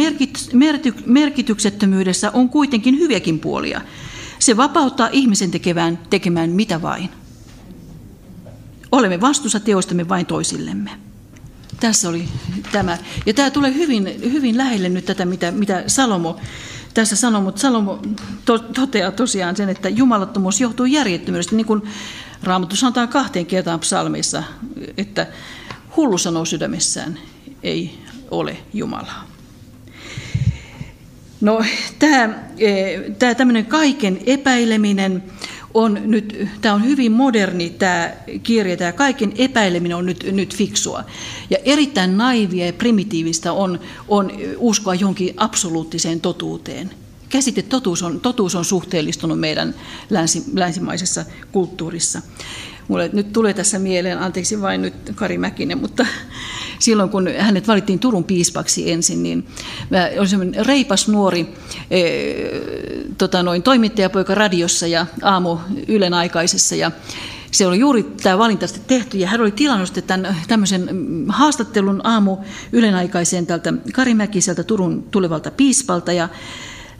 merkityksettömyydessä 1.06 2.32
on 2.32 2.50
kuitenkin 2.50 3.00
hyviäkin 3.00 3.40
puolia. 3.40 3.82
Se 4.40 4.58
vapauttaa 4.58 5.10
ihmisen 5.12 5.52
tekevään, 5.52 6.00
tekemään 6.10 6.50
mitä 6.50 6.82
vain. 6.82 7.10
Olemme 8.92 9.22
vastuussa 9.22 9.60
teoistamme 9.60 10.10
vain 10.10 10.26
toisillemme. 10.26 10.92
Tässä 11.80 12.10
oli 12.10 12.28
tämä. 12.72 12.98
Ja 13.26 13.34
tämä 13.34 13.50
tulee 13.50 13.74
hyvin, 13.74 14.06
hyvin 14.32 14.58
lähelle 14.58 14.90
nyt 14.90 15.06
tätä, 15.06 15.26
mitä, 15.26 15.52
mitä 15.52 15.84
Salomo 15.88 16.40
tässä 16.94 17.16
sanoo, 17.16 17.42
mutta 17.42 17.62
Salomo 17.62 18.00
to, 18.46 18.60
toteaa 18.60 19.12
tosiaan 19.12 19.56
sen, 19.56 19.70
että 19.70 19.90
jumalattomuus 19.90 20.62
johtuu 20.62 20.86
järjettömyydestä, 20.86 21.56
niin 21.56 21.66
kuin 21.66 21.82
Raamattu 22.44 22.76
sanotaan 22.76 23.08
kahteen 23.08 23.46
kertaan 23.46 23.80
psalmissa, 23.80 24.44
että 24.98 25.28
Hullu 25.98 26.18
sanoo 26.18 26.46
sydämessään, 26.46 27.20
ei 27.64 27.98
ole 28.32 28.58
Jumalaa. 28.74 29.28
No, 31.42 31.64
tämä, 32.00 32.44
e, 32.58 33.00
tämä 33.20 33.36
tämmöinen 33.36 33.66
kaiken 33.66 34.20
epäileminen 34.26 35.24
on 35.74 36.02
nyt, 36.06 36.48
tämä 36.62 36.76
on 36.76 36.86
hyvin 36.86 37.12
moderni 37.12 37.70
tämä 37.70 38.12
kirja, 38.44 38.78
tämä 38.78 38.92
kaiken 38.92 39.34
epäileminen 39.38 39.98
on 39.98 40.06
nyt, 40.06 40.24
nyt 40.32 40.56
fiksua. 40.56 41.04
Ja 41.50 41.58
erittäin 41.66 42.18
naivia 42.18 42.66
ja 42.66 42.74
primitiivistä 42.74 43.54
on, 43.54 43.80
on 44.08 44.32
uskoa 44.58 44.96
johonkin 44.96 45.34
absoluuttiseen 45.38 46.22
totuuteen. 46.22 46.92
Käsite 47.30 47.62
totuus 47.62 48.04
on, 48.04 48.20
totuus 48.20 48.56
on 48.56 48.66
suhteellistunut 48.66 49.40
meidän 49.40 49.76
länsi, 50.10 50.44
länsimaisessa 50.54 51.26
kulttuurissa. 51.52 52.22
Mulle 52.92 53.10
nyt 53.14 53.34
tulee 53.34 53.54
tässä 53.54 53.80
mieleen, 53.80 54.20
anteeksi 54.20 54.62
vain 54.62 54.82
nyt 54.82 54.94
Kari 55.16 55.38
Mäkinen, 55.38 55.78
mutta 55.78 56.06
silloin 56.80 57.10
kun 57.10 57.30
hänet 57.38 57.68
valittiin 57.68 58.00
Turun 58.00 58.24
piispaksi 58.24 58.92
ensin, 58.92 59.24
niin 59.24 59.48
mä 59.90 60.10
olin 60.18 60.30
semmoinen 60.30 60.66
reipas 60.66 61.08
nuori 61.08 61.54
e, 61.92 62.02
tota 63.18 63.44
noin, 63.44 63.64
toimittajapoika 63.64 64.36
radiossa 64.36 64.88
ja 64.88 65.06
aamu 65.22 65.58
Ylen 65.88 66.14
aikaisessa. 66.14 66.76
Ja 66.76 66.92
se 67.52 67.68
oli 67.68 67.80
juuri 67.80 68.04
tämä 68.04 68.38
valinta 68.38 68.66
tehty 68.88 69.18
ja 69.18 69.28
hän 69.28 69.42
oli 69.42 69.52
tilannut 69.52 69.94
tämän, 70.08 70.36
tämmöisen 70.48 70.90
haastattelun 71.30 72.02
aamu 72.04 72.38
Ylen 72.72 72.96
aikaiseen 72.96 73.48
tältä 73.48 73.74
Kari 73.94 74.14
Mäkiseltä 74.14 74.64
Turun 74.64 75.04
tulevalta 75.12 75.52
piispalta. 75.52 76.12
Ja 76.12 76.30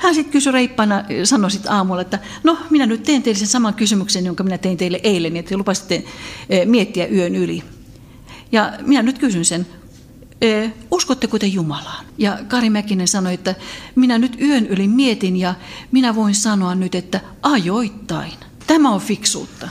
hän 0.02 0.16
sitten 0.16 0.32
kysyi 0.32 0.52
reippana, 0.52 1.04
sanoi 1.24 1.52
sitten 1.52 1.72
aamulla, 1.72 2.02
että 2.02 2.20
no 2.44 2.58
minä 2.70 2.86
nyt 2.86 3.04
teen 3.04 3.24
teille 3.24 3.40
sen 3.40 3.48
saman 3.48 3.74
kysymyksen, 3.74 4.26
jonka 4.26 4.44
minä 4.44 4.58
tein 4.58 4.78
teille 4.78 5.00
eilen, 5.04 5.38
että 5.38 5.58
lupasitte 5.58 6.04
eh, 6.50 6.68
miettiä 6.68 7.08
yön 7.08 7.36
yli. 7.36 7.64
Ja 8.52 8.74
minä 8.82 9.02
nyt 9.02 9.20
kysyn 9.20 9.46
sen, 9.46 9.68
eh, 10.42 10.74
uskotteko 10.92 11.40
te 11.40 11.46
Jumalaan? 11.46 12.06
Ja 12.18 12.40
Kari 12.48 12.70
Mäkinen 12.70 13.08
sanoi, 13.08 13.34
että 13.34 13.56
minä 13.96 14.18
nyt 14.18 14.42
yön 14.42 14.68
yli 14.68 14.88
mietin 14.88 15.36
ja 15.36 15.56
minä 15.92 16.16
voin 16.16 16.36
sanoa 16.36 16.76
nyt, 16.76 16.96
että 16.96 17.22
ajoittain. 17.42 18.34
Tämä 18.68 18.90
on 18.90 19.02
fiksuutta. 19.02 19.70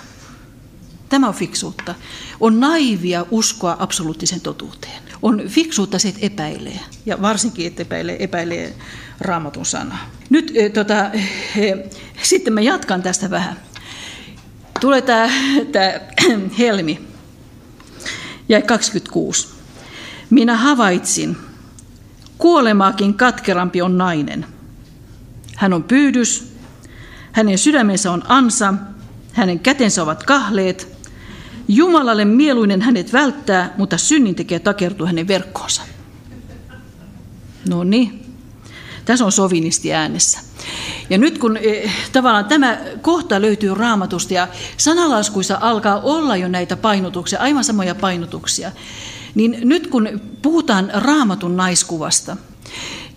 Tämä 1.08 1.28
on 1.28 1.34
fiksuutta. 1.34 1.94
On 2.40 2.60
naivia 2.60 3.26
uskoa 3.30 3.76
absoluuttisen 3.78 4.40
totuuteen. 4.40 5.02
On 5.22 5.42
fiksuutta 5.46 5.98
se, 5.98 6.08
että 6.08 6.20
epäilee. 6.20 6.80
Ja 7.06 7.22
varsinkin, 7.22 7.66
että 7.66 7.82
epäilee, 7.82 8.24
epäilee 8.24 8.76
raamatun 9.20 9.66
sanaa. 9.66 10.19
Nyt 10.30 10.52
e, 10.54 10.68
tota, 10.68 11.10
e, 11.56 11.90
sitten 12.22 12.52
mä 12.52 12.60
jatkan 12.60 13.02
tästä 13.02 13.30
vähän. 13.30 13.56
Tulee 14.80 15.02
tämä, 15.02 15.30
tämä 15.72 15.92
helmi. 16.58 17.00
Ja 18.48 18.62
26. 18.62 19.48
Minä 20.30 20.56
havaitsin, 20.56 21.36
Kuolemaakin 22.40 23.14
katkerampi 23.14 23.82
on 23.82 23.98
nainen. 23.98 24.46
Hän 25.56 25.72
on 25.72 25.82
pyydys, 25.82 26.52
hänen 27.32 27.58
sydämensä 27.58 28.12
on 28.12 28.22
ansa, 28.28 28.74
hänen 29.32 29.60
kätensä 29.60 30.02
ovat 30.02 30.22
kahleet. 30.22 30.88
Jumalalle 31.68 32.24
mieluinen 32.24 32.82
hänet 32.82 33.12
välttää, 33.12 33.74
mutta 33.78 33.98
synnin 33.98 34.34
tekee 34.34 34.58
takertuu 34.58 35.06
hänen 35.06 35.28
verkkoonsa. 35.28 35.82
No 37.68 37.84
niin, 37.84 38.19
tässä 39.04 39.24
on 39.24 39.32
sovinisti 39.32 39.94
äänessä. 39.94 40.38
Ja 41.10 41.18
nyt 41.18 41.38
kun 41.38 41.56
eh, 41.56 41.92
tavallaan 42.12 42.44
tämä 42.44 42.78
kohta 43.02 43.40
löytyy 43.40 43.74
raamatusta 43.74 44.34
ja 44.34 44.48
sanalaskuissa 44.76 45.58
alkaa 45.60 46.00
olla 46.00 46.36
jo 46.36 46.48
näitä 46.48 46.76
painotuksia, 46.76 47.40
aivan 47.40 47.64
samoja 47.64 47.94
painotuksia, 47.94 48.72
niin 49.34 49.56
nyt 49.60 49.86
kun 49.86 50.20
puhutaan 50.42 50.90
raamatun 50.94 51.56
naiskuvasta, 51.56 52.36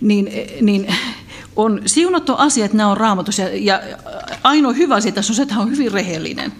niin, 0.00 0.28
eh, 0.28 0.60
niin 0.60 0.94
on 1.56 1.82
siunattu 1.86 2.34
asia, 2.36 2.64
että 2.64 2.76
nämä 2.76 2.90
on 2.90 2.96
raamatus. 2.96 3.38
Ja, 3.38 3.48
ja 3.52 3.82
ainoa 4.42 4.72
hyvä 4.72 4.94
asia 4.94 5.12
tässä 5.12 5.32
on 5.32 5.34
se, 5.34 5.42
että 5.42 5.54
hän 5.54 5.64
on 5.64 5.70
hyvin 5.70 5.92
rehellinen. 5.92 6.52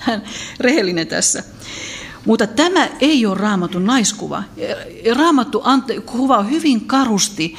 Hän 0.00 0.22
rehellinen 0.60 1.06
tässä. 1.06 1.44
Mutta 2.24 2.46
tämä 2.46 2.88
ei 3.00 3.26
ole 3.26 3.38
raamatun 3.38 3.86
naiskuva. 3.86 4.42
Raamattu 5.16 5.62
kuvaa 6.06 6.42
hyvin 6.42 6.86
karusti 6.86 7.54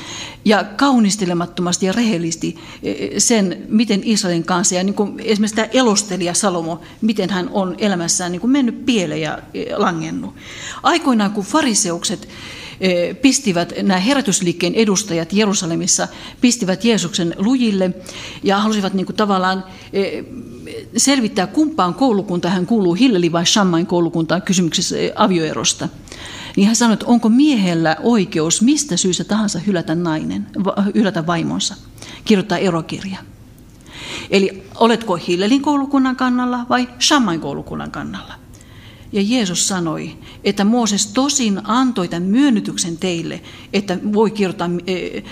ja 0.46 0.64
kaunistelemattomasti 0.64 1.86
ja 1.86 1.92
rehellisesti 1.92 2.60
sen, 3.18 3.66
miten 3.70 4.02
Israelin 4.04 4.44
kanssa, 4.44 4.76
ja 4.76 4.84
niin 4.84 4.94
kuin 4.94 5.20
esimerkiksi 5.20 5.56
tämä 5.56 5.68
elostelija 5.74 6.34
Salomo, 6.34 6.82
miten 7.02 7.30
hän 7.30 7.50
on 7.52 7.76
elämässään 7.78 8.32
niin 8.32 8.42
kuin 8.42 8.52
mennyt 8.52 8.86
pieleen 8.86 9.22
ja 9.22 9.38
langennut. 9.78 10.36
Aikoinaan, 10.84 11.32
kun 11.32 11.44
fariseukset 11.44 12.28
pistivät 13.22 13.74
nämä 13.82 14.00
herätysliikkeen 14.00 14.76
edustajat 14.76 15.34
Jerusalemissa, 15.34 16.08
pistivät 16.42 16.86
Jeesuksen 16.86 17.36
lujille 17.38 17.92
ja 18.44 18.58
halusivat 18.58 18.94
niin 18.94 19.06
kuin 19.06 19.16
tavallaan 19.16 19.64
selvittää, 20.98 21.48
kumpaan 21.48 21.94
koulukunta 21.94 22.50
hän 22.50 22.66
kuuluu, 22.66 22.94
Hilleli 22.94 23.32
vai 23.32 23.46
Shammain 23.46 23.86
koulukuntaan 23.86 24.42
kysymyksessä 24.42 24.96
avioerosta. 25.16 25.90
Niin 26.56 26.68
hän 26.68 26.76
sanoi, 26.76 26.94
että 26.94 27.06
onko 27.06 27.30
miehellä 27.30 27.98
oikeus 28.04 28.62
mistä 28.62 28.98
syystä 28.98 29.24
tahansa 29.24 29.60
hylätä 29.60 29.96
nainen, 29.96 30.48
hylätä 30.96 31.28
vaimonsa, 31.28 31.76
kirjoittaa 32.26 32.58
erokirja. 32.58 33.18
Eli 34.32 34.64
oletko 34.76 35.16
Hillelin 35.16 35.62
koulukunnan 35.62 36.16
kannalla 36.16 36.66
vai 36.70 36.90
Shammain 37.00 37.40
koulukunnan 37.40 37.92
kannalla? 37.92 38.41
Ja 39.12 39.22
Jeesus 39.26 39.68
sanoi, 39.68 40.18
että 40.44 40.64
Mooses 40.64 41.08
tosin 41.08 41.62
antoi 41.64 42.08
tämän 42.08 42.30
myönnytyksen 42.30 42.98
teille, 42.98 43.42
että 43.74 43.98
voi 44.14 44.32
kirjoittaa, 44.32 44.70
e, 44.88 45.24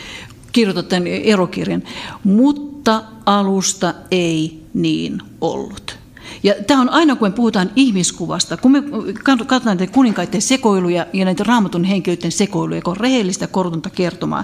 kirjoittaa 0.51 0.84
tämän 0.84 1.07
erokirjan, 1.07 1.84
mutta 2.23 3.03
alusta 3.25 3.93
ei 4.11 4.63
niin 4.73 5.21
ollut. 5.41 5.99
Ja 6.43 6.53
tämä 6.67 6.82
on 6.82 6.89
aina, 6.89 7.15
kun 7.15 7.27
me 7.27 7.32
puhutaan 7.32 7.71
ihmiskuvasta, 7.75 8.57
kun 8.57 8.71
me 8.71 8.84
katsotaan 9.23 9.77
näitä 9.77 9.93
kuninkaiden 9.93 10.41
sekoiluja 10.41 11.05
ja 11.13 11.25
näitä 11.25 11.43
raamatun 11.43 11.84
henkilöiden 11.84 12.32
sekoiluja, 12.32 12.77
joka 12.77 12.91
on 12.91 12.97
rehellistä 12.97 13.47
korutonta 13.47 13.89
kertomaa, 13.89 14.43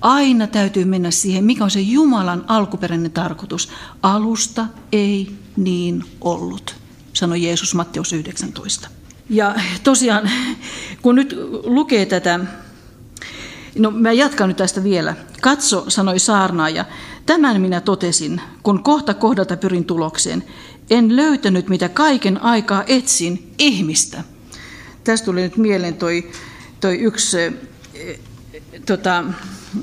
aina 0.00 0.46
täytyy 0.46 0.84
mennä 0.84 1.10
siihen, 1.10 1.44
mikä 1.44 1.64
on 1.64 1.70
se 1.70 1.80
Jumalan 1.80 2.44
alkuperäinen 2.48 3.10
tarkoitus. 3.10 3.68
Alusta 4.02 4.66
ei 4.92 5.30
niin 5.56 6.04
ollut 6.20 6.79
sanoi 7.12 7.42
Jeesus 7.42 7.74
Matteus 7.74 8.12
19. 8.12 8.88
Ja 9.30 9.54
tosiaan, 9.84 10.30
kun 11.02 11.14
nyt 11.14 11.36
lukee 11.64 12.06
tätä, 12.06 12.40
no 13.78 13.90
mä 13.90 14.12
jatkan 14.12 14.48
nyt 14.48 14.56
tästä 14.56 14.84
vielä. 14.84 15.14
Katso, 15.40 15.84
sanoi 15.88 16.18
saarnaaja, 16.18 16.84
tämän 17.26 17.60
minä 17.60 17.80
totesin, 17.80 18.40
kun 18.62 18.82
kohta 18.82 19.14
kohdalta 19.14 19.56
pyrin 19.56 19.84
tulokseen. 19.84 20.44
En 20.90 21.16
löytänyt, 21.16 21.68
mitä 21.68 21.88
kaiken 21.88 22.42
aikaa 22.42 22.84
etsin, 22.86 23.54
ihmistä. 23.58 24.24
Tästä 25.04 25.24
tuli 25.24 25.42
nyt 25.42 25.56
mieleen 25.56 25.94
toi, 25.94 26.30
toi 26.80 26.98
yksi 26.98 27.38
e, 27.38 27.52
tota, 28.86 29.24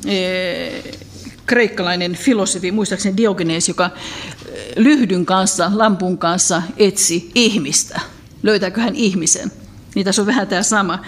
e, 0.05 0.17
kreikkalainen 1.47 2.15
filosofi, 2.15 2.71
muistaakseni 2.71 3.17
Diogenes, 3.17 3.67
joka 3.67 3.89
lyhdyn 4.75 5.25
kanssa, 5.25 5.71
lampun 5.73 6.17
kanssa 6.17 6.61
etsi 6.77 7.31
ihmistä. 7.35 8.01
Löytääkö 8.43 8.81
hän 8.81 8.95
ihmisen? 8.95 9.51
Niin 9.95 10.05
tässä 10.05 10.21
on 10.21 10.25
vähän 10.25 10.47
tämä 10.47 10.63
sama, 10.63 10.99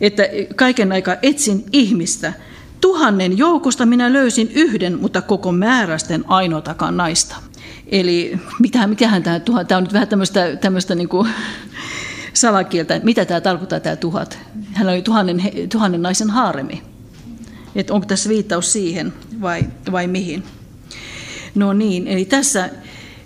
että 0.00 0.22
kaiken 0.56 0.92
aikaa 0.92 1.16
etsin 1.22 1.64
ihmistä. 1.72 2.32
Tuhannen 2.80 3.38
joukosta 3.38 3.86
minä 3.86 4.12
löysin 4.12 4.50
yhden, 4.54 5.00
mutta 5.00 5.22
koko 5.22 5.52
määrästen 5.52 6.24
ainoatakaan 6.28 6.96
naista. 6.96 7.36
Eli 7.86 8.38
mitä, 8.58 8.86
mikähän 8.86 9.22
tämä 9.22 9.40
tuhat, 9.40 9.68
tämä 9.68 9.76
on 9.76 9.84
nyt 9.84 9.92
vähän 9.92 10.08
tämmöistä, 10.08 10.56
tämmöistä 10.56 10.94
niin 10.94 11.08
kuin 11.08 11.28
salakieltä, 12.32 13.00
mitä 13.02 13.24
tämä 13.24 13.40
tarkoittaa 13.40 13.80
tämä 13.80 13.96
tuhat. 13.96 14.38
Hän 14.72 14.88
oli 14.88 15.02
tuhannen, 15.02 15.42
tuhannen 15.72 16.02
naisen 16.02 16.30
haaremi. 16.30 16.89
Että 17.74 17.94
onko 17.94 18.06
tässä 18.06 18.28
viittaus 18.28 18.72
siihen 18.72 19.12
vai, 19.40 19.64
vai 19.92 20.06
mihin? 20.06 20.42
No 21.54 21.72
niin, 21.72 22.08
eli 22.08 22.24
tässä, 22.24 22.70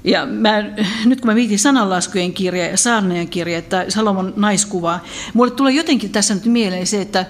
ja 0.05 0.27
mä, 0.27 0.63
nyt 1.05 1.21
kun 1.21 1.31
mä 1.31 1.35
mietin 1.35 1.59
sananlaskujen 1.59 2.33
kirja 2.33 2.67
ja 2.67 2.77
saarnajan 2.77 3.29
kirja, 3.29 3.59
että 3.59 3.85
Salomon 3.89 4.33
naiskuvaa, 4.37 5.05
mulle 5.35 5.51
tulee 5.51 5.73
jotenkin 5.73 6.11
tässä 6.11 6.35
nyt 6.35 6.45
mieleen 6.45 6.87
se, 6.87 7.01
että, 7.01 7.27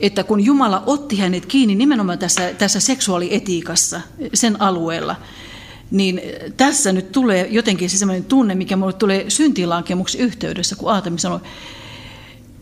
että 0.00 0.24
kun 0.24 0.44
Jumala 0.44 0.82
otti 0.86 1.18
hänet 1.18 1.46
kiinni 1.46 1.74
nimenomaan 1.74 2.18
tässä, 2.18 2.54
tässä 2.58 2.80
seksuaalietiikassa, 2.80 4.00
sen 4.34 4.62
alueella, 4.62 5.16
niin 5.90 6.20
tässä 6.56 6.92
nyt 6.92 7.12
tulee 7.12 7.46
jotenkin 7.50 7.90
se 7.90 7.98
sellainen 7.98 8.24
tunne, 8.24 8.54
mikä 8.54 8.76
mulle 8.76 8.92
tulee 8.92 9.24
syntilankemuksen 9.30 10.20
yhteydessä, 10.20 10.76
kun 10.76 10.92
Aatami 10.92 11.18
sanoi, 11.18 11.40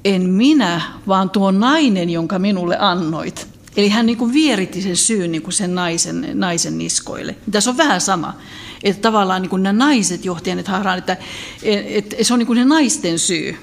en 0.04 0.22
minä, 0.22 0.80
vaan 1.08 1.30
tuo 1.30 1.50
nainen, 1.50 2.10
jonka 2.10 2.38
minulle 2.38 2.76
annoit. 2.78 3.55
Eli 3.76 3.88
hän 3.88 4.06
niin 4.06 4.18
kuin 4.18 4.32
vieritti 4.32 4.82
sen 4.82 4.96
syyn 4.96 5.32
niin 5.32 5.42
kuin 5.42 5.52
sen 5.52 5.74
naisen, 5.74 6.28
naisen 6.34 6.78
niskoille. 6.78 7.36
Tässä 7.50 7.70
on 7.70 7.76
vähän 7.76 8.00
sama. 8.00 8.36
Että 8.82 9.02
tavallaan 9.02 9.42
niin 9.42 9.50
kuin 9.50 9.62
nämä 9.62 9.84
naiset 9.84 10.24
johti 10.24 10.50
hänet 10.50 10.68
harhaan, 10.68 10.98
että, 10.98 11.16
että 11.62 12.16
se 12.22 12.32
on 12.32 12.38
niin 12.38 12.46
kuin 12.46 12.56
ne 12.56 12.64
naisten 12.64 13.18
syy, 13.18 13.56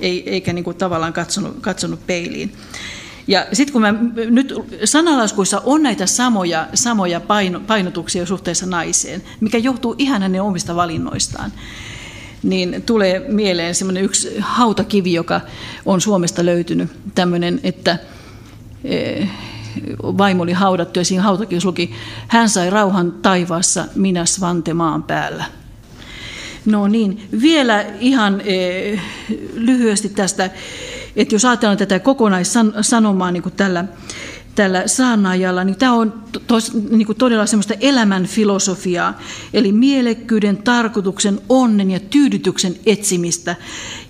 eikä 0.00 0.52
niin 0.52 0.64
kuin 0.64 0.76
tavallaan 0.76 1.12
katsonut, 1.12 1.56
katsonut 1.60 2.06
peiliin. 2.06 2.52
Ja 3.26 3.46
sitten 3.52 3.72
kun 3.72 3.82
mä, 3.82 3.94
nyt 4.30 4.54
sanalaskuissa 4.84 5.62
on 5.64 5.82
näitä 5.82 6.06
samoja, 6.06 6.68
samoja 6.74 7.20
paino, 7.20 7.60
painotuksia 7.60 8.26
suhteessa 8.26 8.66
naiseen, 8.66 9.22
mikä 9.40 9.58
johtuu 9.58 9.94
ihan 9.98 10.22
hänen 10.22 10.42
omista 10.42 10.76
valinnoistaan, 10.76 11.52
niin 12.42 12.82
tulee 12.82 13.24
mieleen 13.28 13.74
semmoinen 13.74 14.04
yksi 14.04 14.36
hautakivi, 14.40 15.12
joka 15.12 15.40
on 15.86 16.00
Suomesta 16.00 16.44
löytynyt, 16.44 16.90
tämmöinen, 17.14 17.60
että 17.62 17.98
eh, 18.84 19.28
vaimo 20.02 20.42
oli 20.42 20.52
haudattu 20.52 20.98
ja 20.98 21.04
siinä 21.04 21.22
hautakirjassa 21.22 21.68
luki, 21.68 21.94
hän 22.28 22.48
sai 22.48 22.70
rauhan 22.70 23.12
taivaassa, 23.12 23.84
minä 23.94 24.26
svante 24.26 24.74
maan 24.74 25.02
päällä. 25.02 25.44
No 26.66 26.88
niin, 26.88 27.28
vielä 27.42 27.86
ihan 28.00 28.40
eh, 28.44 29.00
lyhyesti 29.54 30.08
tästä, 30.08 30.50
että 31.16 31.34
jos 31.34 31.44
ajatellaan 31.44 31.78
tätä 31.78 31.98
kokonaissanomaa 31.98 33.30
niin 33.30 33.42
kuin 33.42 33.52
tällä, 33.56 33.84
tällä 34.54 34.82
saanaajalla, 34.86 35.64
niin 35.64 35.76
tämä 35.76 35.92
on 35.92 36.22
tos, 36.46 36.74
niin 36.90 37.06
kuin 37.06 37.18
todella 37.18 37.46
semmoista 37.46 37.74
elämän 37.80 38.26
filosofiaa, 38.26 39.18
eli 39.52 39.72
mielekkyyden, 39.72 40.56
tarkoituksen, 40.56 41.40
onnen 41.48 41.90
ja 41.90 42.00
tyydytyksen 42.00 42.74
etsimistä. 42.86 43.56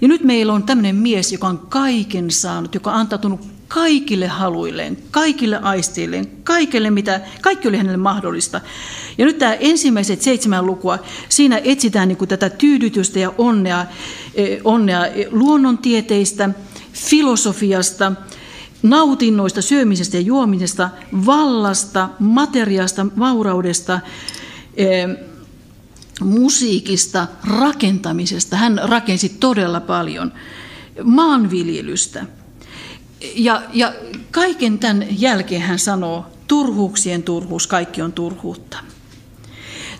Ja 0.00 0.08
nyt 0.08 0.24
meillä 0.24 0.52
on 0.52 0.62
tämmöinen 0.62 0.96
mies, 0.96 1.32
joka 1.32 1.46
on 1.46 1.58
kaiken 1.58 2.30
saanut, 2.30 2.74
joka 2.74 2.90
on 2.92 2.96
antautunut 2.96 3.57
kaikille 3.68 4.26
haluilleen, 4.26 4.98
kaikille 5.10 5.58
aisteilleen, 5.58 6.26
kaikille 6.44 6.90
mitä, 6.90 7.20
kaikki 7.40 7.68
oli 7.68 7.76
hänelle 7.76 7.96
mahdollista. 7.96 8.60
Ja 9.18 9.24
nyt 9.24 9.38
tämä 9.38 9.54
ensimmäiset 9.54 10.22
seitsemän 10.22 10.66
lukua, 10.66 10.98
siinä 11.28 11.60
etsitään 11.64 12.08
niin 12.08 12.18
kuin 12.18 12.28
tätä 12.28 12.50
tyydytystä 12.50 13.18
ja 13.18 13.32
onnea, 13.38 13.86
e, 14.34 14.58
onnea 14.64 15.00
luonnontieteistä, 15.30 16.50
filosofiasta, 16.92 18.12
nautinnoista, 18.82 19.62
syömisestä 19.62 20.16
ja 20.16 20.20
juomisesta, 20.20 20.90
vallasta, 21.26 22.08
materiaasta, 22.18 23.06
vauraudesta, 23.18 24.00
e, 24.76 24.86
musiikista, 26.20 27.26
rakentamisesta. 27.60 28.56
Hän 28.56 28.80
rakensi 28.84 29.28
todella 29.28 29.80
paljon. 29.80 30.32
Maanviljelystä– 31.04 32.26
ja, 33.34 33.62
ja 33.72 33.92
kaiken 34.30 34.78
tämän 34.78 35.06
jälkeen 35.10 35.62
hän 35.62 35.78
sanoo, 35.78 36.26
turhuuksien 36.46 37.22
turhuus, 37.22 37.66
kaikki 37.66 38.02
on 38.02 38.12
turhuutta. 38.12 38.78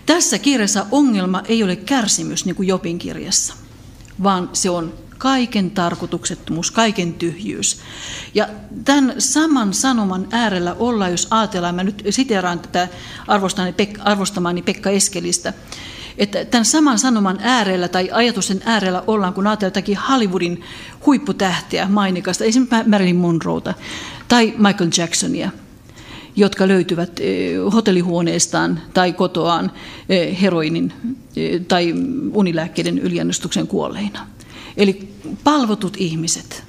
Tässä 0.05 0.39
kirjassa 0.39 0.85
ongelma 0.91 1.41
ei 1.47 1.63
ole 1.63 1.75
kärsimys, 1.75 2.45
niin 2.45 2.55
kuin 2.55 2.67
Jopin 2.67 2.99
kirjassa, 2.99 3.53
vaan 4.23 4.49
se 4.53 4.69
on 4.69 4.93
kaiken 5.17 5.71
tarkoituksettomuus, 5.71 6.71
kaiken 6.71 7.13
tyhjyys. 7.13 7.79
Ja 8.33 8.49
tämän 8.85 9.15
saman 9.17 9.73
sanoman 9.73 10.27
äärellä 10.31 10.73
olla, 10.73 11.09
jos 11.09 11.27
ajatellaan, 11.29 11.75
mä 11.75 11.83
nyt 11.83 12.03
siteraan 12.09 12.59
tätä 12.59 12.87
arvostamani 14.03 14.61
Pekka 14.61 14.89
Eskelistä, 14.89 15.53
että 16.19 16.45
tämän 16.45 16.65
saman 16.65 16.99
sanoman 16.99 17.37
äärellä 17.41 17.87
tai 17.87 18.09
ajatusten 18.11 18.61
äärellä 18.65 19.03
ollaan, 19.07 19.33
kun 19.33 19.47
ajatellaan 19.47 20.03
Hollywoodin 20.09 20.61
huipputähteä 21.05 21.87
mainikasta, 21.87 22.43
esimerkiksi 22.43 22.89
Marilyn 22.89 23.15
Monroeta 23.15 23.73
tai 24.27 24.53
Michael 24.57 24.89
Jacksonia, 24.97 25.49
jotka 26.35 26.67
löytyvät 26.67 27.19
eh, 27.19 27.57
hotellihuoneestaan 27.73 28.81
tai 28.93 29.13
kotoaan 29.13 29.71
eh, 30.09 30.41
heroinin 30.41 30.93
eh, 31.35 31.61
tai 31.67 31.93
unilääkkeiden 32.33 32.99
yliannostuksen 32.99 33.67
kuolleina. 33.67 34.27
Eli 34.77 35.13
palvotut 35.43 35.97
ihmiset, 35.97 36.63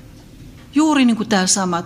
juuri 0.75 1.05
niin 1.05 1.17
kuin 1.17 1.29
tämä 1.29 1.47
sama. 1.47 1.83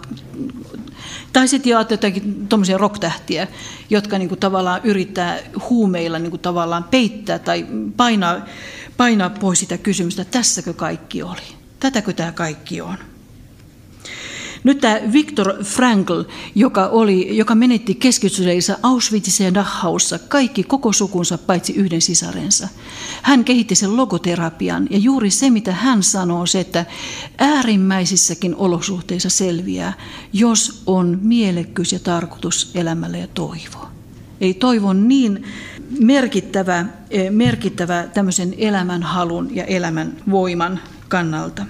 Tai 1.34 1.48
sitten 1.48 1.70
jotakin 1.70 2.48
tuommoisia 2.48 2.78
rocktähtiä, 2.78 3.48
jotka 3.90 4.18
niin 4.18 4.28
kuin 4.28 4.40
tavallaan 4.40 4.80
yrittää 4.84 5.38
huumeilla 5.70 6.18
niin 6.18 6.30
kuin 6.30 6.40
tavallaan 6.40 6.84
peittää 6.84 7.38
tai 7.38 7.66
painaa, 7.96 8.36
painaa 8.96 9.30
pois 9.30 9.60
sitä 9.60 9.78
kysymystä, 9.78 10.24
tässäkö 10.24 10.72
kaikki 10.72 11.22
oli. 11.22 11.54
Tätäkö 11.80 12.12
tämä 12.12 12.32
kaikki 12.32 12.80
on? 12.80 12.98
Nyt 14.64 14.80
tämä 14.80 15.00
Viktor 15.12 15.64
Frankl, 15.64 16.22
joka, 16.54 16.86
oli, 16.86 17.36
joka 17.36 17.54
menetti 17.54 17.94
keskitysleissä 17.94 18.78
Auschwitzissa 18.82 19.42
ja 19.42 19.54
Dachaussa 19.54 20.18
kaikki 20.18 20.62
koko 20.62 20.92
sukunsa 20.92 21.38
paitsi 21.38 21.72
yhden 21.72 22.02
sisarensa. 22.02 22.68
Hän 23.22 23.44
kehitti 23.44 23.74
sen 23.74 23.96
logoterapian 23.96 24.86
ja 24.90 24.98
juuri 24.98 25.30
se, 25.30 25.50
mitä 25.50 25.72
hän 25.72 26.02
sanoo, 26.02 26.40
on 26.40 26.48
se, 26.48 26.60
että 26.60 26.86
äärimmäisissäkin 27.38 28.56
olosuhteissa 28.56 29.30
selviää, 29.30 29.92
jos 30.32 30.82
on 30.86 31.18
mielekkyys 31.22 31.92
ja 31.92 31.98
tarkoitus 31.98 32.70
elämällä 32.74 33.18
ja 33.18 33.26
toivo. 33.26 33.88
Ei 34.40 34.54
toivo 34.54 34.92
niin 34.92 35.44
merkittävä, 36.00 36.86
eh, 37.10 37.30
merkittävä 37.30 38.08
tämmöisen 38.14 38.54
elämän 38.58 39.02
halun 39.02 39.56
ja 39.56 39.64
elämän 39.64 40.16
voiman 40.30 40.80
kannalta. 41.08 41.66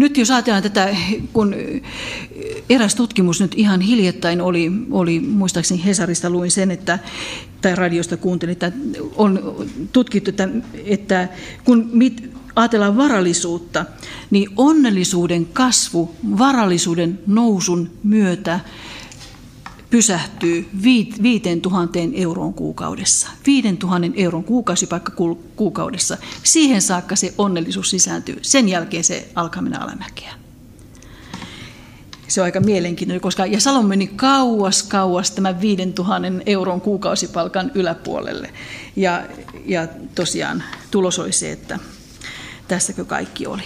Nyt 0.00 0.16
jos 0.16 0.30
ajatellaan 0.30 0.62
tätä, 0.62 0.96
kun 1.32 1.54
eräs 2.68 2.94
tutkimus 2.94 3.40
nyt 3.40 3.52
ihan 3.56 3.80
hiljattain 3.80 4.40
oli, 4.40 4.72
oli 4.90 5.20
muistaakseni 5.20 5.84
Hesarista 5.84 6.30
luin 6.30 6.50
sen, 6.50 6.70
että, 6.70 6.98
tai 7.60 7.74
radiosta 7.74 8.16
kuuntelin, 8.16 8.52
että 8.52 8.72
on 9.16 9.56
tutkittu, 9.92 10.30
että, 10.30 10.48
että 10.84 11.28
kun 11.64 11.90
mit, 11.92 12.30
ajatellaan 12.56 12.96
varallisuutta, 12.96 13.86
niin 14.30 14.48
onnellisuuden 14.56 15.46
kasvu 15.46 16.14
varallisuuden 16.38 17.18
nousun 17.26 17.90
myötä 18.02 18.60
pysähtyy 19.90 20.68
5000 21.22 21.98
euroon 22.14 22.54
kuukaudessa. 22.54 23.28
5000 23.46 24.12
euron 24.16 24.44
kuukausipaikka 24.44 25.12
kuukaudessa. 25.56 26.18
Siihen 26.42 26.82
saakka 26.82 27.16
se 27.16 27.34
onnellisuus 27.38 27.90
sisääntyy. 27.90 28.38
Sen 28.42 28.68
jälkeen 28.68 29.04
se 29.04 29.28
alkaa 29.34 29.62
mennä 29.62 29.78
alamäkeä. 29.78 30.32
Se 32.28 32.40
on 32.40 32.44
aika 32.44 32.60
mielenkiintoinen, 32.60 33.20
koska 33.20 33.46
ja 33.46 33.60
Salon 33.60 33.86
meni 33.86 34.06
kauas, 34.06 34.82
kauas 34.82 35.30
tämän 35.30 35.60
5000 35.60 36.28
euron 36.46 36.80
kuukausipalkan 36.80 37.70
yläpuolelle. 37.74 38.52
Ja, 38.96 39.22
ja 39.66 39.88
tosiaan 40.14 40.62
tulos 40.90 41.18
oli 41.18 41.32
se, 41.32 41.52
että 41.52 41.78
tässäkö 42.68 43.04
kaikki 43.04 43.46
oli. 43.46 43.62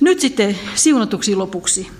Nyt 0.00 0.20
sitten 0.20 0.58
siunatuksi 0.74 1.34
lopuksi 1.34 1.90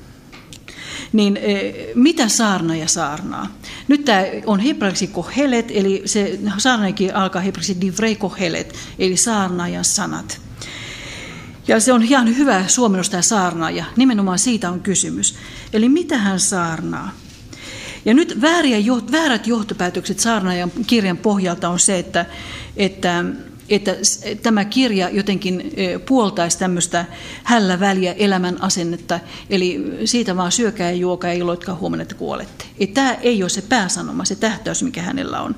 niin 1.15 1.37
eh, 1.37 1.75
mitä 1.95 2.29
saarnaja 2.29 2.89
saarnaa? 2.89 3.59
Nyt 3.89 4.05
tämä 4.05 4.23
on 4.47 4.61
hebraiksi 4.61 5.07
kohelet, 5.07 5.67
eli 5.71 6.03
se 6.05 6.39
saarnaajakin 6.59 7.15
alkaa 7.15 7.43
hebraiksi 7.43 7.81
divrei 7.81 8.17
kohelet, 8.17 8.75
eli 8.99 9.17
saarnaajan 9.17 9.85
sanat. 9.85 10.41
Ja 11.69 11.81
se 11.81 11.93
on 11.93 12.03
ihan 12.03 12.37
hyvä 12.37 12.65
suomennos 12.69 13.11
tämä 13.11 13.23
saarnaaja, 13.23 13.85
nimenomaan 13.97 14.39
siitä 14.39 14.71
on 14.71 14.81
kysymys. 14.81 15.35
Eli 15.73 15.89
mitä 15.89 16.19
hän 16.19 16.41
saarnaa? 16.41 17.11
Ja 18.05 18.15
nyt 18.15 18.43
väärät 19.13 19.47
johtopäätökset 19.47 20.21
saarnaajan 20.21 20.73
kirjan 20.87 21.17
pohjalta 21.17 21.69
on 21.69 21.79
se, 21.79 21.99
että, 21.99 22.27
että 22.77 23.25
että 23.69 23.97
tämä 24.43 24.65
kirja 24.65 25.09
jotenkin 25.09 25.73
puoltaisi 26.07 26.59
tämmöistä 26.59 27.05
hällä 27.43 27.81
väliä 27.81 28.13
elämän 28.13 28.63
asennetta, 28.63 29.21
eli 29.51 29.85
siitä 30.05 30.37
vaan 30.37 30.53
syökää 30.53 30.91
ja 30.91 30.97
juokaa 30.97 31.31
ja 31.31 31.39
iloitkaa 31.39 31.75
huomenna, 31.75 32.03
että 32.03 32.15
kuolette. 32.15 32.65
Et 32.79 32.95
tämä 32.95 33.15
ei 33.15 33.43
ole 33.43 33.51
se 33.51 33.63
pääsanoma, 33.63 34.25
se 34.25 34.35
tähtäys, 34.35 34.83
mikä 34.83 35.03
hänellä 35.03 35.41
on, 35.41 35.55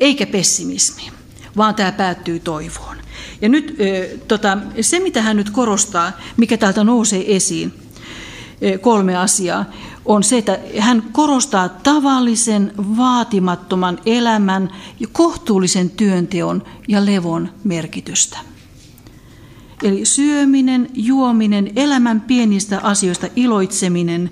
eikä 0.00 0.26
pessimismi, 0.26 1.02
vaan 1.56 1.74
tämä 1.74 1.92
päättyy 1.92 2.40
toivoon. 2.40 2.96
Ja 3.42 3.48
nyt 3.48 3.76
tota, 4.28 4.58
se, 4.80 5.00
mitä 5.00 5.22
hän 5.22 5.36
nyt 5.36 5.50
korostaa, 5.50 6.12
mikä 6.36 6.56
täältä 6.56 6.84
nousee 6.84 7.36
esiin, 7.36 7.72
kolme 8.80 9.16
asiaa, 9.16 9.64
on 10.04 10.24
se, 10.24 10.38
että 10.38 10.58
hän 10.78 11.02
korostaa 11.12 11.68
tavallisen, 11.68 12.72
vaatimattoman 12.96 13.98
elämän 14.06 14.70
kohtuullisen 15.12 15.90
työnteon 15.90 16.62
ja 16.88 17.06
levon 17.06 17.48
merkitystä. 17.64 18.38
Eli 19.82 20.04
syöminen, 20.04 20.88
juominen, 20.94 21.72
elämän 21.76 22.20
pienistä 22.20 22.80
asioista 22.82 23.26
iloitseminen, 23.36 24.30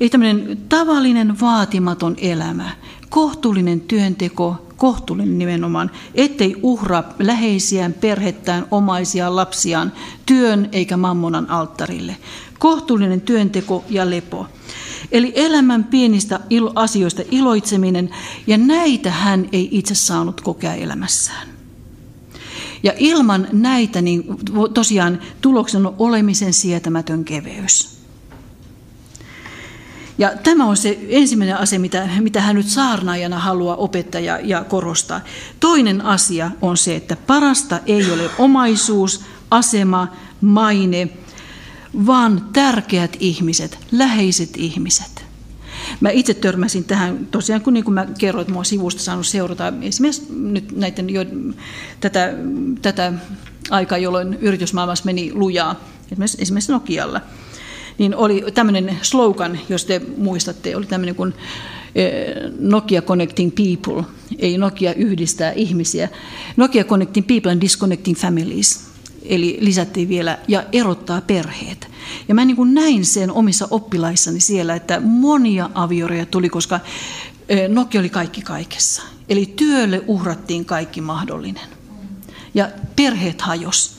ei 0.00 0.10
tämmöinen 0.10 0.58
tavallinen, 0.68 1.40
vaatimaton 1.40 2.16
elämä, 2.18 2.70
kohtuullinen 3.08 3.80
työnteko, 3.80 4.66
kohtuullinen 4.76 5.38
nimenomaan, 5.38 5.90
ettei 6.14 6.56
uhraa 6.62 7.04
läheisiään, 7.18 7.92
perhettään, 7.92 8.66
omaisia, 8.70 9.36
lapsiaan, 9.36 9.92
työn 10.26 10.68
eikä 10.72 10.96
mammonan 10.96 11.50
alttarille. 11.50 12.16
Kohtuullinen 12.58 13.20
työnteko 13.20 13.84
ja 13.90 14.10
lepo. 14.10 14.46
Eli 15.12 15.32
elämän 15.34 15.84
pienistä 15.84 16.40
asioista 16.74 17.22
iloitseminen, 17.30 18.10
ja 18.46 18.58
näitä 18.58 19.10
hän 19.10 19.48
ei 19.52 19.68
itse 19.72 19.94
saanut 19.94 20.40
kokea 20.40 20.74
elämässään. 20.74 21.48
Ja 22.82 22.92
ilman 22.98 23.48
näitä 23.52 24.02
niin 24.02 24.24
tosiaan 24.74 25.18
tuloksena 25.40 25.88
on 25.88 25.94
olemisen 25.98 26.52
sietämätön 26.52 27.24
keveys. 27.24 27.94
Ja 30.18 30.32
tämä 30.42 30.64
on 30.64 30.76
se 30.76 30.98
ensimmäinen 31.08 31.58
asia, 31.58 31.80
mitä, 31.80 32.08
mitä 32.20 32.40
hän 32.40 32.56
nyt 32.56 32.66
saarnaajana 32.66 33.38
haluaa 33.38 33.76
opettaa 33.76 34.20
ja, 34.20 34.38
ja 34.42 34.64
korostaa. 34.64 35.20
Toinen 35.60 36.02
asia 36.02 36.50
on 36.62 36.76
se, 36.76 36.96
että 36.96 37.16
parasta 37.16 37.80
ei 37.86 38.12
ole 38.12 38.30
omaisuus, 38.38 39.20
asema, 39.50 40.08
maine, 40.40 41.08
vaan 42.06 42.48
tärkeät 42.52 43.16
ihmiset, 43.20 43.78
läheiset 43.92 44.50
ihmiset. 44.56 45.24
Mä 46.00 46.10
itse 46.10 46.34
törmäsin 46.34 46.84
tähän, 46.84 47.28
tosiaan 47.30 47.62
kun 47.62 47.74
niin 47.74 47.84
kuin 47.84 47.94
mä 47.94 48.06
kerroin, 48.18 48.42
että 48.42 48.52
mua 48.52 48.64
sivusta 48.64 49.02
saanut 49.02 49.26
seurata 49.26 49.72
esimerkiksi 49.82 50.26
nyt 50.30 50.76
näiden, 50.76 51.10
jo, 51.10 51.24
tätä, 52.00 52.34
tätä 52.82 53.12
aikaa, 53.70 53.98
jolloin 53.98 54.34
yritysmaailmassa 54.34 55.04
meni 55.04 55.32
lujaa, 55.34 55.80
esimerkiksi, 56.38 56.72
Nokialla, 56.72 57.20
niin 57.98 58.16
oli 58.16 58.44
tämmöinen 58.54 58.98
slogan, 59.02 59.58
jos 59.68 59.84
te 59.84 60.00
muistatte, 60.16 60.76
oli 60.76 60.86
tämmöinen 60.86 61.14
kuin 61.14 61.34
eh, 61.94 62.34
Nokia 62.58 63.02
Connecting 63.02 63.52
People, 63.54 64.04
ei 64.38 64.58
Nokia 64.58 64.94
yhdistää 64.94 65.52
ihmisiä. 65.52 66.08
Nokia 66.56 66.84
Connecting 66.84 67.26
People 67.26 67.52
and 67.52 67.60
Disconnecting 67.60 68.16
Families 68.16 68.93
eli 69.24 69.58
lisättiin 69.60 70.08
vielä, 70.08 70.38
ja 70.48 70.64
erottaa 70.72 71.20
perheet. 71.20 71.88
Ja 72.28 72.34
mä 72.34 72.44
niin 72.44 72.56
kuin 72.56 72.74
näin 72.74 73.04
sen 73.04 73.32
omissa 73.32 73.68
oppilaissani 73.70 74.40
siellä, 74.40 74.74
että 74.74 75.00
monia 75.00 75.70
avioreja 75.74 76.26
tuli, 76.26 76.48
koska 76.48 76.80
Nokia 77.68 78.00
oli 78.00 78.08
kaikki 78.08 78.42
kaikessa. 78.42 79.02
Eli 79.28 79.46
työlle 79.56 80.02
uhrattiin 80.06 80.64
kaikki 80.64 81.00
mahdollinen. 81.00 81.68
Ja 82.54 82.68
perheet 82.96 83.40
hajos. 83.40 83.96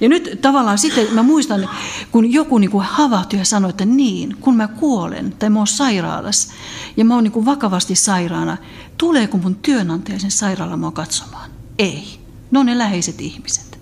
Ja 0.00 0.08
nyt 0.08 0.38
tavallaan 0.42 0.78
sitten 0.78 1.14
mä 1.14 1.22
muistan, 1.22 1.68
kun 2.12 2.32
joku 2.32 2.58
niin 2.58 2.70
kuin 2.70 2.84
havahtui 2.84 3.38
ja 3.38 3.44
sanoi, 3.44 3.70
että 3.70 3.84
niin, 3.84 4.36
kun 4.40 4.56
mä 4.56 4.68
kuolen 4.68 5.34
tai 5.38 5.50
mä 5.50 5.58
oon 5.58 5.66
sairaalassa 5.66 6.52
ja 6.96 7.04
mä 7.04 7.14
oon 7.14 7.24
niin 7.24 7.32
kuin 7.32 7.46
vakavasti 7.46 7.94
sairaana, 7.94 8.56
tuleeko 8.98 9.38
mun 9.38 9.54
työnantaja 9.54 10.18
sen 10.18 10.30
sairaalan 10.30 10.78
mua 10.78 10.90
katsomaan? 10.90 11.50
Ei. 11.78 12.18
Ne 12.50 12.58
on 12.58 12.66
ne 12.66 12.78
läheiset 12.78 13.20
ihmiset. 13.20 13.73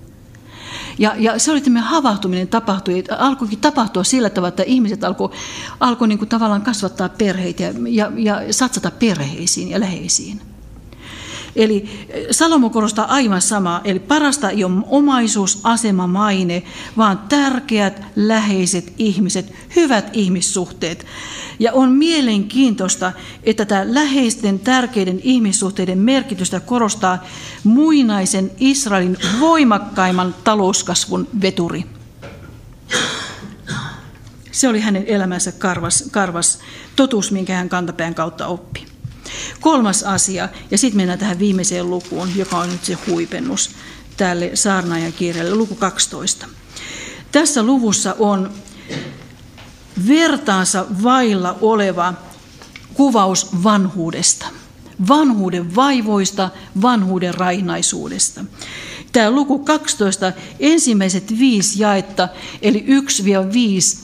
Ja, 0.99 1.15
ja 1.19 1.39
se 1.39 1.53
oli 1.53 1.61
tämmöinen 1.61 1.89
havahtuminen 1.89 2.49
tapahtui, 2.49 3.05
alkoikin 3.19 3.61
tapahtua 3.61 4.05
sillä 4.05 4.31
tavalla, 4.31 4.49
että 4.49 4.63
ihmiset 4.63 5.05
alkoi 5.05 5.31
alkoi 5.81 6.09
niin 6.09 6.29
tavallaan 6.29 6.63
kasvattaa 6.63 7.09
perheitä 7.09 7.63
ja, 7.63 7.73
ja, 8.17 8.43
ja 8.43 8.53
satsata 8.53 8.91
perheisiin 8.91 9.71
ja 9.71 9.81
läheisiin. 9.81 10.52
Eli 11.57 12.07
eh, 12.09 12.27
Salomo 12.31 12.71
korostaa 12.71 13.05
aivan 13.05 13.43
samaa, 13.43 13.81
eli 13.85 13.99
parasta 13.99 14.51
ei 14.51 14.65
ole 14.65 14.83
omaisuus, 14.87 15.61
asema, 15.65 16.07
maine, 16.07 16.63
vaan 16.97 17.19
tärkeät, 17.29 18.03
läheiset 18.17 18.93
ihmiset, 18.99 19.53
hyvät 19.77 20.11
ihmissuhteet. 20.13 21.07
Ja 21.59 21.73
on 21.73 21.93
mielenkiintoista, 21.93 23.13
että 23.43 23.65
tämä 23.65 23.95
läheisten, 23.95 24.59
tärkeiden 24.59 25.21
ihmissuhteiden 25.23 25.99
merkitystä 25.99 26.61
korostaa 26.61 27.25
muinaisen 27.65 28.51
Israelin 28.59 29.17
voimakkaimman 29.41 30.35
talouskasvun 30.45 31.29
veturi. 31.43 31.85
Se 34.53 34.69
oli 34.69 34.81
hänen 34.81 35.05
elämänsä 35.07 35.53
karvas, 35.53 36.05
karvas 36.11 36.59
totuus, 36.97 37.33
minkä 37.33 37.57
hän 37.57 37.69
kantapään 37.69 38.15
kautta 38.15 38.47
oppi. 38.47 38.92
Kolmas 39.61 40.03
asia, 40.03 40.49
ja 40.71 40.79
sitten 40.79 40.97
mennään 40.97 41.19
tähän 41.19 41.39
viimeiseen 41.39 41.91
lukuun, 41.91 42.37
joka 42.37 42.59
on 42.59 42.71
nyt 42.71 42.85
se 42.85 42.99
huipennus 43.07 43.71
tälle 44.17 44.51
saarnaajan 44.55 45.13
kirjalle, 45.13 45.55
luku 45.55 45.75
12. 45.75 46.47
Tässä 47.33 47.63
luvussa 47.63 48.17
on 48.19 48.51
vertaansa 50.09 50.87
vailla 51.03 51.59
oleva 51.61 52.15
kuvaus 52.95 53.63
vanhuudesta. 53.63 54.47
Vanhuuden 55.09 55.75
vaivoista, 55.75 56.51
vanhuuden 56.83 57.35
rainaisuudesta. 57.35 58.45
Tämä 59.13 59.31
luku 59.31 59.59
12, 59.59 60.33
ensimmäiset 60.61 61.39
viisi 61.39 61.83
jaetta, 61.83 62.29
eli 62.63 62.87
1-5 62.89 64.02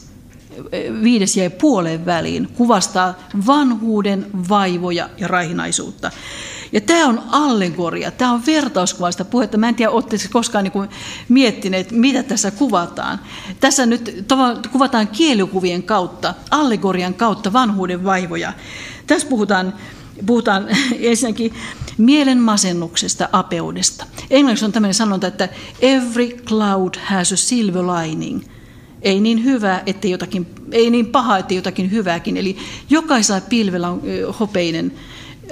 viides 1.03 1.37
jäi 1.37 1.51
puoleen 1.51 2.07
väliin, 2.07 2.49
kuvastaa 2.55 3.15
vanhuuden 3.47 4.27
vaivoja 4.49 5.11
ja 5.19 5.29
raihinaisuutta. 5.29 6.11
Ja 6.73 6.81
tämä 6.81 7.07
on 7.07 7.23
allegoria, 7.31 8.11
tämä 8.11 8.33
on 8.33 8.47
vertauskuvasta 8.47 9.25
puhetta. 9.25 9.59
Mä 9.59 9.69
en 9.69 9.75
tiedä, 9.75 9.91
oletteko 9.91 10.23
koskaan 10.33 10.65
niin 10.65 10.89
miettineet, 11.29 11.91
mitä 11.91 12.23
tässä 12.23 12.51
kuvataan. 12.51 13.21
Tässä 13.61 13.87
nyt 13.87 14.27
kuvataan 14.73 15.09
kielikuvien 15.09 15.83
kautta, 15.83 16.35
allegorian 16.51 17.15
kautta 17.15 17.53
vanhuuden 17.53 18.05
vaivoja. 18.05 18.53
Tässä 19.07 19.29
puhutaan, 19.29 19.75
puhutaan 20.27 20.67
ensinnäkin 21.01 21.55
mielen 21.99 22.39
masennuksesta, 22.39 23.29
apeudesta. 23.33 24.07
Englanniksi 24.31 24.65
on 24.65 24.73
tämmöinen 24.73 24.95
sanonta, 24.95 25.27
että 25.27 25.49
every 25.81 26.29
cloud 26.29 26.95
has 27.05 27.33
a 27.33 27.37
silver 27.37 27.85
lining– 27.87 28.43
ei 29.03 29.21
niin 29.21 29.45
hyvä, 29.45 29.83
että 29.87 30.09
jotakin, 30.09 30.47
ei 30.73 30.91
niin 30.91 31.07
paha, 31.07 31.39
että 31.39 31.55
jotakin 31.55 31.91
hyvääkin. 31.91 32.37
Eli 32.37 32.57
jokaisella 32.91 33.41
pilvellä 33.41 33.89
on 33.89 34.03
hopeinen 34.41 34.93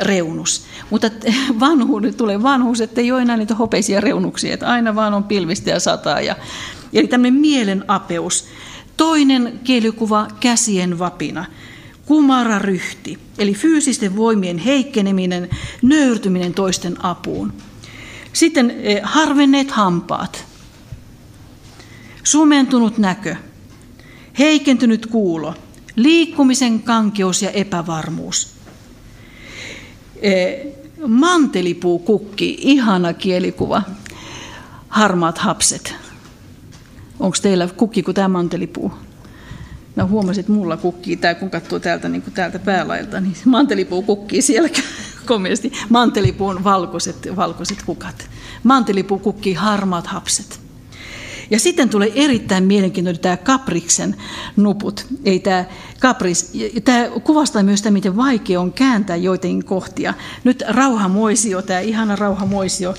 reunus. 0.01 0.65
Mutta 0.91 1.11
vanhuuden 1.61 2.15
tulee 2.15 2.43
vanhuus, 2.43 2.81
että 2.81 3.01
ei 3.01 3.13
ole 3.13 3.23
enää 3.23 3.37
niitä 3.37 3.55
hopeisia 3.55 4.01
reunuksia, 4.01 4.55
että 4.55 4.69
aina 4.69 4.95
vaan 4.95 5.15
on 5.15 5.25
pilvistä 5.25 5.71
ja 5.71 5.81
sataa. 5.81 6.21
Ja, 6.21 6.37
eli 6.93 7.07
tämmöinen 7.07 7.41
mielen 7.41 7.85
apeus. 7.89 8.45
Toinen 8.97 9.61
kielikuva, 9.65 10.29
käsien 10.41 10.99
vapina. 10.99 11.45
Kumara 12.07 12.59
ryhti, 12.59 13.19
eli 13.39 13.55
fyysisten 13.55 14.17
voimien 14.17 14.59
heikkeneminen, 14.59 15.49
nöyrtyminen 15.83 16.55
toisten 16.55 17.05
apuun. 17.05 17.53
Sitten 18.33 18.75
harvenneet 19.03 19.71
hampaat, 19.71 20.45
sumentunut 22.27 22.99
näkö, 22.99 23.37
heikentynyt 24.39 25.07
kuulo, 25.07 25.55
liikkumisen 25.97 26.83
kankeus 26.83 27.43
ja 27.43 27.51
epävarmuus. 27.51 28.55
E, 30.23 30.57
mantelipuu 31.07 31.99
kukki, 31.99 32.57
ihana 32.61 33.13
kielikuva, 33.13 33.83
harmaat 34.89 35.39
hapset. 35.39 35.95
Onko 37.21 37.37
teillä 37.43 37.69
kukki 37.77 38.03
kuin 38.03 38.15
tämä 38.15 38.29
mantelipuu? 38.29 38.93
No 39.97 40.09
huomasin, 40.09 40.41
että 40.41 40.53
mulla 40.53 40.77
kukkii 40.77 41.17
tämä, 41.17 41.35
kun 41.35 41.51
katsoo 41.51 41.79
täältä, 41.79 42.09
niin 42.09 42.23
täältä 42.35 42.59
päälailta, 42.59 43.21
niin 43.21 43.37
mantelipuu 43.57 44.03
kukkii 44.03 44.43
siellä 44.43 44.69
komeasti. 45.27 45.73
Mantelipuun 45.89 46.65
valkoiset, 46.65 47.37
valkoiset 47.37 47.83
kukat. 47.83 48.29
Mantelipuu 48.63 49.19
kukkii 49.19 49.55
harmaat 49.55 50.07
hapset. 50.07 50.66
Ja 51.51 51.59
sitten 51.61 51.89
tulee 51.89 52.13
erittäin 52.15 52.65
mielenkiintoinen 52.65 53.23
tämä 53.23 53.37
kapriksen 53.37 54.17
nuput. 54.57 55.07
Ei 55.25 55.41
tämä, 55.41 55.65
kapris, 56.01 56.53
tämä 56.85 57.09
kuvastaa 57.25 57.63
myös 57.63 57.81
sitä, 57.81 57.91
miten 57.91 58.17
vaikea 58.17 58.61
on 58.61 58.73
kääntää 58.73 59.17
joitakin 59.17 59.65
kohtia. 59.65 60.15
Nyt 60.45 60.63
rauhamoisio, 60.69 61.63
tämä 61.63 61.81
ihana 61.81 62.17
rauhamoisio, 62.17 62.95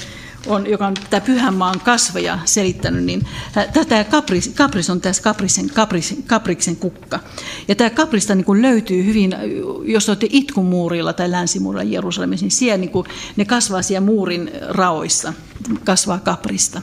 on, 0.47 0.67
joka 0.67 0.87
on 0.87 0.93
tätä 0.93 1.21
Pyhänmaan 1.21 1.79
kasveja 1.79 2.39
selittänyt, 2.45 3.03
niin 3.03 3.27
tämä 3.89 4.03
kapris, 4.03 4.51
kapris 4.55 4.89
on 4.89 5.01
tässä 5.01 5.23
kaprisen, 5.23 5.69
kapris, 5.69 6.15
kapriksen 6.27 6.75
kukka. 6.75 7.19
Ja 7.67 7.75
tämä 7.75 7.89
kaprista 7.89 8.35
niin 8.35 8.45
kuin 8.45 8.61
löytyy 8.61 9.05
hyvin, 9.05 9.35
jos 9.83 10.09
olette 10.09 10.27
itkumuurilla 10.29 11.13
tai 11.13 11.31
länsimuurilla 11.31 11.83
Jerusalemissa, 11.83 12.43
niin 12.43 12.51
siellä 12.51 12.77
niin 12.77 12.89
kuin, 12.89 13.07
ne 13.35 13.45
kasvaa 13.45 13.81
siellä 13.81 14.05
muurin 14.05 14.51
raoissa, 14.69 15.33
kasvaa 15.83 16.19
kaprista. 16.19 16.81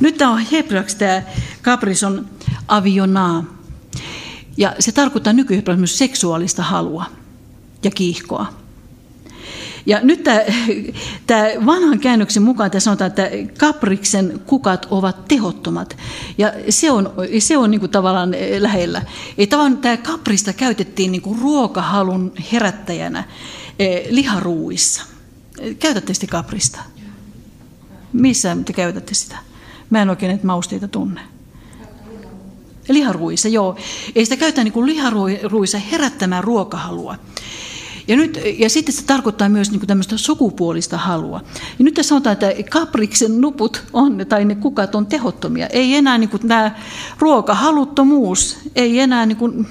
Nyt 0.00 0.18
tämä 0.18 0.30
on 0.30 0.38
hebraksi, 0.52 0.96
tämä 0.96 1.22
kapris 1.62 2.04
on 2.04 2.26
avionaa. 2.68 3.44
Ja 4.56 4.74
se 4.78 4.92
tarkoittaa 4.92 5.32
nykyhebraksi 5.32 5.78
myös 5.78 5.98
seksuaalista 5.98 6.62
halua 6.62 7.04
ja 7.82 7.90
kiihkoa. 7.90 8.63
Ja 9.86 10.00
nyt 10.02 10.24
tämä, 10.24 10.40
tämä 11.26 11.44
vanhan 11.66 11.98
käännöksen 11.98 12.42
mukaan 12.42 12.70
tässä 12.70 12.84
sanotaan, 12.84 13.08
että 13.08 13.30
kapriksen 13.58 14.40
kukat 14.46 14.86
ovat 14.90 15.28
tehottomat. 15.28 15.96
Ja 16.38 16.52
se 16.68 16.90
on, 16.90 17.12
se 17.38 17.56
on 17.56 17.70
niin 17.70 17.80
kuin 17.80 17.92
tavallaan 17.92 18.34
lähellä. 18.58 19.02
Ei 19.38 19.46
tavallaan 19.46 19.78
tämä 19.78 19.96
kaprista 19.96 20.52
käytettiin 20.52 21.12
niin 21.12 21.22
kuin 21.22 21.38
ruokahalun 21.38 22.32
herättäjänä 22.52 23.24
eh, 23.78 24.06
liharuuissa. 24.10 25.02
Käytätte 25.78 26.14
sitä 26.14 26.26
kaprista? 26.26 26.80
Missä 28.12 28.56
te 28.64 28.72
käytätte 28.72 29.14
sitä? 29.14 29.36
Mä 29.90 30.02
en 30.02 30.10
oikein 30.10 30.30
näitä 30.30 30.46
mausteita 30.46 30.88
tunne. 30.88 31.20
Liharuissa, 32.88 33.48
joo. 33.48 33.76
Ei 34.14 34.24
sitä 34.24 34.36
käytä 34.36 34.64
niin 34.64 34.86
liharuissa 34.86 35.78
herättämään 35.78 36.44
ruokahalua. 36.44 37.16
Ja, 38.08 38.16
nyt, 38.16 38.40
ja 38.58 38.70
sitten 38.70 38.94
se 38.94 39.04
tarkoittaa 39.04 39.48
myös 39.48 39.70
niin 39.70 39.86
tämmöistä 39.86 40.16
sukupuolista 40.16 40.98
halua. 40.98 41.40
Ja 41.78 41.84
nyt 41.84 41.94
tässä 41.94 42.08
sanotaan, 42.08 42.32
että 42.32 42.70
kapriksen 42.70 43.40
nuput 43.40 43.82
on, 43.92 44.26
tai 44.28 44.44
ne 44.44 44.54
kukat 44.54 44.94
on 44.94 45.06
tehottomia. 45.06 45.66
Ei 45.66 45.94
enää 45.94 46.18
niin 46.18 46.30
kuin 46.30 46.48
tämä 46.48 46.76
ruokahaluttomuus, 47.18 48.58
ei 48.74 49.00
enää 49.00 49.26
niin 49.26 49.36
kuin, 49.36 49.66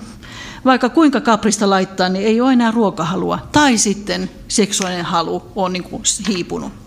vaikka 0.66 0.90
kuinka 0.90 1.22
kaprista 1.22 1.70
laittaa, 1.70 2.10
niin 2.10 2.26
ei 2.26 2.42
ole 2.42 2.54
enää 2.54 2.72
ruokahalua. 2.72 3.40
Tai 3.52 3.78
sitten 3.78 4.30
seksuaalinen 4.48 5.06
halu 5.06 5.44
on 5.56 5.74
niin 5.74 5.84
kuin 5.84 6.04
hiipunut. 6.28 6.83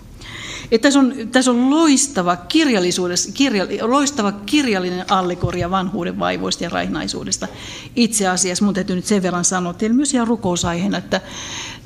Että 0.71 0.87
tässä, 0.87 1.01
on, 1.01 1.15
tässä 1.33 1.51
on 1.51 1.71
loistava, 1.71 2.37
kirjallisuudessa, 2.37 3.33
kirja, 3.33 3.67
loistava 3.81 4.33
kirjallinen 4.33 5.05
allegoria 5.11 5.71
vanhuuden 5.71 6.19
vaivoista 6.19 6.65
ja 6.65 6.71
raihnaisuudesta. 6.71 7.49
Itse 7.97 8.29
asiassa 8.29 8.65
mun 8.65 8.75
täytyy 8.75 8.97
nyt 8.97 9.07
sen 9.07 9.23
verran 9.23 9.45
sanoa 9.45 9.73
teille 9.73 9.97
myös 9.97 10.15
ihan 10.15 10.29
rukousaiheena, 10.29 10.99
että 10.99 11.21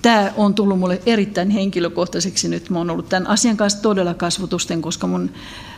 tämä 0.03 0.33
on 0.37 0.55
tullut 0.55 0.79
mulle 0.79 1.03
erittäin 1.07 1.51
henkilökohtaiseksi 1.51 2.49
nyt. 2.49 2.71
Mä 2.71 2.79
oon 2.79 2.91
ollut 2.91 3.09
tämän 3.09 3.27
asian 3.27 3.57
kanssa 3.57 3.83
todella 3.83 4.15
kasvotusten, 4.15 4.83
koska 4.83 5.07
mun 5.07 5.31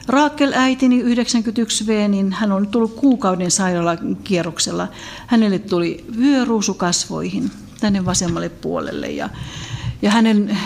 Raakel 0.09 0.53
äitini 0.55 1.03
91V, 1.03 2.09
niin 2.09 2.33
hän 2.33 2.53
on 2.53 2.67
tullut 2.69 2.95
kuukauden 2.95 3.51
sairaalakierroksella. 3.51 4.89
Hänelle 5.27 5.59
tuli 5.59 6.05
vyöruusu 6.19 6.75
kasvoihin 6.75 7.51
tänne 7.81 8.05
vasemmalle 8.05 8.49
puolelle 8.49 9.11
ja 9.11 9.29
ja 10.03 10.11
hänen, 10.11 10.59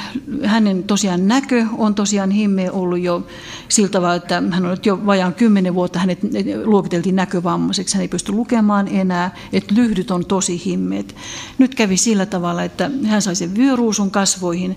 hänen 0.45 0.85
tosiaan 0.85 1.29
näkö 1.29 1.67
on 1.79 1.95
tosiaan 1.95 2.31
himmeä 2.31 2.73
ollut 2.73 3.01
jo 3.01 3.27
sillä 3.69 3.89
tavalla, 3.89 4.15
että 4.15 4.43
hän 4.51 4.67
on 4.67 4.77
jo 4.85 5.07
vajaan 5.07 5.35
kymmenen 5.35 5.75
vuotta, 5.75 5.99
hänet 5.99 6.19
luokiteltiin 6.65 7.17
näkövammaiseksi, 7.17 7.95
hän 7.95 8.03
ei 8.03 8.09
pysty 8.09 8.33
lukemaan 8.33 8.89
enää, 8.89 9.35
että 9.53 9.75
lyhdyt 9.75 10.11
on 10.11 10.27
tosi 10.27 10.63
himmeet. 10.65 11.17
Nyt 11.59 11.75
kävi 11.75 11.97
sillä 11.97 12.27
tavalla, 12.27 12.63
että 12.63 12.91
hän 13.05 13.23
sai 13.23 13.37
sen 13.37 13.57
vyöruusun 13.57 14.11
kasvoihin 14.11 14.77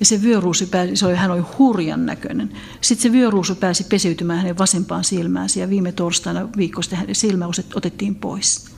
ja 0.00 0.06
se 0.06 0.22
vyöruusu 0.22 0.66
pääsi, 0.66 0.96
se 0.96 1.06
oli, 1.06 1.14
hän 1.14 1.30
oli 1.30 1.42
hurjan 1.58 2.06
näköinen. 2.06 2.52
Sitten 2.80 3.02
se 3.02 3.12
vyöruusu 3.12 3.54
pääsi 3.54 3.84
peseytymään 3.84 4.38
hänen 4.38 4.58
vasempaan 4.58 5.04
silmäänsä 5.04 5.60
ja 5.60 5.70
viime 5.70 5.92
torstaina 5.92 6.48
viikosta 6.56 6.96
hänen 6.96 7.14
silmä 7.14 7.46
otettiin 7.74 8.14
pois. 8.14 8.73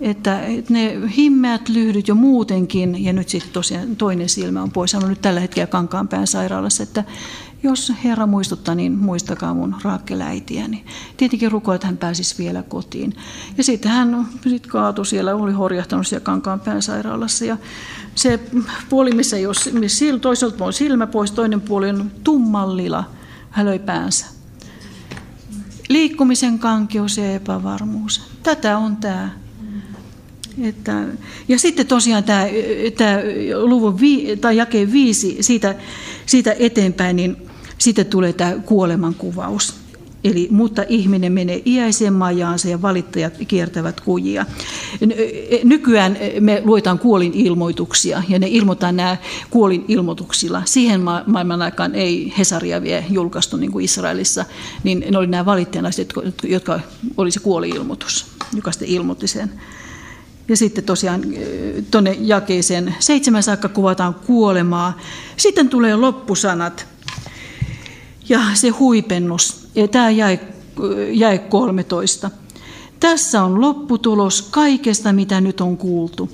Että, 0.00 0.40
ne 0.68 1.00
himmeät 1.16 1.68
lyhdyt 1.68 2.08
jo 2.08 2.14
muutenkin, 2.14 3.04
ja 3.04 3.12
nyt 3.12 3.28
sitten 3.28 3.52
tosiaan 3.52 3.96
toinen 3.96 4.28
silmä 4.28 4.62
on 4.62 4.70
pois. 4.70 4.92
Hän 4.92 5.02
on 5.02 5.08
nyt 5.08 5.20
tällä 5.20 5.40
hetkellä 5.40 5.66
Kankaanpään 5.66 6.26
sairaalassa, 6.26 6.82
että 6.82 7.04
jos 7.62 7.92
Herra 8.04 8.26
muistuttaa, 8.26 8.74
niin 8.74 8.92
muistakaa 8.92 9.54
mun 9.54 9.74
raakkeläitiäni. 9.82 10.84
Tietenkin 11.16 11.52
rukoilet, 11.52 11.78
että 11.78 11.86
hän 11.86 11.96
pääsisi 11.96 12.38
vielä 12.38 12.62
kotiin. 12.62 13.14
Ja 13.58 13.64
sitten 13.64 13.92
hän 13.92 14.28
sit 14.48 14.66
kaatui 14.66 15.06
siellä, 15.06 15.34
oli 15.34 15.52
horjahtanut 15.52 16.06
siellä 16.06 16.24
Kankaanpään 16.24 16.82
sairaalassa. 16.82 17.44
Ja 17.44 17.56
se 18.14 18.40
puoli, 18.88 19.12
missä, 19.12 19.38
jos, 19.38 19.70
missä 19.72 20.04
toiselta 20.20 20.64
on 20.64 20.72
silmä 20.72 21.06
pois, 21.06 21.32
toinen 21.32 21.60
puoli 21.60 21.90
on 21.90 22.10
tummallila. 22.24 23.04
Hän 23.50 23.66
löi 23.66 23.78
päänsä. 23.78 24.26
Liikkumisen 25.88 26.58
kankeus 26.58 27.18
ja 27.18 27.34
epävarmuus. 27.34 28.22
Tätä 28.42 28.78
on 28.78 28.96
tämä 28.96 29.43
että, 30.62 31.04
ja 31.48 31.58
sitten 31.58 31.86
tosiaan 31.86 32.24
tämä, 32.24 32.46
tämä 32.96 33.18
luvun 33.62 34.00
vi, 34.00 34.36
tai 34.40 34.56
jakeen 34.56 34.92
viisi 34.92 35.36
siitä, 35.40 35.74
siitä 36.26 36.56
eteenpäin, 36.58 37.16
niin 37.16 37.36
sitten 37.78 38.06
tulee 38.06 38.32
tämä 38.32 38.54
kuolemankuvaus. 38.64 39.74
Eli, 40.24 40.48
mutta 40.50 40.84
ihminen 40.88 41.32
menee 41.32 41.62
iäiseen 41.66 42.12
majaansa 42.12 42.68
ja 42.68 42.82
valittajat 42.82 43.34
kiertävät 43.48 44.00
kujia. 44.00 44.46
Nykyään 45.64 46.16
me 46.40 46.62
luetaan 46.64 46.98
kuolin 46.98 47.32
ilmoituksia 47.34 48.22
ja 48.28 48.38
ne 48.38 48.46
ilmoitetaan 48.50 48.96
nämä 48.96 49.16
kuolin 49.50 49.84
ilmoituksilla. 49.88 50.62
Siihen 50.64 51.00
maailman 51.26 51.62
aikaan 51.62 51.94
ei 51.94 52.32
Hesaria 52.38 52.82
vielä 52.82 53.04
julkaistu 53.10 53.56
niin 53.56 53.72
kuin 53.72 53.84
Israelissa, 53.84 54.44
niin 54.84 55.04
ne 55.10 55.18
oli 55.18 55.26
nämä 55.26 55.46
valittajanaiset, 55.46 56.12
jotka 56.42 56.80
oli 57.16 57.30
se 57.30 57.40
kuoli-ilmoitus, 57.40 58.26
joka 58.56 58.72
sitten 58.72 58.88
ilmoitti 58.88 59.26
sen. 59.26 59.50
Ja 60.48 60.56
sitten 60.56 60.84
tosiaan 60.84 61.22
tuonne 61.90 62.16
jakeeseen 62.20 62.94
seitsemän 62.98 63.42
saakka 63.42 63.68
kuvataan 63.68 64.14
kuolemaa. 64.14 64.98
Sitten 65.36 65.68
tulee 65.68 65.96
loppusanat 65.96 66.86
ja 68.28 68.40
se 68.54 68.68
huipennus. 68.68 69.68
Ja 69.74 69.88
tämä 69.88 70.10
jäi, 70.10 70.38
jäi 71.12 71.38
13. 71.38 72.30
Tässä 73.00 73.42
on 73.42 73.60
lopputulos 73.60 74.42
kaikesta, 74.42 75.12
mitä 75.12 75.40
nyt 75.40 75.60
on 75.60 75.76
kuultu. 75.76 76.30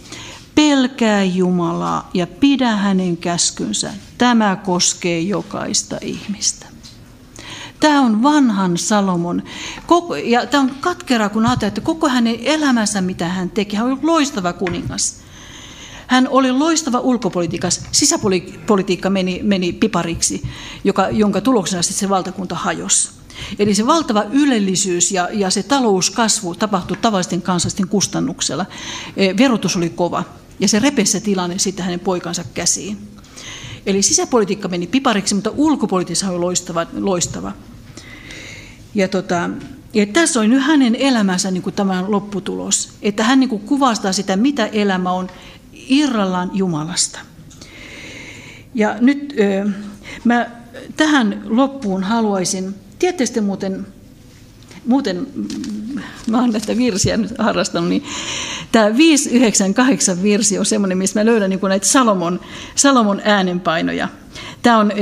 Pelkää 0.54 1.24
Jumalaa 1.24 2.10
ja 2.14 2.26
pidä 2.26 2.76
hänen 2.76 3.16
käskynsä. 3.16 3.90
Tämä 4.18 4.56
koskee 4.56 5.20
jokaista 5.20 5.98
ihmistä. 6.02 6.69
Tämä 7.80 8.00
on 8.00 8.22
vanhan 8.22 8.78
Salomon. 8.78 9.42
Koko, 9.86 10.16
ja 10.16 10.46
tämä 10.46 10.62
on 10.62 10.70
katkera, 10.80 11.28
kun 11.28 11.46
ajatellaan, 11.46 11.68
että 11.68 11.80
koko 11.80 12.08
hänen 12.08 12.36
elämänsä, 12.42 13.00
mitä 13.00 13.28
hän 13.28 13.50
teki, 13.50 13.76
hän 13.76 13.86
oli 13.86 13.98
loistava 14.02 14.52
kuningas. 14.52 15.20
Hän 16.06 16.28
oli 16.28 16.52
loistava 16.52 16.98
ulkopolitiikas. 16.98 17.84
Sisäpolitiikka 17.92 19.10
meni, 19.10 19.40
meni 19.42 19.72
pipariksi, 19.72 20.42
joka, 20.84 21.08
jonka 21.10 21.40
tuloksena 21.40 21.82
sitten 21.82 22.00
se 22.00 22.08
valtakunta 22.08 22.54
hajosi. 22.54 23.10
Eli 23.58 23.74
se 23.74 23.86
valtava 23.86 24.24
ylellisyys 24.32 25.12
ja, 25.12 25.28
ja 25.32 25.50
se 25.50 25.62
talouskasvu 25.62 26.54
tapahtui 26.54 26.96
tavallisten 26.96 27.42
kansalaisten 27.42 27.88
kustannuksella. 27.88 28.66
E, 29.16 29.36
verotus 29.36 29.76
oli 29.76 29.90
kova 29.90 30.24
ja 30.60 30.68
se 30.68 30.78
repesi 30.78 31.20
tilanne 31.20 31.58
sitten 31.58 31.84
hänen 31.84 32.00
poikansa 32.00 32.44
käsiin. 32.54 32.98
Eli 33.86 34.02
sisäpolitiikka 34.02 34.68
meni 34.68 34.86
pipariksi, 34.86 35.34
mutta 35.34 35.50
ulkopolitiikka 35.56 36.28
oli 36.28 36.38
loistava. 36.38 36.86
loistava. 36.92 37.52
Ja, 38.94 39.08
tota, 39.08 39.50
ja 39.94 40.06
tässä 40.06 40.40
on 40.40 40.50
nyt 40.50 40.62
hänen 40.62 40.94
elämänsä 40.94 41.50
niin 41.50 41.62
kuin 41.62 41.74
tämän 41.74 42.10
lopputulos, 42.10 42.92
että 43.02 43.24
hän 43.24 43.40
niin 43.40 43.50
kuin 43.50 43.62
kuvastaa 43.62 44.12
sitä, 44.12 44.36
mitä 44.36 44.66
elämä 44.66 45.12
on 45.12 45.28
irrallaan 45.72 46.50
Jumalasta. 46.54 47.18
Ja 48.74 48.96
nyt 49.00 49.34
mä 50.24 50.50
tähän 50.96 51.42
loppuun 51.44 52.04
haluaisin, 52.04 52.74
tietysti 52.98 53.40
muuten, 53.40 53.86
muuten 54.86 55.26
mä 56.26 56.40
oon 56.40 56.50
näitä 56.50 56.76
virsiä 56.76 57.16
nyt 57.16 57.34
harrastanut, 57.38 57.88
niin 57.88 58.04
tämä 58.72 58.96
598 58.96 60.22
virsi 60.22 60.58
on 60.58 60.66
semmoinen, 60.66 60.98
missä 60.98 61.20
mä 61.20 61.26
löydän 61.26 61.50
niin 61.50 61.60
näitä 61.62 61.86
Salomon, 61.86 62.40
Salomon 62.74 63.20
äänenpainoja. 63.24 64.08
Tämä 64.62 64.78
on 64.78 64.92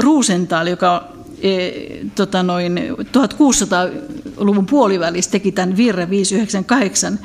Ruusental, 0.00 0.66
joka 0.66 1.19
e, 1.42 1.70
tota 2.14 2.42
noin 2.42 2.78
1600-luvun 2.98 4.66
puolivälissä 4.66 5.30
teki 5.30 5.52
tämän 5.52 5.76
virre 5.76 6.10
598. 6.10 7.18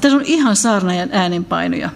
Tässä 0.00 0.16
on 0.16 0.24
ihan 0.24 0.56
saarnaajan 0.56 1.08
äänenpainoja. 1.12 1.90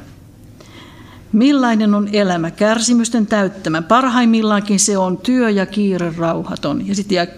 Millainen 1.32 1.94
on 1.94 2.08
elämä? 2.12 2.50
Kärsimysten 2.50 3.26
täyttämä. 3.26 3.82
Parhaimmillaankin 3.82 4.80
se 4.80 4.98
on 4.98 5.16
työ 5.16 5.50
ja 5.50 5.66
kiire 5.66 6.14
rauhaton. 6.16 6.88
Ja 6.88 6.94
sitten 6.94 7.28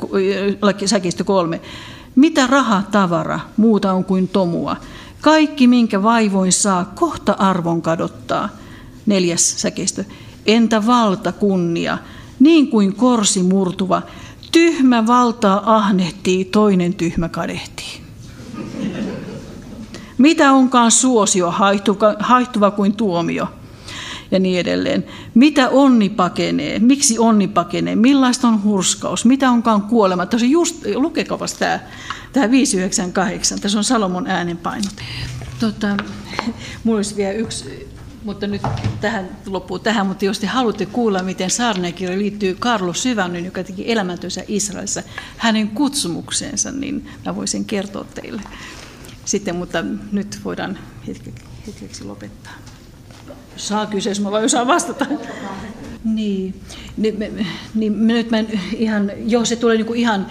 säkistö 0.85 1.25
kolme. 1.25 1.61
Mitä 2.17 2.47
raha, 2.47 2.83
tavara, 2.91 3.41
muuta 3.57 3.93
on 3.93 4.05
kuin 4.05 4.29
tomua. 4.29 4.77
Kaikki, 5.21 5.67
minkä 5.67 6.03
vaivoin 6.03 6.53
saa, 6.53 6.93
kohta 6.95 7.33
arvon 7.33 7.83
kadottaa. 7.83 8.49
Neljäs 9.07 9.61
säkeistö. 9.61 10.05
Entä 10.47 10.87
valta, 10.87 11.33
kunnia, 11.33 11.99
niin 12.43 12.69
kuin 12.69 12.95
korsi 12.95 13.43
murtuva, 13.43 14.03
tyhmä 14.53 15.07
valtaa 15.07 15.77
ahnehtii, 15.77 16.45
toinen 16.45 16.95
tyhmä 16.95 17.29
kadehtii. 17.29 18.01
Mitä 20.19 20.53
onkaan 20.53 20.91
suosio, 20.91 21.51
haihtuva, 22.19 22.71
kuin 22.71 22.97
tuomio? 22.97 23.47
ja 24.31 24.39
niin 24.39 24.61
edelleen. 24.61 25.05
Mitä 25.35 25.69
onni 25.69 26.09
pakenee? 26.09 26.79
Miksi 26.79 27.19
onni 27.19 27.49
pakenee? 27.49 27.97
Millaista 27.97 28.49
on 28.49 28.63
hurskaus? 28.63 29.25
Mitä 29.25 29.51
onkaan 29.51 29.83
kuolema? 29.83 30.27
Tässä 30.27 30.47
on 30.47 30.51
just, 30.51 30.77
lukekapas 30.95 31.55
tämä, 31.55 31.81
tämä 32.33 32.51
598. 32.51 33.61
Tässä 33.61 33.79
on 33.79 33.85
Salomon 33.85 34.27
äänenpainot. 34.27 34.95
Tota, 35.61 35.97
mulla 36.85 36.99
olisi 36.99 37.17
vielä 37.17 37.33
yksi, 37.33 37.92
mutta 38.25 38.47
nyt 38.47 38.63
tähän 39.01 39.37
loppuu 39.47 39.79
tähän, 39.79 40.07
mutta 40.07 40.25
jos 40.25 40.39
te 40.39 40.47
haluatte 40.47 40.87
kuulla, 40.87 41.23
miten 41.23 41.51
saarnakirja 41.51 42.19
liittyy 42.19 42.57
Karlo 42.59 42.95
Syvänyn, 42.95 43.45
joka 43.45 43.65
teki 43.65 43.93
elämäntyönsä 43.93 44.45
Israelissa, 44.49 45.03
hänen 45.37 45.69
kutsumukseensa, 45.69 46.71
niin 46.71 47.09
mä 47.27 47.37
voisin 47.37 47.65
kertoa 47.65 48.05
teille 48.05 48.43
sitten, 49.25 49.57
mutta 49.57 49.85
nyt 50.13 50.41
voidaan 50.45 50.79
hetkeksi 51.67 52.05
lopettaa. 52.05 52.53
Saa 53.57 53.89
jos 54.09 54.21
mä 54.21 54.31
voin 54.31 54.45
osaa 54.45 54.67
vastata. 54.67 55.07
Niin, 56.05 56.61
niin, 56.97 57.47
niin 57.75 58.07
nyt 58.07 58.31
mä 58.31 58.39
ihan, 58.77 59.11
joo 59.27 59.45
se 59.45 59.57
tulee 59.57 59.77
niinku 59.77 59.95
ihan, 59.95 60.27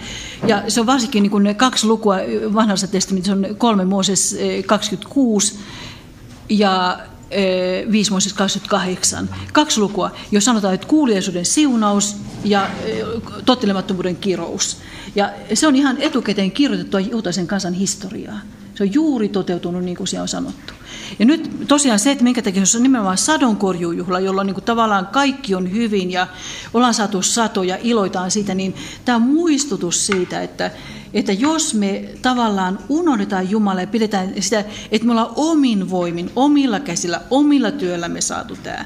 ja 0.46 0.62
se 0.68 0.80
on 0.80 0.86
varsinkin 0.86 1.22
niinku 1.22 1.38
ne 1.38 1.54
kaksi 1.54 1.86
lukua 1.86 2.16
vanhassa 2.54 2.86
testamentissa, 2.86 3.32
on 3.32 3.46
kolme 3.58 3.84
Mooses 3.84 4.36
26 4.66 5.54
eh, 5.54 5.60
ja 6.58 6.98
5 7.92 8.08
eh, 8.08 8.10
Mooses 8.10 8.32
28. 8.32 9.28
Kaksi 9.52 9.80
lukua, 9.80 10.10
jos 10.30 10.44
sanotaan, 10.44 10.74
että 10.74 10.86
kuuliaisuuden 10.86 11.44
siunaus 11.44 12.16
ja 12.44 12.70
tottelemattomuuden 13.44 14.16
kirous. 14.16 14.76
Ja 15.14 15.30
se 15.54 15.66
on 15.66 15.76
ihan 15.76 15.96
etukäteen 15.98 16.50
kirjoitettua 16.50 17.00
juutaisen 17.00 17.46
kansan 17.46 17.74
historiaa. 17.74 18.38
Se 18.74 18.82
on 18.82 18.94
juuri 18.94 19.28
toteutunut 19.28 19.84
niin 19.84 19.96
kuin 19.96 20.06
siellä 20.06 20.22
on 20.22 20.28
sanottu. 20.28 20.72
Ja 21.18 21.24
nyt 21.24 21.50
tosiaan 21.68 21.98
se, 21.98 22.10
että 22.10 22.24
minkä 22.24 22.42
takia 22.42 22.66
se 22.66 22.76
on 22.76 22.82
nimenomaan 22.82 23.18
sadonkorjuujuhla, 23.18 24.20
jolla 24.20 24.44
niin 24.44 24.54
kuin 24.54 24.64
tavallaan 24.64 25.06
kaikki 25.06 25.54
on 25.54 25.72
hyvin 25.72 26.10
ja 26.10 26.26
ollaan 26.74 26.94
saatu 26.94 27.22
sato 27.22 27.62
ja 27.62 27.78
iloitaan 27.82 28.30
siitä, 28.30 28.54
niin 28.54 28.74
tämä 29.04 29.16
on 29.16 29.22
muistutus 29.22 30.06
siitä, 30.06 30.42
että, 30.42 30.70
että 31.14 31.32
jos 31.32 31.74
me 31.74 32.08
tavallaan 32.22 32.78
unohdetaan 32.88 33.50
Jumala 33.50 33.80
ja 33.80 33.86
pidetään 33.86 34.42
sitä, 34.42 34.64
että 34.90 35.06
me 35.06 35.12
ollaan 35.12 35.32
omin 35.36 35.90
voimin, 35.90 36.30
omilla 36.36 36.80
käsillä, 36.80 37.20
omilla 37.30 37.70
työllämme 37.70 38.20
saatu 38.20 38.56
tämä. 38.62 38.84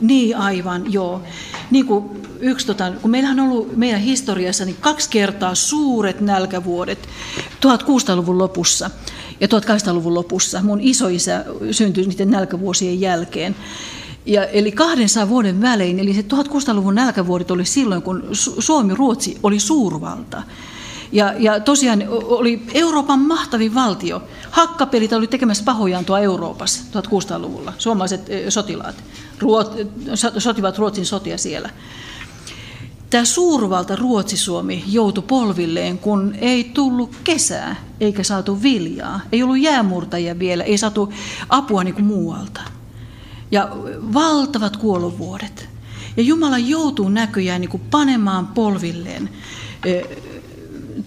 Niin 0.00 0.36
aivan, 0.36 0.92
joo. 0.92 1.22
Niin 1.70 1.86
kuin 1.86 2.22
yksi, 2.42 2.66
tota, 2.66 2.92
kun 3.02 3.10
meillähän 3.10 3.40
on 3.40 3.48
ollut 3.48 3.76
meidän 3.76 4.00
historiassa 4.00 4.64
niin 4.64 4.76
kaksi 4.80 5.10
kertaa 5.10 5.54
suuret 5.54 6.20
nälkävuodet 6.20 7.08
1600-luvun 7.66 8.38
lopussa 8.38 8.90
ja 9.40 9.48
1800-luvun 9.48 10.14
lopussa. 10.14 10.62
Mun 10.62 10.80
isoisä 10.80 11.44
syntyi 11.70 12.06
niiden 12.06 12.30
nälkävuosien 12.30 13.00
jälkeen. 13.00 13.56
Ja, 14.26 14.44
eli 14.44 14.72
200 14.72 15.28
vuoden 15.28 15.62
välein, 15.62 15.98
eli 15.98 16.14
se 16.14 16.20
1600-luvun 16.20 16.94
nälkävuodet 16.94 17.50
oli 17.50 17.64
silloin, 17.64 18.02
kun 18.02 18.28
Suomi-Ruotsi 18.58 19.38
oli 19.42 19.60
suurvalta. 19.60 20.42
Ja, 21.12 21.34
ja 21.38 21.60
tosiaan 21.60 22.04
oli 22.08 22.62
Euroopan 22.74 23.18
mahtavin 23.18 23.74
valtio. 23.74 24.22
Hakkapelit 24.50 25.12
oli 25.12 25.26
tekemässä 25.26 25.64
pahojaan 25.64 26.04
tuo 26.04 26.18
Euroopassa 26.18 26.82
1600-luvulla, 26.92 27.72
suomalaiset 27.78 28.20
sotilaat. 28.48 29.04
Ruot, 29.38 29.76
sotivat 30.38 30.78
Ruotsin 30.78 31.06
sotia 31.06 31.38
siellä. 31.38 31.70
Tämä 33.12 33.24
suurvalta 33.24 33.96
Ruotsi-Suomi 33.96 34.84
joutui 34.86 35.24
polvilleen, 35.26 35.98
kun 35.98 36.34
ei 36.40 36.64
tullut 36.64 37.16
kesää 37.24 37.76
eikä 38.00 38.22
saatu 38.22 38.62
viljaa. 38.62 39.20
Ei 39.32 39.42
ollut 39.42 39.58
jäämurtajia 39.58 40.38
vielä, 40.38 40.64
ei 40.64 40.78
saatu 40.78 41.12
apua 41.48 41.84
niin 41.84 41.94
kuin 41.94 42.04
muualta. 42.04 42.60
Ja 43.50 43.68
valtavat 44.14 44.76
kuolovuodet. 44.76 45.68
Ja 46.16 46.22
Jumala 46.22 46.58
joutuu 46.58 47.08
näköjään 47.08 47.60
niin 47.60 47.70
kuin 47.70 47.82
panemaan 47.90 48.46
polvilleen 48.46 49.28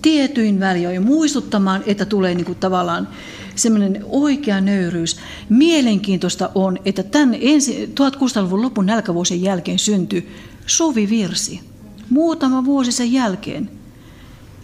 tietyin 0.01 0.59
väliin 0.59 1.03
muistuttamaan, 1.03 1.83
että 1.85 2.05
tulee 2.05 2.35
niin 2.35 2.45
kuin 2.45 2.59
tavallaan 2.59 3.07
semmoinen 3.55 4.05
oikea 4.09 4.61
nöyryys. 4.61 5.17
Mielenkiintoista 5.49 6.49
on, 6.55 6.77
että 6.85 7.03
tämän 7.03 7.37
ensi, 7.41 7.85
1600-luvun 7.85 8.61
lopun 8.61 8.85
nälkävuosien 8.85 9.41
jälkeen 9.41 9.79
syntyi 9.79 10.29
suvivirsi. 10.65 11.74
Muutama 12.09 12.65
vuosi 12.65 12.91
sen 12.91 13.11
jälkeen. 13.11 13.69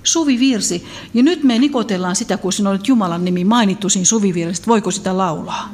Suvivirsi. 0.03 0.85
Ja 1.13 1.23
nyt 1.23 1.43
me 1.43 1.59
nikotellaan 1.59 2.15
sitä, 2.15 2.37
kun 2.37 2.53
siinä 2.53 2.69
on 2.69 2.79
Jumalan 2.87 3.25
nimi 3.25 3.43
mainittu 3.43 3.89
siinä 3.89 4.05
suvivirsi, 4.05 4.61
voiko 4.67 4.91
sitä 4.91 5.17
laulaa. 5.17 5.73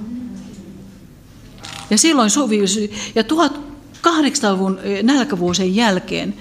Ja 1.89 1.97
silloin 1.97 2.29
suvivirsi, 2.29 2.91
ja 3.15 3.23
1800-luvun 3.23 4.79
eh, 4.83 5.03
nälkävuosien 5.03 5.75
jälkeen 5.75 6.33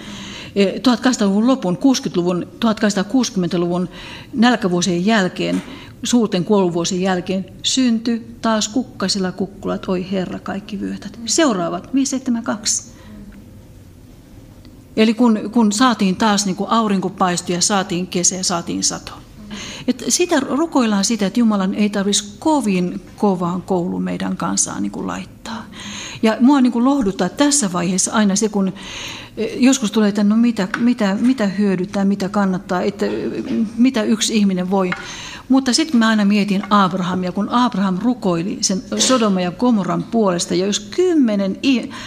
1800-luvun 0.57 1.43
eh, 1.43 1.47
lopun, 1.47 1.77
60-luvun, 1.77 2.47
1860-luvun 2.65 3.89
nälkävuosien 4.33 5.07
jälkeen, 5.07 5.63
suurten 6.03 6.45
kuoluvuosien 6.45 7.01
jälkeen, 7.01 7.45
syntyi 7.63 8.27
taas 8.41 8.69
kukkasilla 8.69 9.33
kukkulat, 9.33 9.89
oi 9.89 10.11
Herra, 10.11 10.39
kaikki 10.39 10.81
vyötät. 10.81 11.19
Seuraavat, 11.27 11.95
572. 11.95 12.96
Eli 14.97 15.15
kun, 15.15 15.39
kun 15.53 15.73
saatiin 15.73 16.17
taas 16.17 16.47
niin 16.47 16.57
kuin 16.57 16.71
aurinko 16.71 17.11
paistui 17.11 17.55
ja 17.55 17.61
saatiin 17.61 18.07
kesä 18.07 18.37
ja 18.37 18.45
saatiin 18.45 18.85
sato. 18.85 19.13
Et 19.89 20.05
sitä 20.09 20.41
rukoillaan 20.41 21.05
sitä, 21.05 21.27
että 21.27 21.41
Jumalan 21.41 21.75
ei 21.75 21.91
tarvitsisi 21.91 22.37
kovin 22.39 23.01
kovaan 23.17 23.63
koulu 23.63 23.99
meidän 24.01 24.37
kansaan 24.37 24.83
niin 24.83 24.93
kuin 24.93 25.07
laittaa. 25.07 25.67
Ja 26.23 26.37
mua 26.41 26.61
niin 26.61 26.73
kuin 26.73 26.85
lohduttaa 26.85 27.29
tässä 27.29 27.73
vaiheessa 27.73 28.13
aina 28.13 28.37
se, 28.37 28.49
kun 28.49 28.73
eh, 29.37 29.57
joskus 29.57 29.91
tulee, 29.91 30.09
että 30.09 30.25
no 30.25 30.37
mitä, 30.37 30.69
mitä, 30.79 31.17
mitä 31.21 31.47
hyödyttää, 31.47 32.05
mitä 32.05 32.29
kannattaa, 32.29 32.83
että 32.83 33.07
mitä 33.77 34.03
yksi 34.03 34.37
ihminen 34.37 34.71
voi. 34.71 34.91
Mutta 35.49 35.73
sitten 35.73 35.99
mä 35.99 36.09
aina 36.09 36.25
mietin 36.25 36.63
Abrahamia, 36.71 37.33
kun 37.33 37.49
Abraham 37.49 37.99
rukoili 38.03 38.59
sen 38.61 38.83
Sodoma 38.99 39.41
ja 39.41 39.53
Gomoran 39.53 40.03
puolesta, 40.03 40.55
ja 40.55 40.67
jos 40.67 40.81
kymmenen, 40.81 41.59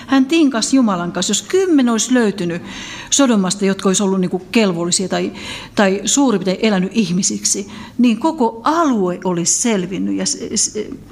hän 0.07 0.25
tinkas 0.25 0.73
Jumalan 0.73 1.11
kanssa, 1.11 1.31
jos 1.31 1.41
kymmenen 1.41 1.91
olisi 1.91 2.13
löytynyt 2.13 2.61
Sodomasta, 3.09 3.65
jotka 3.65 3.89
olisi 3.89 4.03
ollut 4.03 4.21
niin 4.21 4.31
kuin 4.31 4.43
kelvollisia 4.51 5.09
tai, 5.09 5.31
tai 5.75 6.01
suurin 6.05 6.39
piirtein 6.39 6.67
elänyt 6.67 6.91
ihmisiksi, 6.93 7.67
niin 7.97 8.19
koko 8.19 8.61
alue 8.63 9.19
olisi 9.23 9.61
selvinnyt. 9.61 10.15
Ja 10.15 10.25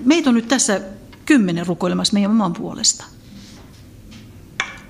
meitä 0.05 0.29
on 0.29 0.35
nyt 0.35 0.47
tässä 0.47 0.81
kymmenen 1.25 1.67
rukoilemassa 1.67 2.13
meidän 2.13 2.31
oman 2.31 2.53
puolesta. 2.53 3.05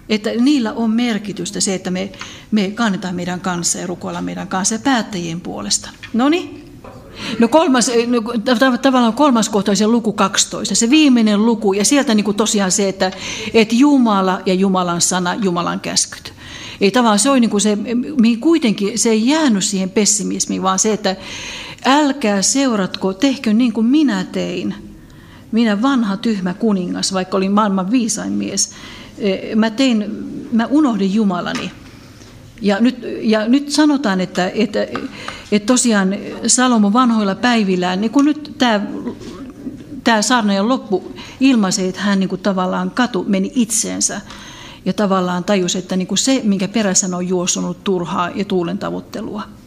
Että 0.10 0.30
niillä 0.30 0.74
on 0.74 0.90
merkitystä 0.90 1.60
se, 1.60 1.74
että 1.74 1.92
me, 1.92 2.12
me 2.52 2.72
kannetaan 2.72 3.16
meidän 3.16 3.42
kanssa 3.42 3.80
ja 3.80 3.88
rukoillaan 3.88 4.26
meidän 4.26 4.48
kanssa 4.48 4.76
ja 4.76 4.80
päättäjien 4.80 5.42
puolesta. 5.42 5.90
No 6.14 6.30
niin, 6.30 6.66
No 7.39 7.47
kolmas, 7.47 7.91
no, 8.07 8.22
tavallaan 8.82 9.13
kolmas 9.13 9.49
kohta 9.49 9.72
on 9.72 9.78
se 9.78 9.88
luku 9.88 10.13
12, 10.13 10.76
se 10.76 10.89
viimeinen 10.89 11.45
luku, 11.45 11.74
ja 11.74 11.86
sieltä 11.86 12.13
niin 12.13 12.24
kuin 12.24 12.38
tosiaan 12.38 12.72
se, 12.72 12.89
että, 12.89 13.11
että 13.53 13.76
Jumala 13.76 14.41
ja 14.45 14.53
Jumalan 14.53 15.01
sana, 15.01 15.36
Jumalan 15.36 15.80
käskyt. 15.80 16.34
Ei 16.82 16.91
tavallaan 16.91 17.20
se 17.20 17.30
on 17.30 17.41
niin 17.41 17.49
kuin 17.49 17.61
se, 17.61 17.78
kuitenkin 18.39 18.99
se 18.99 19.09
ei 19.09 19.28
jäänyt 19.28 19.63
siihen 19.63 19.89
pessimismiin, 19.89 20.61
vaan 20.61 20.80
se, 20.80 20.93
että 20.93 21.15
älkää 21.86 22.41
seuratko, 22.41 23.13
tehkö 23.13 23.53
niin 23.53 23.74
kuin 23.74 23.86
minä 23.86 24.26
tein. 24.32 24.76
Minä 25.51 25.82
vanha 25.82 26.18
tyhmä 26.18 26.53
kuningas, 26.53 27.13
vaikka 27.13 27.38
olin 27.38 27.51
maailman 27.51 27.91
viisain 27.91 28.34
mies. 28.34 28.72
E, 29.18 29.55
mä 29.55 29.70
tein, 29.70 30.05
mä 30.51 30.65
unohdin 30.65 31.13
Jumalani. 31.13 31.72
Ja 32.62 32.80
nyt, 32.80 32.97
ja 33.22 33.47
nyt 33.47 33.72
sanotaan, 33.72 34.22
että, 34.22 34.51
että, 34.55 34.88
että 35.51 35.66
tosiaan 35.66 36.16
Salomo 36.47 36.93
vanhoilla 36.93 37.36
päivillään, 37.36 38.01
niin 38.01 38.12
kun 38.12 38.26
nyt 38.26 38.55
tämä, 38.58 38.82
tämä 40.03 40.22
saarnajan 40.22 40.70
loppu 40.70 41.12
ilmaisee, 41.39 41.88
että 41.88 42.01
hän 42.01 42.20
niin 42.20 42.30
kuin 42.30 42.41
tavallaan 42.41 42.91
katu 42.91 43.26
meni 43.28 43.51
itseensä 43.55 44.22
ja 44.86 44.93
tavallaan 44.93 45.43
tajusi, 45.43 45.78
että 45.78 45.95
niin 45.95 46.08
kuin 46.08 46.18
se, 46.18 46.41
minkä 46.43 46.68
perässä 46.68 47.18
on 47.18 47.28
juossunut 47.28 47.84
turhaa 47.84 48.30
ja 48.30 48.45
tuulen 48.45 48.78
tavoittelua– 48.78 49.43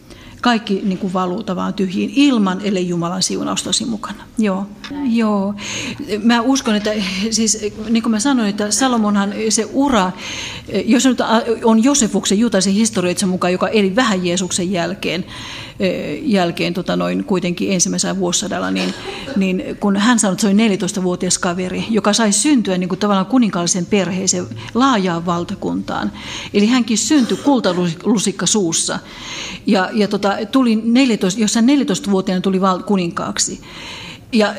kaikki 0.40 0.80
niin 0.84 0.98
kuin 0.98 1.12
valuu 1.12 1.44
vaan 1.56 1.74
tyhjiin 1.74 2.12
ilman, 2.16 2.60
ellei 2.64 2.88
Jumalan 2.88 3.22
siunaus 3.22 3.62
tosi 3.62 3.84
mukana. 3.84 4.22
Joo. 4.38 4.66
Joo. 5.10 5.54
Mä 6.22 6.40
uskon, 6.40 6.74
että 6.74 6.90
siis, 7.30 7.58
niin 7.90 8.02
kuin 8.02 8.10
mä 8.10 8.20
sanoin, 8.20 8.48
että 8.48 8.70
Salomonhan 8.70 9.34
se 9.48 9.68
ura, 9.72 10.12
jos 10.84 11.04
nyt 11.04 11.18
on 11.64 11.84
Josefuksen 11.84 12.38
Jutaisen 12.38 12.72
historioitsen 12.72 13.28
mukaan, 13.28 13.52
joka 13.52 13.68
eli 13.68 13.96
vähän 13.96 14.26
Jeesuksen 14.26 14.72
jälkeen, 14.72 15.24
jälkeen 16.22 16.74
tota 16.74 16.96
noin 16.96 17.24
kuitenkin 17.24 17.72
ensimmäisellä 17.72 18.18
vuosisadalla, 18.18 18.70
niin, 18.70 18.94
niin 19.36 19.62
kun 19.80 19.96
hän 19.96 20.18
sanoi, 20.18 20.32
että 20.32 20.40
se 20.40 20.46
oli 20.46 20.76
14-vuotias 20.76 21.38
kaveri, 21.38 21.84
joka 21.90 22.12
sai 22.12 22.32
syntyä 22.32 22.78
niin 22.78 22.88
kuin 22.88 22.98
tavallaan 22.98 23.26
kuninkaallisen 23.26 23.86
perheeseen 23.86 24.46
laajaan 24.74 25.26
valtakuntaan. 25.26 26.12
Eli 26.54 26.66
hänkin 26.66 26.98
syntyi 26.98 27.36
kultalusikka 27.36 28.46
suussa. 28.46 28.98
Ja, 29.66 29.90
ja 29.92 30.08
tota, 30.08 30.36
tuli 30.52 30.76
14, 30.84 31.40
jossain 31.40 31.68
14-vuotiaana 31.68 32.40
tuli 32.40 32.60
kuninkaaksi. 32.86 33.60
Ja 34.32 34.54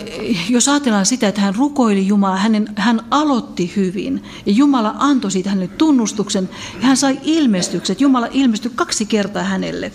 jos 0.50 0.68
ajatellaan 0.68 1.06
sitä, 1.06 1.28
että 1.28 1.42
hän 1.42 1.56
rukoili 1.56 2.08
Jumalaa, 2.08 2.38
hänen, 2.38 2.68
hän 2.76 3.02
aloitti 3.12 3.74
hyvin 3.76 4.24
ja 4.46 4.52
Jumala 4.52 4.96
antoi 4.98 5.32
siitä 5.32 5.50
hänelle 5.50 5.72
tunnustuksen 5.78 6.50
ja 6.82 6.88
hän 6.88 6.98
sai 6.98 7.20
ilmestykset. 7.24 8.02
Jumala 8.02 8.28
ilmestyi 8.32 8.72
kaksi 8.76 9.06
kertaa 9.06 9.44
hänelle. 9.44 9.92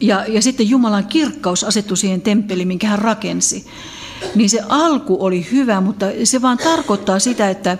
Ja, 0.00 0.24
ja 0.28 0.42
sitten 0.42 0.70
Jumalan 0.70 1.06
kirkkaus 1.06 1.64
asettui 1.64 1.96
siihen 1.96 2.20
temppeliin, 2.20 2.68
minkä 2.68 2.86
hän 2.86 2.98
rakensi. 2.98 3.66
Niin 4.34 4.50
se 4.50 4.60
alku 4.68 5.16
oli 5.20 5.46
hyvä, 5.52 5.80
mutta 5.80 6.06
se 6.24 6.42
vaan 6.42 6.58
tarkoittaa 6.58 7.18
sitä, 7.18 7.50
että 7.50 7.78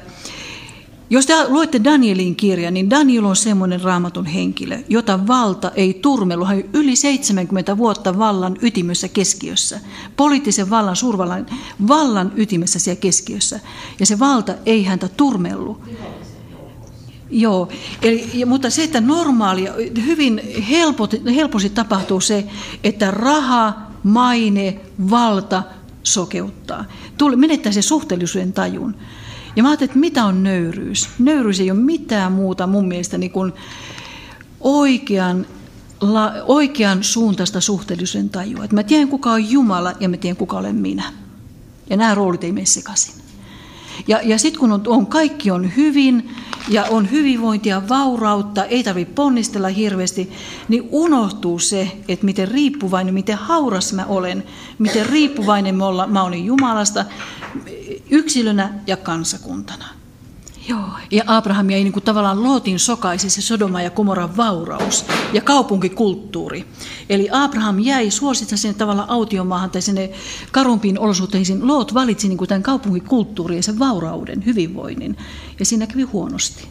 jos 1.11 1.27
te 1.27 1.49
luette 1.49 1.85
Danielin 1.85 2.37
kirjan, 2.37 2.75
niin 2.75 2.91
Daniel 2.91 3.25
on 3.25 3.37
semmoinen 3.37 3.81
raamatun 3.81 4.27
henkilö, 4.27 4.79
jota 4.89 5.27
valta 5.27 5.71
ei 5.75 5.95
turmelu. 5.95 6.45
Hän 6.45 6.63
yli 6.73 6.97
70 6.97 7.77
vuotta 7.77 8.19
vallan 8.19 8.57
ytimessä 8.63 9.09
keskiössä. 9.09 9.81
Poliittisen 10.17 10.71
vallan, 10.71 10.97
suurvallan 10.97 11.47
vallan 11.89 12.33
ytimessä 12.37 12.79
siellä 12.79 13.01
keskiössä. 13.01 13.61
Ja 14.01 14.07
se 14.07 14.19
valta 14.19 14.55
ei 14.67 14.85
häntä 14.85 15.09
turmellu. 15.09 15.83
Joo, 17.31 17.69
eli, 18.03 18.45
mutta 18.47 18.71
se, 18.71 18.85
että 18.85 19.01
normaali, 19.01 19.65
hyvin 20.07 20.41
helposti, 20.69 21.23
helposti 21.35 21.71
tapahtuu 21.71 22.21
se, 22.21 22.45
että 22.85 23.11
raha, 23.11 23.75
maine, 24.03 24.81
valta 25.11 25.63
sokeuttaa. 26.03 26.85
Tuli, 27.19 27.37
menettää 27.37 27.73
se 27.73 27.83
suhteellisuuden 27.83 28.53
tajun. 28.53 28.95
Ja 29.57 29.63
mä 29.63 29.69
ajattelin, 29.69 29.91
että 29.91 29.99
mitä 29.99 30.25
on 30.25 30.43
nöyryys? 30.43 31.09
Nöyryys 31.19 31.61
ei 31.61 31.71
ole 31.71 31.81
mitään 31.81 32.33
muuta 32.33 32.67
mun 32.67 32.89
mielestäni 32.89 33.29
kuin 33.29 33.53
oikean, 34.61 35.47
la, 36.01 36.33
oikean 36.47 37.05
suuntaista 37.05 37.61
suhteellisuuden 37.61 38.31
tajua. 38.31 38.65
Että 38.65 38.77
mä 38.77 38.83
tiedän, 38.83 39.09
kuka 39.09 39.33
on 39.33 39.51
Jumala 39.51 39.93
ja 40.01 40.09
mä 40.09 40.17
tiedän, 40.17 40.37
kuka 40.37 40.59
olen 40.59 40.77
minä. 40.77 41.13
Ja 41.91 41.97
nämä 41.97 42.15
roolit 42.15 42.45
ei 42.45 42.53
mene 42.53 42.67
sekaisin. 42.67 43.28
Ja, 44.07 44.21
ja 44.23 44.39
sitten 44.39 44.61
kun 44.61 44.73
on, 44.73 44.83
on, 44.87 45.07
kaikki 45.07 45.51
on 45.51 45.77
hyvin 45.77 46.31
ja 46.69 46.85
on 46.85 47.11
hyvinvointia, 47.11 47.89
vaurautta, 47.89 48.65
ei 48.65 48.85
tarvitse 48.85 49.15
ponnistella 49.15 49.69
hirveästi, 49.69 50.33
niin 50.69 50.89
unohtuu 50.91 51.59
se, 51.59 51.93
että 52.09 52.25
miten 52.25 52.49
riippuvainen, 52.49 53.15
miten 53.15 53.39
hauras 53.39 53.93
mä 53.93 54.05
olen, 54.05 54.45
miten 54.79 55.07
riippuvainen 55.07 55.75
mä, 55.75 55.87
olla, 55.87 56.07
mä 56.07 56.23
olen 56.23 56.45
Jumalasta 56.45 57.05
yksilönä 58.11 58.75
ja 58.87 58.97
kansakuntana. 58.97 59.98
Joo. 60.69 60.89
Ja 61.11 61.23
Abraham 61.27 61.71
jäi 61.71 61.85
niin 61.85 61.93
kuin 61.93 62.03
tavallaan 62.03 62.43
Lootin 62.43 62.79
sokaisi 62.79 63.31
se 63.31 63.43
Sodoma 63.43 63.83
ja 63.83 63.91
Komoran 63.91 64.37
vauraus 64.37 65.07
ja 65.33 65.41
kaupunkikulttuuri. 65.41 66.65
Eli 67.09 67.29
Abraham 67.33 67.79
jäi 67.79 68.11
suositsa 68.11 68.57
sinne 68.57 68.75
tavallaan 68.75 69.11
autiomaahan 69.11 69.71
tai 69.71 69.83
sinne 69.83 70.11
karumpiin 70.53 70.99
olosuhteisiin. 70.99 71.67
Loot 71.67 71.95
valitsi 71.95 72.29
niin 72.29 72.39
kuin 72.39 72.49
tämän 72.49 72.63
kaupunkikulttuurin 72.63 73.57
ja 73.57 73.63
sen 73.63 73.79
vaurauden, 73.79 74.47
hyvinvoinnin. 74.47 75.17
Ja 75.59 75.65
siinä 75.65 75.87
kävi 75.87 76.03
huonosti. 76.03 76.69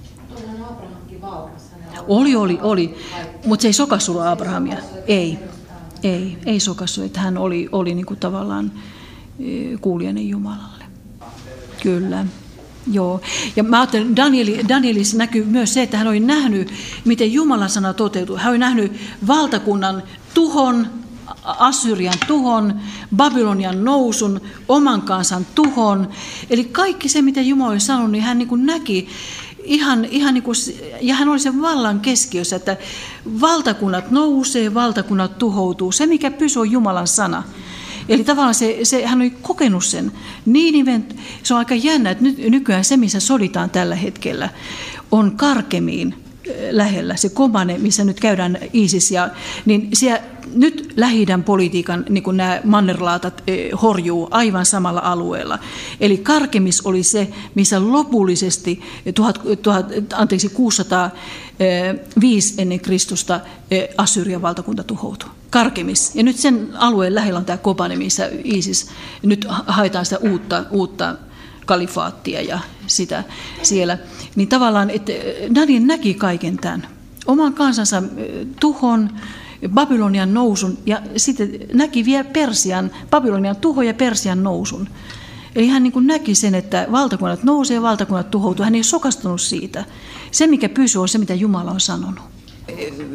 Oli, 2.08 2.36
oli, 2.36 2.60
oli. 2.62 2.98
Mutta 3.46 3.62
se 3.62 3.68
ei 3.68 3.74
sokassu 3.74 4.20
Abrahamia. 4.20 4.78
Ei, 5.08 5.40
ei, 6.04 6.38
ei 6.46 6.60
sokassu. 6.60 7.04
Että 7.04 7.20
hän 7.20 7.38
oli, 7.38 7.70
oli 7.72 7.96
niin 7.96 8.06
kuin 8.06 8.20
tavallaan 8.20 8.72
eh, 9.40 9.80
kuulijainen 9.82 10.30
Jumalalle. 10.30 10.86
Kyllä. 11.84 12.26
Joo, 12.92 13.22
ja 13.56 13.64
mä 13.64 13.80
ajattelen, 13.80 14.16
Danieli, 14.16 14.66
Danielis 14.70 15.16
näkyy 15.16 15.46
myös 15.46 15.74
se, 15.74 15.82
että 15.84 15.98
hän 15.98 16.08
oli 16.08 16.20
nähnyt, 16.20 16.72
miten 17.06 17.34
Jumalan 17.34 17.70
sana 17.70 17.94
toteutuu. 17.94 18.38
Hän 18.38 18.50
oli 18.50 18.58
nähnyt 18.58 18.92
valtakunnan 19.28 20.04
tuhon, 20.34 20.88
Assyrian 21.44 22.18
tuhon, 22.28 22.80
Babylonian 23.16 23.84
nousun, 23.84 24.42
oman 24.68 25.02
kansan 25.02 25.48
tuhon. 25.56 26.10
Eli 26.50 26.64
kaikki 26.64 27.10
se, 27.10 27.22
mitä 27.22 27.42
Jumala 27.42 27.72
oli 27.72 27.80
sanonut, 27.80 28.12
niin 28.12 28.24
hän 28.24 28.38
niin 28.38 28.48
kuin 28.48 28.66
näki 28.66 29.10
ihan, 29.64 30.06
ihan 30.06 30.34
niin 30.34 30.44
kuin, 30.44 30.56
ja 31.02 31.16
hän 31.16 31.30
oli 31.30 31.40
sen 31.40 31.62
vallan 31.62 32.00
keskiössä, 32.00 32.56
että 32.56 32.78
valtakunnat 33.42 34.12
nousee, 34.12 34.74
valtakunnat 34.74 35.38
tuhoutuu. 35.38 35.92
Se, 35.92 36.06
mikä 36.06 36.32
pysyy, 36.32 36.66
Jumalan 36.66 37.08
sana. 37.08 37.44
Eli 38.10 38.24
tavallaan 38.24 38.56
se, 38.56 38.80
se, 38.84 39.06
hän 39.06 39.22
oli 39.22 39.34
kokenut 39.42 39.86
sen. 39.86 40.12
Niin, 40.46 41.06
se 41.44 41.54
on 41.54 41.58
aika 41.58 41.76
jännä, 41.76 42.10
että 42.10 42.24
nyt, 42.24 42.38
nykyään 42.38 42.86
se, 42.86 42.98
missä 42.98 43.20
soditaan 43.20 43.70
tällä 43.70 43.96
hetkellä, 43.96 44.50
on 45.12 45.38
karkemiin 45.38 46.14
lähellä, 46.72 47.16
se 47.16 47.30
Kobane, 47.30 47.78
missä 47.78 48.04
nyt 48.04 48.20
käydään 48.20 48.58
ISIS, 48.74 49.12
ja, 49.12 49.30
niin 49.66 49.90
siellä 49.94 50.22
nyt 50.56 50.94
lähi 50.96 51.26
politiikan 51.46 52.06
niin 52.10 52.24
kuin 52.24 52.38
nämä 52.38 52.62
mannerlaatat 52.64 53.44
horjuu 53.82 54.28
aivan 54.32 54.66
samalla 54.66 55.02
alueella. 55.04 55.60
Eli 56.00 56.18
Karkemis 56.18 56.82
oli 56.82 57.04
se, 57.04 57.28
missä 57.56 57.92
lopullisesti 57.92 58.82
1000, 59.16 59.40
1000, 59.62 59.86
anteeksi, 60.14 60.50
605 60.50 62.54
ennen 62.58 62.80
Kristusta 62.80 63.40
Assyrian 63.98 64.42
valtakunta 64.42 64.84
tuhoutui. 64.84 65.37
Karkemis. 65.50 66.16
Ja 66.16 66.24
nyt 66.24 66.38
sen 66.38 66.70
alueen 66.78 67.16
lähellä 67.16 67.40
on 67.40 67.46
tämä 67.46 67.58
Kobane, 67.58 67.96
missä 67.96 68.30
ISIS, 68.44 68.90
nyt 69.24 69.48
haetaan 69.68 70.06
sitä 70.06 70.18
uutta, 70.18 70.66
uutta 70.72 71.16
kalifaattia 71.66 72.42
ja 72.42 72.60
sitä 72.88 73.24
siellä. 73.62 73.98
Niin 74.36 74.48
tavallaan, 74.48 74.90
että 74.90 75.14
Daniel 75.56 75.84
näki 75.86 76.14
kaiken 76.14 76.58
tämän. 76.58 76.88
Oman 77.26 77.54
kansansa 77.54 78.04
tuhon, 78.60 79.10
Babylonian 79.70 80.34
nousun 80.34 80.78
ja 80.86 81.02
sitten 81.18 81.50
näki 81.74 82.06
vielä 82.06 82.24
Persian, 82.24 82.92
Babylonian 83.10 83.56
tuho 83.56 83.82
ja 83.82 83.94
Persian 83.94 84.44
nousun. 84.44 84.90
Eli 85.56 85.68
hän 85.68 85.84
niin 85.84 85.94
kuin 85.94 86.08
näki 86.08 86.36
sen, 86.36 86.56
että 86.56 86.88
valtakunnat 86.92 87.44
nousee 87.44 87.76
ja 87.76 87.82
valtakunnat 87.82 88.32
tuhoutuu. 88.32 88.64
Hän 88.64 88.76
ei 88.76 88.84
sokastunut 88.84 89.42
siitä. 89.42 89.86
Se, 90.32 90.48
mikä 90.48 90.70
pysyy, 90.70 91.02
on 91.02 91.10
se, 91.10 91.18
mitä 91.18 91.34
Jumala 91.34 91.72
on 91.72 91.80
sanonut. 91.80 92.37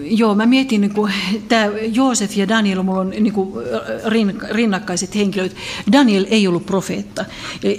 Joo, 0.02 0.34
mä 0.34 0.46
mietin, 0.46 0.80
niin 0.80 0.92
tämä 1.48 1.66
Joosef 1.92 2.36
ja 2.36 2.48
Daniel, 2.48 2.82
mulla 2.82 3.00
on 3.00 3.10
niin 3.10 3.32
kuin, 3.32 3.64
rinnakkaiset 4.50 5.14
henkilöt. 5.14 5.56
Daniel 5.92 6.26
ei 6.28 6.46
ollut 6.46 6.66
profeetta. 6.66 7.24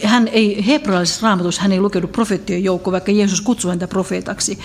Hän 0.03 0.27
ei, 0.27 0.65
hebrealaisessa 0.65 1.27
raamatussa 1.27 1.61
hän 1.61 1.71
ei 1.71 1.79
lukenut 1.79 2.11
profeettien 2.11 2.63
joukko, 2.63 2.91
vaikka 2.91 3.11
Jeesus 3.11 3.41
kutsui 3.41 3.69
häntä 3.69 3.87
profeetaksi. 3.87 4.59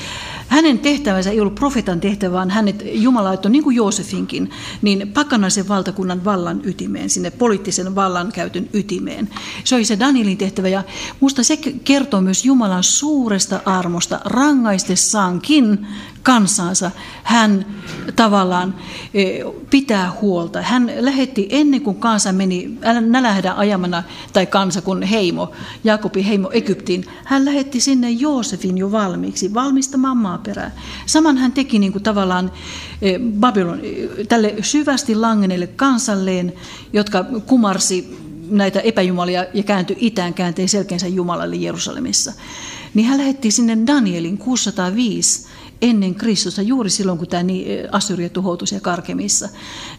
Hänen 0.49 0.79
tehtävänsä 0.79 1.31
ei 1.31 1.41
ollut 1.41 1.55
profeetan 1.55 2.01
tehtävä, 2.01 2.33
vaan 2.33 2.51
hänet 2.51 2.85
Jumala 2.93 3.29
laittoi, 3.29 3.51
niin 3.51 3.65
kuin 3.65 3.77
Joosefinkin, 3.77 4.51
niin 4.83 5.11
pakanaisen 5.15 5.69
valtakunnan 5.69 6.25
vallan 6.25 6.61
ytimeen, 6.65 7.11
sinne 7.11 7.31
poliittisen 7.31 7.95
vallankäytön 7.95 8.69
ytimeen. 8.73 9.29
Se 9.65 9.75
oli 9.75 9.85
se 9.85 9.99
Danielin 9.99 10.39
tehtävä 10.39 10.69
ja 10.69 10.83
minusta 11.21 11.43
se 11.43 11.57
kertoo 11.85 12.21
myös 12.21 12.45
Jumalan 12.45 12.85
suuresta 12.85 13.61
armosta 13.65 14.21
rangaistessaankin 14.25 15.87
kansansa. 16.23 16.91
Hän 17.23 17.67
tavallaan 18.17 18.75
e, 19.15 19.25
pitää 19.71 20.13
huolta. 20.21 20.63
Hän 20.63 20.93
lähetti 20.99 21.47
ennen 21.51 21.81
kuin 21.81 21.97
kansa 21.97 22.33
meni 22.33 22.79
nälähdä 23.01 23.55
ajamana, 23.57 24.03
tai 24.33 24.47
kansa 24.47 24.83
kun 24.83 25.03
heimo, 25.03 25.53
Jakobin 25.85 26.25
heimo 26.25 26.51
Egyptiin, 26.53 27.05
hän 27.25 27.45
lähetti 27.45 27.81
sinne 27.81 28.11
Joosefin 28.11 28.79
jo 28.79 28.93
valmiiksi, 28.93 29.55
valmistamaan 29.55 30.17
maaperää. 30.39 30.71
Saman 31.07 31.37
hän 31.37 31.53
teki 31.53 31.79
niin 31.79 31.93
kuin 31.93 32.03
tavallaan 32.03 32.53
e, 33.03 33.19
Babylon, 33.41 33.81
tälle 34.29 34.55
syvästi 34.63 35.15
langeneelle 35.15 35.67
kansalleen, 35.67 36.53
jotka 36.93 37.25
kumarsi 37.47 38.19
näitä 38.51 38.81
epäjumalia 38.81 39.47
ja 39.55 39.63
kääntyi 39.63 39.97
itään, 40.01 40.35
kääntyi 40.35 40.69
selkeänsä 40.69 41.07
Jumalalle 41.09 41.57
Jerusalemissa. 41.57 42.33
Niin 42.95 43.07
hän 43.07 43.19
lähetti 43.19 43.51
sinne 43.51 43.79
Danielin 43.87 44.39
605 44.39 45.48
ennen 45.83 46.15
Kristusta, 46.15 46.63
juuri 46.63 46.91
silloin 46.91 47.19
kun 47.19 47.29
tämä 47.29 47.43
Assyria 47.93 48.29
tuhoutui 48.29 48.69
siellä 48.69 48.83
Karkemissa, 48.83 49.49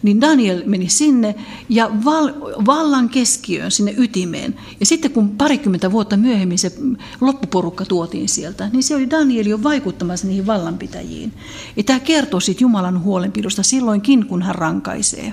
niin 0.02 0.20
Daniel 0.20 0.62
meni 0.66 0.88
sinne 0.88 1.34
ja 1.68 1.90
val, 2.04 2.32
vallan 2.66 3.08
keskiöön, 3.08 3.70
sinne 3.70 3.94
ytimeen. 3.96 4.54
Ja 4.80 4.86
sitten 4.86 5.10
kun 5.10 5.30
parikymmentä 5.30 5.92
vuotta 5.92 6.16
myöhemmin 6.16 6.58
se 6.58 6.72
loppuporukka 7.20 7.84
tuotiin 7.84 8.28
sieltä, 8.28 8.68
niin 8.72 8.82
se 8.82 8.96
oli 8.96 9.10
Daniel 9.10 9.46
jo 9.46 9.62
vaikuttamassa 9.62 10.26
niihin 10.26 10.46
vallanpitäjiin. 10.46 11.32
Ja 11.76 11.82
tämä 11.82 12.00
kertoo 12.00 12.40
siitä 12.40 12.64
Jumalan 12.64 13.02
huolenpidosta 13.02 13.62
silloinkin, 13.62 14.26
kun 14.26 14.42
hän 14.42 14.54
rankaisee. 14.54 15.32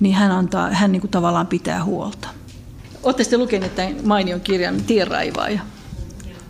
Niin 0.00 0.14
hän, 0.14 0.30
antaa, 0.30 0.70
hän 0.70 0.92
niin 0.92 1.00
kuin 1.00 1.10
tavallaan 1.10 1.46
pitää 1.46 1.84
huolta. 1.84 2.28
Olette 3.02 3.24
sitten 3.24 3.40
lukeneet 3.40 3.74
tämän 3.74 3.96
mainion 4.04 4.40
kirjan 4.40 4.82
Tienraivaaja? 4.82 5.60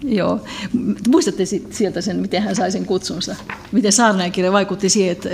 Joo. 0.03 0.41
Muistatte 1.09 1.45
sieltä 1.71 2.01
sen, 2.01 2.17
miten 2.17 2.43
hän 2.43 2.57
sai 2.57 2.73
sen 2.73 2.87
kutsunsa? 2.87 3.37
Miten 3.73 3.93
saarnaakirja 3.93 4.53
vaikutti 4.53 4.89
siihen, 4.89 5.13
että... 5.13 5.29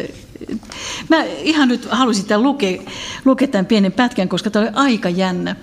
Mä 1.09 1.25
ihan 1.25 1.69
nyt 1.69 1.89
halusin 1.91 2.25
tämän 2.25 2.43
lukea, 2.43 2.83
lukea 3.25 3.49
tämän 3.49 3.67
pienen 3.67 3.93
pätkän, 3.93 4.29
koska 4.29 4.51
tämä 4.51 4.65
oli 4.65 4.73
aika 4.75 5.09
jännä. 5.09 5.57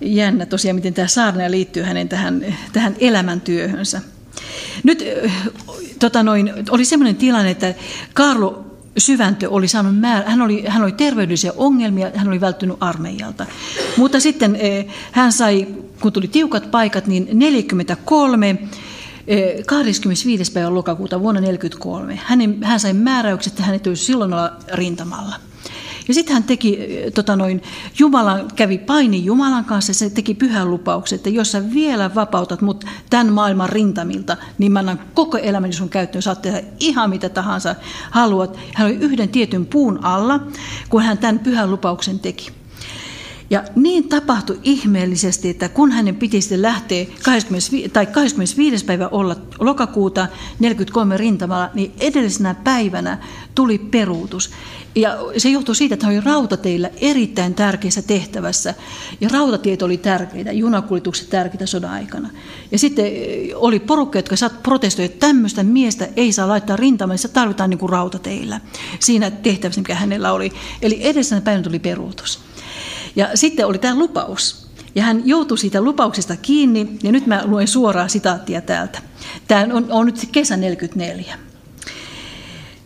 Jännä 0.00 0.46
tosiaan, 0.46 0.76
miten 0.76 0.94
tämä 0.94 1.08
saarnaaja 1.08 1.50
liittyy 1.50 1.82
hänen 1.82 2.08
tähän, 2.08 2.46
tähän 2.72 2.96
elämäntyöhönsä. 3.00 4.00
Nyt 4.82 5.04
tota 5.98 6.22
noin, 6.22 6.52
oli 6.70 6.84
sellainen 6.84 7.16
tilanne, 7.16 7.50
että 7.50 7.74
Karlo 8.14 8.72
Syväntö 8.98 9.50
oli 9.50 9.68
saanut 9.68 9.98
määrä, 9.98 10.30
hän 10.30 10.42
oli, 10.42 10.64
hän 10.68 10.82
oli 10.82 10.92
terveydellisiä 10.92 11.52
ongelmia, 11.56 12.10
hän 12.14 12.28
oli 12.28 12.40
välttynyt 12.40 12.76
armeijalta. 12.80 13.46
Mutta 13.96 14.20
sitten 14.20 14.56
eh, 14.56 14.86
hän 15.12 15.32
sai, 15.32 15.66
kun 16.02 16.12
tuli 16.12 16.28
tiukat 16.28 16.70
paikat, 16.70 17.06
niin 17.06 17.28
43 17.32 18.58
25. 19.66 20.42
Eh, 20.42 20.54
päivä 20.54 20.74
lokakuuta 20.74 21.20
vuonna 21.20 21.40
1943 21.40 22.20
hän, 22.24 22.62
hän 22.62 22.80
sai 22.80 22.92
määräykset, 22.92 23.52
että 23.52 23.62
hän 23.62 23.80
ei 23.86 23.96
silloin 23.96 24.32
olla 24.32 24.52
rintamalla. 24.72 25.34
Ja 26.08 26.14
sitten 26.14 26.34
hän 26.34 26.42
teki, 26.42 26.78
tota 27.14 27.36
noin, 27.36 27.62
Jumala 27.98 28.44
kävi 28.56 28.78
paini 28.78 29.24
Jumalan 29.24 29.64
kanssa 29.64 29.90
ja 29.90 29.94
se 29.94 30.10
teki 30.10 30.34
pyhän 30.34 30.70
lupauksen, 30.70 31.16
että 31.16 31.30
jos 31.30 31.52
sä 31.52 31.72
vielä 31.74 32.14
vapautat 32.14 32.60
mut 32.60 32.84
tämän 33.10 33.32
maailman 33.32 33.68
rintamilta, 33.68 34.36
niin 34.58 34.72
mä 34.72 34.78
annan 34.78 35.00
koko 35.14 35.38
elämäni 35.38 35.72
sun 35.72 35.88
käyttöön, 35.88 36.22
saat 36.22 36.42
tehdä 36.42 36.62
ihan 36.80 37.10
mitä 37.10 37.28
tahansa 37.28 37.74
haluat. 38.10 38.58
Hän 38.74 38.86
oli 38.86 38.94
yhden 38.94 39.28
tietyn 39.28 39.66
puun 39.66 40.04
alla, 40.04 40.40
kun 40.88 41.02
hän 41.02 41.18
tämän 41.18 41.38
pyhän 41.38 41.70
lupauksen 41.70 42.18
teki. 42.18 42.61
Ja 43.52 43.64
niin 43.76 44.08
tapahtui 44.08 44.58
ihmeellisesti, 44.62 45.48
että 45.48 45.68
kun 45.68 45.92
hänen 45.92 46.16
piti 46.16 46.40
sitten 46.40 46.62
lähteä 46.62 47.06
25, 47.22 47.88
tai 47.88 48.06
25. 48.06 48.84
päivä 48.84 49.08
olla 49.08 49.36
lokakuuta 49.58 50.26
43 50.58 51.16
rintamalla, 51.16 51.70
niin 51.74 51.92
edellisenä 52.00 52.54
päivänä 52.54 53.18
tuli 53.54 53.78
peruutus. 53.78 54.50
Ja 54.94 55.18
se 55.36 55.48
johtui 55.48 55.76
siitä, 55.76 55.94
että 55.94 56.06
hän 56.06 56.14
oli 56.14 56.24
rautateillä 56.24 56.90
erittäin 57.00 57.54
tärkeässä 57.54 58.02
tehtävässä. 58.02 58.74
Ja 59.20 59.28
rautatiet 59.32 59.82
oli 59.82 59.96
tärkeitä, 59.96 60.52
junakuljetukset 60.52 61.30
tärkeitä 61.30 61.66
sodan 61.66 61.90
aikana. 61.90 62.30
Ja 62.70 62.78
sitten 62.78 63.06
eh, 63.06 63.50
oli 63.54 63.80
porukka, 63.80 64.18
jotka 64.18 64.34
protestoivat, 64.62 65.12
että 65.12 65.26
tämmöistä 65.26 65.62
miestä 65.62 66.08
ei 66.16 66.32
saa 66.32 66.48
laittaa 66.48 66.76
rintamalle, 66.76 67.18
se 67.18 67.28
tarvitaan 67.28 67.70
niin 67.70 67.78
kuin 67.78 67.90
rautateillä. 67.90 68.60
Siinä 69.00 69.30
tehtävässä, 69.30 69.80
mikä 69.80 69.94
hänellä 69.94 70.32
oli. 70.32 70.52
Eli 70.82 70.98
edellisenä 71.02 71.40
päivänä 71.40 71.64
tuli 71.64 71.78
peruutus. 71.78 72.51
Ja 73.16 73.28
sitten 73.34 73.66
oli 73.66 73.78
tämä 73.78 73.98
lupaus. 73.98 74.66
Ja 74.94 75.02
hän 75.02 75.22
joutui 75.24 75.58
siitä 75.58 75.80
lupauksesta 75.80 76.36
kiinni, 76.36 76.98
ja 77.02 77.12
nyt 77.12 77.26
mä 77.26 77.42
luen 77.44 77.68
suoraa 77.68 78.08
sitaattia 78.08 78.60
täältä. 78.60 78.98
Tämä 79.48 79.66
on, 79.74 79.86
on 79.90 80.06
nyt 80.06 80.28
kesä 80.32 80.56
44. 80.56 81.38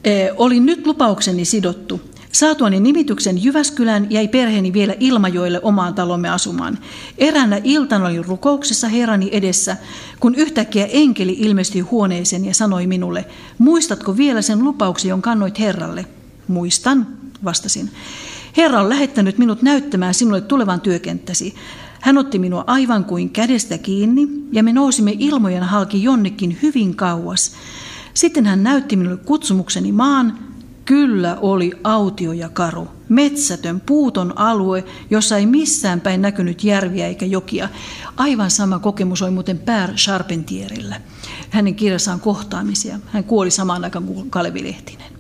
E, 0.05 0.29
olin 0.37 0.67
nyt 0.67 0.87
lupaukseni 0.87 1.45
sidottu. 1.45 2.01
Saatuani 2.33 2.81
nimityksen 2.81 3.45
Jyväskylään 3.45 4.07
jäi 4.11 4.29
perheeni 4.29 4.73
vielä 4.73 4.95
Ilmajoelle 5.01 5.61
omaan 5.63 5.95
talomme 5.95 6.29
asumaan. 6.29 6.79
Eräänä 7.19 7.61
iltana 7.65 8.07
olin 8.07 8.25
rukouksessa 8.25 8.89
herrani 8.89 9.29
edessä, 9.33 9.77
kun 10.21 10.35
yhtäkkiä 10.35 10.89
enkeli 10.91 11.37
ilmestyi 11.39 11.81
huoneeseen 11.81 12.45
ja 12.45 12.55
sanoi 12.55 12.87
minulle, 12.87 13.25
muistatko 13.59 14.17
vielä 14.17 14.43
sen 14.43 14.65
lupauksen, 14.65 15.09
jonka 15.09 15.31
kannoit 15.31 15.59
Herralle? 15.59 16.07
Muistan, 16.49 17.07
vastasin. 17.45 17.91
Herra 18.57 18.81
on 18.81 18.89
lähettänyt 18.89 19.39
minut 19.39 19.63
näyttämään 19.63 20.15
sinulle 20.15 20.41
tulevan 20.41 20.81
työkenttäsi. 20.81 21.55
Hän 22.01 22.19
otti 22.19 22.39
minua 22.39 22.65
aivan 22.67 23.05
kuin 23.05 23.31
kädestä 23.31 23.79
kiinni 23.79 24.29
ja 24.53 24.63
me 24.63 24.73
nousimme 24.73 25.17
ilmojen 25.19 25.63
halki 25.63 26.03
jonnekin 26.03 26.59
hyvin 26.63 26.97
kauas. 26.97 27.53
Sitten 28.15 28.47
hän 28.47 28.63
näytti 28.63 28.97
minulle 28.97 29.17
kutsumukseni 29.17 29.93
maan 29.93 30.39
Kyllä 30.87 31.37
oli 31.41 31.73
autio 31.85 32.33
ja 32.33 32.49
karu, 32.49 32.89
metsätön, 33.09 33.81
puuton 33.81 34.39
alue, 34.39 34.85
jossa 35.11 35.37
ei 35.37 35.47
missään 35.47 36.01
päin 36.01 36.23
näkynyt 36.23 36.65
järviä 36.65 37.07
eikä 37.07 37.27
jokia. 37.27 37.69
Aivan 38.17 38.51
sama 38.51 38.79
kokemus 38.79 39.23
oli 39.23 39.31
muuten 39.31 39.59
Pär 39.59 39.95
Charpentierillä. 39.95 41.01
Hänen 41.51 41.75
kirjassaan 41.75 42.21
kohtaamisia. 42.21 43.01
Hän 43.07 43.25
kuoli 43.25 43.51
samaan 43.51 43.85
aikaan 43.85 44.05
kuin 44.05 44.31
Kalevi 44.31 44.63
Lehtinen 44.63 45.16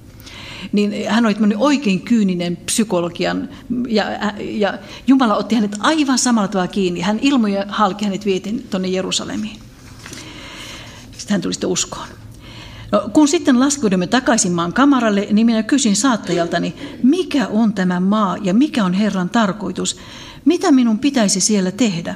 niin 0.72 1.10
hän 1.10 1.26
oli 1.26 1.36
oikein 1.56 2.00
kyyninen 2.00 2.56
psykologian, 2.56 3.48
ja, 3.88 4.04
ja 4.40 4.78
Jumala 5.06 5.36
otti 5.36 5.54
hänet 5.54 5.76
aivan 5.80 6.18
samalla 6.18 6.48
tavalla 6.48 6.68
kiinni. 6.68 7.00
Hän 7.00 7.18
ilmoi 7.22 7.52
ja 7.52 7.64
halki 7.68 8.04
hänet 8.04 8.24
vietiin 8.24 8.66
tuonne 8.70 8.88
Jerusalemiin. 8.88 9.56
Sitten 11.12 11.34
hän 11.34 11.40
tuli 11.40 11.54
sitten 11.54 11.70
uskoon. 11.70 12.06
No, 12.92 13.10
kun 13.12 13.28
sitten 13.28 13.60
laskeudumme 13.60 14.06
takaisin 14.06 14.52
maan 14.52 14.72
kamaralle, 14.72 15.28
niin 15.30 15.46
minä 15.46 15.62
kysyin 15.62 15.96
saattajaltani, 15.96 16.74
mikä 17.02 17.46
on 17.46 17.72
tämä 17.72 18.00
maa 18.00 18.36
ja 18.36 18.54
mikä 18.54 18.84
on 18.84 18.92
Herran 18.92 19.30
tarkoitus? 19.30 19.96
Mitä 20.44 20.72
minun 20.72 20.98
pitäisi 20.98 21.40
siellä 21.40 21.70
tehdä? 21.70 22.14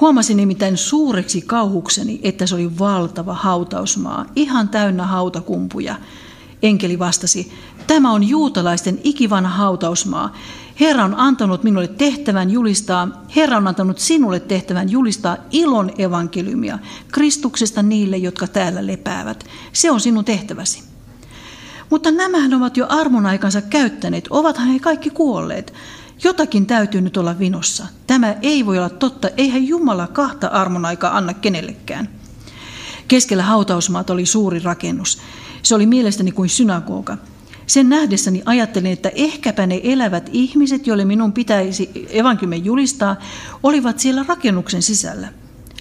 Huomasin 0.00 0.36
nimittäin 0.36 0.76
suureksi 0.76 1.40
kauhukseni, 1.40 2.20
että 2.22 2.46
se 2.46 2.54
oli 2.54 2.78
valtava 2.78 3.34
hautausmaa, 3.34 4.26
ihan 4.36 4.68
täynnä 4.68 5.06
hautakumpuja. 5.06 5.94
Enkeli 6.62 6.98
vastasi, 6.98 7.52
tämä 7.94 8.12
on 8.12 8.28
juutalaisten 8.28 9.00
ikivanha 9.04 9.56
hautausmaa. 9.56 10.36
Herra 10.80 11.04
on 11.04 11.14
antanut 11.14 11.62
minulle 11.62 11.88
tehtävän 11.88 12.50
julistaa, 12.50 13.08
Herra 13.36 13.56
on 13.56 13.68
antanut 13.68 13.98
sinulle 13.98 14.40
tehtävän 14.40 14.90
julistaa 14.90 15.36
ilon 15.50 15.90
evankeliumia 15.98 16.78
Kristuksesta 17.12 17.82
niille, 17.82 18.16
jotka 18.16 18.46
täällä 18.46 18.86
lepäävät. 18.86 19.44
Se 19.72 19.90
on 19.90 20.00
sinun 20.00 20.24
tehtäväsi. 20.24 20.82
Mutta 21.90 22.10
nämähän 22.10 22.54
ovat 22.54 22.76
jo 22.76 22.86
armon 22.88 23.26
aikansa 23.26 23.62
käyttäneet, 23.62 24.28
ovathan 24.30 24.68
he 24.68 24.78
kaikki 24.78 25.10
kuolleet. 25.10 25.72
Jotakin 26.24 26.66
täytyy 26.66 27.00
nyt 27.00 27.16
olla 27.16 27.38
vinossa. 27.38 27.86
Tämä 28.06 28.34
ei 28.42 28.66
voi 28.66 28.78
olla 28.78 28.90
totta, 28.90 29.28
eihän 29.36 29.66
Jumala 29.66 30.06
kahta 30.06 30.46
armon 30.46 30.84
aikaa 30.84 31.16
anna 31.16 31.34
kenellekään. 31.34 32.08
Keskellä 33.08 33.42
hautausmaata 33.42 34.12
oli 34.12 34.26
suuri 34.26 34.58
rakennus. 34.58 35.18
Se 35.62 35.74
oli 35.74 35.86
mielestäni 35.86 36.32
kuin 36.32 36.48
synagoga. 36.48 37.16
Sen 37.70 37.88
nähdessäni 37.88 38.42
ajattelin, 38.44 38.92
että 38.92 39.10
ehkäpä 39.14 39.66
ne 39.66 39.80
elävät 39.82 40.30
ihmiset, 40.32 40.86
joille 40.86 41.04
minun 41.04 41.32
pitäisi 41.32 41.90
evankeliumin 42.08 42.64
julistaa, 42.64 43.16
olivat 43.62 43.98
siellä 43.98 44.24
rakennuksen 44.28 44.82
sisällä. 44.82 45.28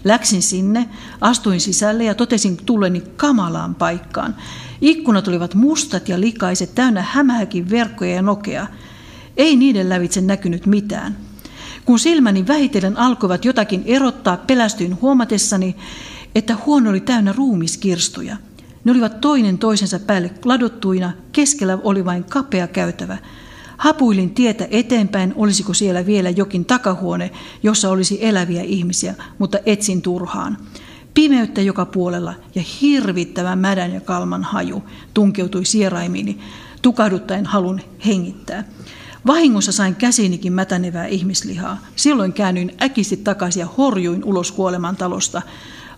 Läksin 0.03 0.41
sinne, 0.41 0.89
astuin 1.21 1.61
sisälle 1.61 2.03
ja 2.03 2.15
totesin 2.15 2.57
tulleni 2.57 3.03
kamalaan 3.17 3.75
paikkaan. 3.75 4.35
Ikkunat 4.81 5.27
olivat 5.27 5.55
mustat 5.55 6.09
ja 6.09 6.19
likaiset, 6.19 6.75
täynnä 6.75 7.01
hämähäkin 7.01 7.69
verkkoja 7.69 8.15
ja 8.15 8.21
nokea. 8.21 8.67
Ei 9.37 9.55
niiden 9.55 9.89
lävitse 9.89 10.21
näkynyt 10.21 10.65
mitään. 10.65 11.17
Kun 11.85 11.99
silmäni 11.99 12.47
vähitellen 12.47 12.97
alkoivat 12.97 13.45
jotakin 13.45 13.83
erottaa, 13.85 14.37
pelästyin 14.37 15.01
huomatessani, 15.01 15.75
että 16.35 16.57
huone 16.65 16.89
oli 16.89 16.99
täynnä 16.99 17.33
ruumiskirstuja– 17.33 18.37
ne 18.89 18.93
olivat 18.93 19.21
toinen 19.21 19.57
toisensa 19.57 19.99
päälle 19.99 20.31
ladottuina, 20.45 21.11
keskellä 21.31 21.77
oli 21.83 22.05
vain 22.05 22.23
kapea 22.23 22.67
käytävä. 22.67 23.17
Hapuilin 23.77 24.29
tietä 24.29 24.67
eteenpäin, 24.71 25.33
olisiko 25.35 25.73
siellä 25.73 26.05
vielä 26.05 26.29
jokin 26.29 26.65
takahuone, 26.65 27.31
jossa 27.63 27.89
olisi 27.89 28.17
eläviä 28.25 28.61
ihmisiä, 28.61 29.15
mutta 29.37 29.57
etsin 29.65 30.01
turhaan. 30.01 30.57
Pimeyttä 31.13 31.61
joka 31.61 31.85
puolella 31.85 32.33
ja 32.55 32.63
hirvittävä 32.81 33.55
mädän 33.55 33.93
ja 33.93 34.01
kalman 34.01 34.43
haju 34.43 34.83
tunkeutui 35.13 35.65
sieraimiini, 35.65 36.39
tukahduttaen 36.81 37.45
halun 37.45 37.81
hengittää. 38.05 38.63
Vahingossa 39.27 39.71
sain 39.71 39.95
käsiinikin 39.95 40.53
mätänevää 40.53 41.05
ihmislihaa. 41.05 41.77
Silloin 41.95 42.33
käännyin 42.33 42.75
äkisti 42.81 43.17
takaisin 43.17 43.59
ja 43.59 43.67
horjuin 43.77 44.23
ulos 44.23 44.51
kuoleman 44.51 44.95
talosta. 44.95 45.41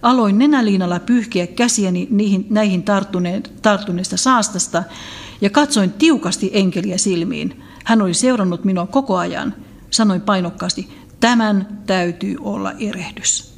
Aloin 0.01 0.37
nenäliinalla 0.37 0.99
pyyhkiä 0.99 1.47
käsiäni 1.47 2.07
niihin, 2.11 2.47
näihin 2.49 2.83
tarttuneesta 3.61 4.17
saastasta 4.17 4.83
ja 5.41 5.49
katsoin 5.49 5.91
tiukasti 5.91 6.49
enkeliä 6.53 6.97
silmiin. 6.97 7.63
Hän 7.85 8.01
oli 8.01 8.13
seurannut 8.13 8.63
minua 8.63 8.87
koko 8.87 9.17
ajan. 9.17 9.55
Sanoin 9.91 10.21
painokkaasti, 10.21 10.89
tämän 11.19 11.79
täytyy 11.85 12.35
olla 12.39 12.71
erehdys. 12.71 13.51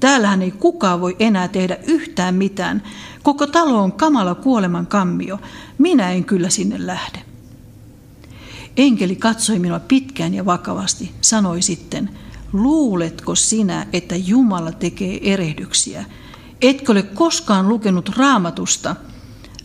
Täällähän 0.00 0.42
ei 0.42 0.50
kukaan 0.50 1.00
voi 1.00 1.16
enää 1.18 1.48
tehdä 1.48 1.76
yhtään 1.86 2.34
mitään. 2.34 2.82
Koko 3.22 3.46
talo 3.46 3.82
on 3.82 3.92
kamala 3.92 4.34
kuoleman 4.34 4.86
kammio. 4.86 5.40
Minä 5.78 6.10
en 6.10 6.24
kyllä 6.24 6.50
sinne 6.50 6.86
lähde. 6.86 7.22
Enkeli 8.76 9.16
katsoi 9.16 9.58
minua 9.58 9.80
pitkään 9.80 10.34
ja 10.34 10.46
vakavasti, 10.46 11.12
sanoi 11.20 11.62
sitten, 11.62 12.10
Luuletko 12.52 13.34
sinä, 13.34 13.86
että 13.92 14.16
Jumala 14.16 14.72
tekee 14.72 15.32
erehdyksiä? 15.32 16.04
Etkö 16.62 16.92
ole 16.92 17.02
koskaan 17.02 17.68
lukenut 17.68 18.08
raamatusta? 18.08 18.96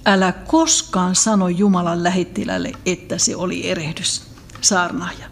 Älä 0.06 0.32
koskaan 0.32 1.16
sano 1.16 1.48
Jumalan 1.48 2.04
lähettilälle, 2.04 2.72
että 2.86 3.18
se 3.18 3.36
oli 3.36 3.70
erehdys. 3.70 4.24
Saarnaaja. 4.62 5.28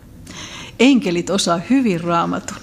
Enkelit 0.79 1.29
osaa 1.29 1.61
hyvin 1.69 2.01
raamatun. 2.01 2.57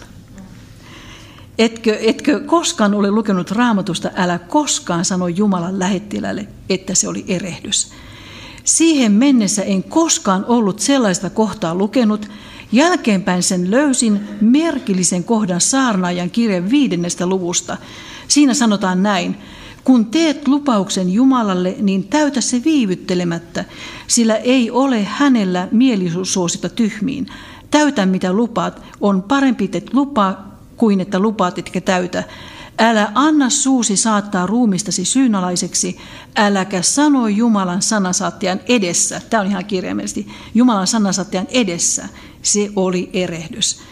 Etkö, 1.58 1.98
etkö 2.00 2.40
koskaan 2.40 2.94
ole 2.94 3.10
lukenut 3.10 3.50
raamatusta, 3.50 4.10
älä 4.14 4.38
koskaan 4.38 5.04
sano 5.04 5.28
Jumalan 5.28 5.78
lähettilälle, 5.78 6.48
että 6.68 6.94
se 6.94 7.08
oli 7.08 7.24
erehdys. 7.28 7.92
Siihen 8.64 9.12
mennessä 9.12 9.62
en 9.62 9.82
koskaan 9.82 10.44
ollut 10.44 10.80
sellaista 10.80 11.30
kohtaa 11.30 11.74
lukenut, 11.74 12.30
Jälkeenpäin 12.72 13.42
sen 13.42 13.70
löysin 13.70 14.20
merkillisen 14.40 15.24
kohdan 15.24 15.60
saarnaajan 15.60 16.30
kirjan 16.30 16.70
viidennestä 16.70 17.26
luvusta. 17.26 17.76
Siinä 18.28 18.54
sanotaan 18.54 19.02
näin, 19.02 19.36
kun 19.84 20.06
teet 20.06 20.48
lupauksen 20.48 21.10
Jumalalle, 21.10 21.76
niin 21.80 22.04
täytä 22.04 22.40
se 22.40 22.64
viivyttelemättä, 22.64 23.64
sillä 24.06 24.36
ei 24.36 24.70
ole 24.70 25.04
hänellä 25.04 25.68
mielisuosita 25.70 26.68
tyhmiin. 26.68 27.26
Täytä 27.70 28.06
mitä 28.06 28.32
lupaat, 28.32 28.82
on 29.00 29.22
parempi 29.22 29.64
että 29.72 29.90
lupaa 29.94 30.58
kuin 30.76 31.00
että 31.00 31.18
lupaat 31.18 31.58
etkä 31.58 31.80
täytä. 31.80 32.24
Älä 32.78 33.12
anna 33.14 33.50
suusi 33.50 33.96
saattaa 33.96 34.46
ruumistasi 34.46 35.04
syynalaiseksi, 35.04 35.98
äläkä 36.36 36.82
sano 36.82 37.28
Jumalan 37.28 37.82
sanasaattian 37.82 38.60
edessä. 38.68 39.20
Tämä 39.30 39.40
on 39.40 39.46
ihan 39.46 39.64
kirjaimellisesti. 39.64 40.28
Jumalan 40.54 40.86
sanasaattian 40.86 41.46
edessä. 41.50 42.08
Se 42.42 42.70
oli 42.76 43.10
erehdys. 43.12 43.82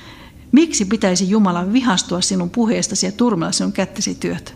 Miksi 0.52 0.84
pitäisi 0.84 1.30
Jumalan 1.30 1.72
vihastua 1.72 2.20
sinun 2.20 2.50
puheestasi 2.50 3.06
ja 3.06 3.12
turmella 3.12 3.52
sinun 3.52 3.72
kättesi 3.72 4.14
työt? 4.14 4.54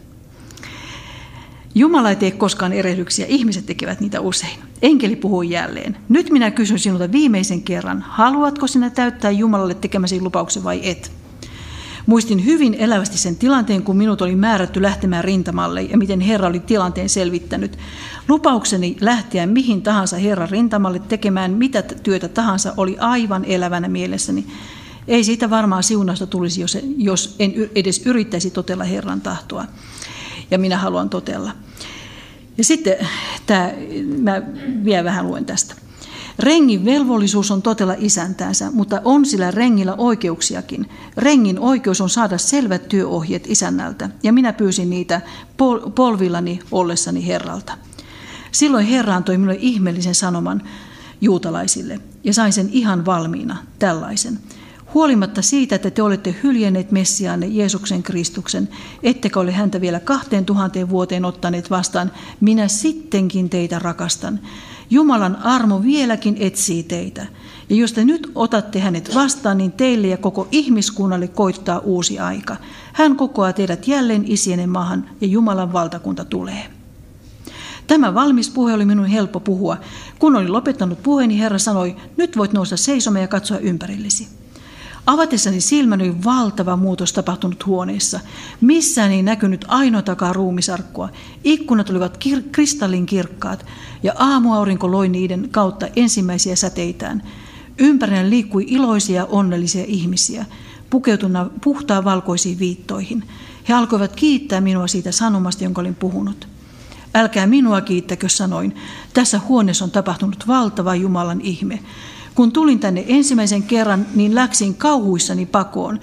Jumala 1.74 2.10
ei 2.10 2.16
tee 2.16 2.30
koskaan 2.30 2.72
erehdyksiä, 2.72 3.26
ihmiset 3.28 3.66
tekevät 3.66 4.00
niitä 4.00 4.20
usein. 4.20 4.58
Enkeli 4.82 5.16
puhui 5.16 5.50
jälleen. 5.50 5.96
Nyt 6.08 6.30
minä 6.30 6.50
kysyn 6.50 6.78
sinulta 6.78 7.12
viimeisen 7.12 7.62
kerran, 7.62 8.04
haluatko 8.08 8.66
sinä 8.66 8.90
täyttää 8.90 9.30
Jumalalle 9.30 9.74
tekemäsi 9.74 10.20
lupauksen 10.20 10.64
vai 10.64 10.80
et? 10.82 11.12
Muistin 12.06 12.44
hyvin 12.44 12.74
elävästi 12.74 13.18
sen 13.18 13.36
tilanteen, 13.36 13.82
kun 13.82 13.96
minut 13.96 14.22
oli 14.22 14.36
määrätty 14.36 14.82
lähtemään 14.82 15.24
rintamalle 15.24 15.82
ja 15.82 15.98
miten 15.98 16.20
Herra 16.20 16.48
oli 16.48 16.60
tilanteen 16.60 17.08
selvittänyt. 17.08 17.78
Lupaukseni 18.28 18.96
lähteä 19.00 19.46
mihin 19.46 19.82
tahansa 19.82 20.16
Herran 20.16 20.50
rintamalle 20.50 20.98
tekemään 20.98 21.50
mitä 21.50 21.82
työtä 21.82 22.28
tahansa 22.28 22.74
oli 22.76 22.96
aivan 22.98 23.44
elävänä 23.44 23.88
mielessäni. 23.88 24.46
Ei 25.08 25.24
siitä 25.24 25.50
varmaan 25.50 25.82
siunasta 25.82 26.26
tulisi, 26.26 26.60
jos, 26.96 27.36
en 27.38 27.54
edes 27.74 28.06
yrittäisi 28.06 28.50
totella 28.50 28.84
Herran 28.84 29.20
tahtoa. 29.20 29.64
Ja 30.50 30.58
minä 30.58 30.78
haluan 30.78 31.10
totella. 31.10 31.52
Ja 32.58 32.64
sitten 32.64 32.96
tämä, 33.46 33.70
mä 34.18 34.42
vielä 34.84 35.04
vähän 35.04 35.26
luen 35.26 35.44
tästä. 35.44 35.74
Rengin 36.42 36.84
velvollisuus 36.84 37.50
on 37.50 37.62
totella 37.62 37.94
isäntäänsä, 37.98 38.70
mutta 38.70 39.00
on 39.04 39.26
sillä 39.26 39.50
rengillä 39.50 39.94
oikeuksiakin. 39.94 40.88
Rengin 41.16 41.58
oikeus 41.58 42.00
on 42.00 42.10
saada 42.10 42.38
selvät 42.38 42.88
työohjeet 42.88 43.44
isännältä, 43.50 44.10
ja 44.22 44.32
minä 44.32 44.52
pyysin 44.52 44.90
niitä 44.90 45.20
pol- 45.56 45.90
polvillani 45.94 46.60
ollessani 46.70 47.26
Herralta. 47.26 47.78
Silloin 48.52 48.86
Herra 48.86 49.16
antoi 49.16 49.38
minulle 49.38 49.58
ihmeellisen 49.60 50.14
sanoman 50.14 50.62
juutalaisille, 51.20 52.00
ja 52.24 52.34
sain 52.34 52.52
sen 52.52 52.68
ihan 52.72 53.06
valmiina, 53.06 53.56
tällaisen. 53.78 54.38
Huolimatta 54.94 55.42
siitä, 55.42 55.74
että 55.74 55.90
te 55.90 56.02
olette 56.02 56.34
hyljenneet 56.42 56.90
Messiaanne 56.90 57.46
Jeesuksen 57.46 58.02
Kristuksen, 58.02 58.68
ettekä 59.02 59.40
ole 59.40 59.52
häntä 59.52 59.80
vielä 59.80 60.00
kahteen 60.00 60.44
tuhanteen 60.44 60.88
vuoteen 60.88 61.24
ottaneet 61.24 61.70
vastaan, 61.70 62.12
minä 62.40 62.68
sittenkin 62.68 63.50
teitä 63.50 63.78
rakastan. 63.78 64.40
Jumalan 64.92 65.36
armo 65.36 65.82
vieläkin 65.82 66.36
etsii 66.40 66.82
teitä. 66.82 67.26
Ja 67.68 67.76
jos 67.76 67.92
te 67.92 68.04
nyt 68.04 68.30
otatte 68.34 68.80
hänet 68.80 69.14
vastaan, 69.14 69.58
niin 69.58 69.72
teille 69.72 70.06
ja 70.06 70.16
koko 70.16 70.48
ihmiskunnalle 70.50 71.28
koittaa 71.28 71.78
uusi 71.78 72.18
aika. 72.18 72.56
Hän 72.92 73.16
kokoaa 73.16 73.52
teidät 73.52 73.88
jälleen 73.88 74.24
isienen 74.26 74.70
maahan 74.70 75.10
ja 75.20 75.26
Jumalan 75.26 75.72
valtakunta 75.72 76.24
tulee. 76.24 76.64
Tämä 77.86 78.14
valmis 78.14 78.50
puhe 78.50 78.74
oli 78.74 78.84
minun 78.84 79.06
helppo 79.06 79.40
puhua. 79.40 79.76
Kun 80.18 80.36
olin 80.36 80.52
lopettanut 80.52 81.02
puheeni, 81.02 81.38
Herra 81.38 81.58
sanoi, 81.58 81.96
nyt 82.16 82.36
voit 82.36 82.52
nousta 82.52 82.76
seisomaan 82.76 83.22
ja 83.22 83.28
katsoa 83.28 83.58
ympärillesi. 83.58 84.28
Avatessani 85.06 85.60
silmäni 85.60 86.24
valtava 86.24 86.76
muutos 86.76 87.12
tapahtunut 87.12 87.66
huoneessa. 87.66 88.20
Missään 88.60 89.12
ei 89.12 89.22
näkynyt 89.22 89.64
ainoatakaan 89.68 90.34
ruumisarkkua. 90.34 91.08
Ikkunat 91.44 91.90
olivat 91.90 92.18
kir- 92.24 92.48
kristallin 92.52 93.06
kirkkaat 93.06 93.66
ja 94.02 94.12
aamuaurinko 94.18 94.90
loi 94.90 95.08
niiden 95.08 95.48
kautta 95.50 95.86
ensimmäisiä 95.96 96.56
säteitään. 96.56 97.22
Ympärillä 97.78 98.30
liikkui 98.30 98.64
iloisia 98.68 99.26
onnellisia 99.26 99.84
ihmisiä, 99.86 100.46
pukeutuna 100.90 101.50
puhtaan 101.64 102.04
valkoisiin 102.04 102.58
viittoihin. 102.58 103.24
He 103.68 103.74
alkoivat 103.74 104.16
kiittää 104.16 104.60
minua 104.60 104.86
siitä 104.86 105.12
sanomasta, 105.12 105.64
jonka 105.64 105.80
olin 105.80 105.94
puhunut. 105.94 106.48
Älkää 107.14 107.46
minua 107.46 107.80
kiittäkö, 107.80 108.28
sanoin. 108.28 108.74
Tässä 109.14 109.40
huoneessa 109.48 109.84
on 109.84 109.90
tapahtunut 109.90 110.48
valtava 110.48 110.94
Jumalan 110.94 111.40
ihme. 111.40 111.78
Kun 112.34 112.52
tulin 112.52 112.78
tänne 112.78 113.04
ensimmäisen 113.08 113.62
kerran, 113.62 114.06
niin 114.14 114.34
läksin 114.34 114.74
kauhuissani 114.74 115.46
pakoon, 115.46 116.00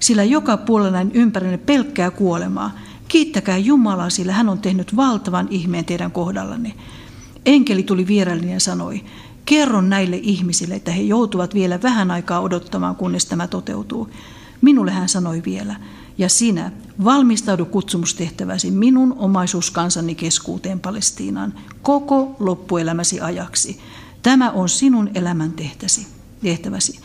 sillä 0.00 0.24
joka 0.24 0.56
puolella 0.56 0.90
näin 0.90 1.10
ympärille 1.14 1.58
pelkkää 1.58 2.10
kuolemaa. 2.10 2.70
Kiittäkää 3.08 3.58
Jumalaa, 3.58 4.10
sillä 4.10 4.32
hän 4.32 4.48
on 4.48 4.58
tehnyt 4.58 4.96
valtavan 4.96 5.48
ihmeen 5.50 5.84
teidän 5.84 6.12
kohdallanne. 6.12 6.74
Enkeli 7.46 7.82
tuli 7.82 8.06
vieraillinen 8.06 8.54
ja 8.54 8.60
sanoi, 8.60 9.04
kerron 9.44 9.88
näille 9.88 10.20
ihmisille, 10.22 10.74
että 10.74 10.90
he 10.90 11.02
joutuvat 11.02 11.54
vielä 11.54 11.82
vähän 11.82 12.10
aikaa 12.10 12.40
odottamaan, 12.40 12.96
kunnes 12.96 13.26
tämä 13.26 13.46
toteutuu. 13.46 14.08
Minulle 14.60 14.90
hän 14.90 15.08
sanoi 15.08 15.42
vielä, 15.44 15.76
ja 16.18 16.28
sinä 16.28 16.72
valmistaudu 17.04 17.64
kutsumustehtäväsi 17.64 18.70
minun 18.70 19.14
omaisuuskansani 19.18 20.14
keskuuteen 20.14 20.80
Palestiinaan 20.80 21.54
koko 21.82 22.36
loppuelämäsi 22.38 23.20
ajaksi. 23.20 23.80
Tämä 24.22 24.50
on 24.50 24.68
sinun 24.68 25.10
elämän 25.14 25.52
tehtäsi, 25.52 26.06
tehtäväsi. 26.42 27.00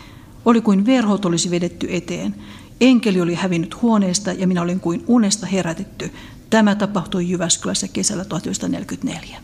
Oli 0.46 0.62
kuin 0.62 0.86
verhot 0.86 1.26
olisi 1.26 1.52
vedetty 1.52 1.88
eteen. 1.90 2.36
Enkeli 2.82 3.22
oli 3.22 3.36
hävinnyt 3.36 3.82
huoneesta 3.82 4.32
ja 4.32 4.48
minä 4.48 4.62
olin 4.62 4.80
kuin 4.80 5.04
unesta 5.08 5.46
herätetty. 5.46 6.12
Tämä 6.50 6.76
tapahtui 6.76 7.30
Jyväskylässä 7.30 7.88
kesällä 7.88 8.26
1944. 8.26 9.40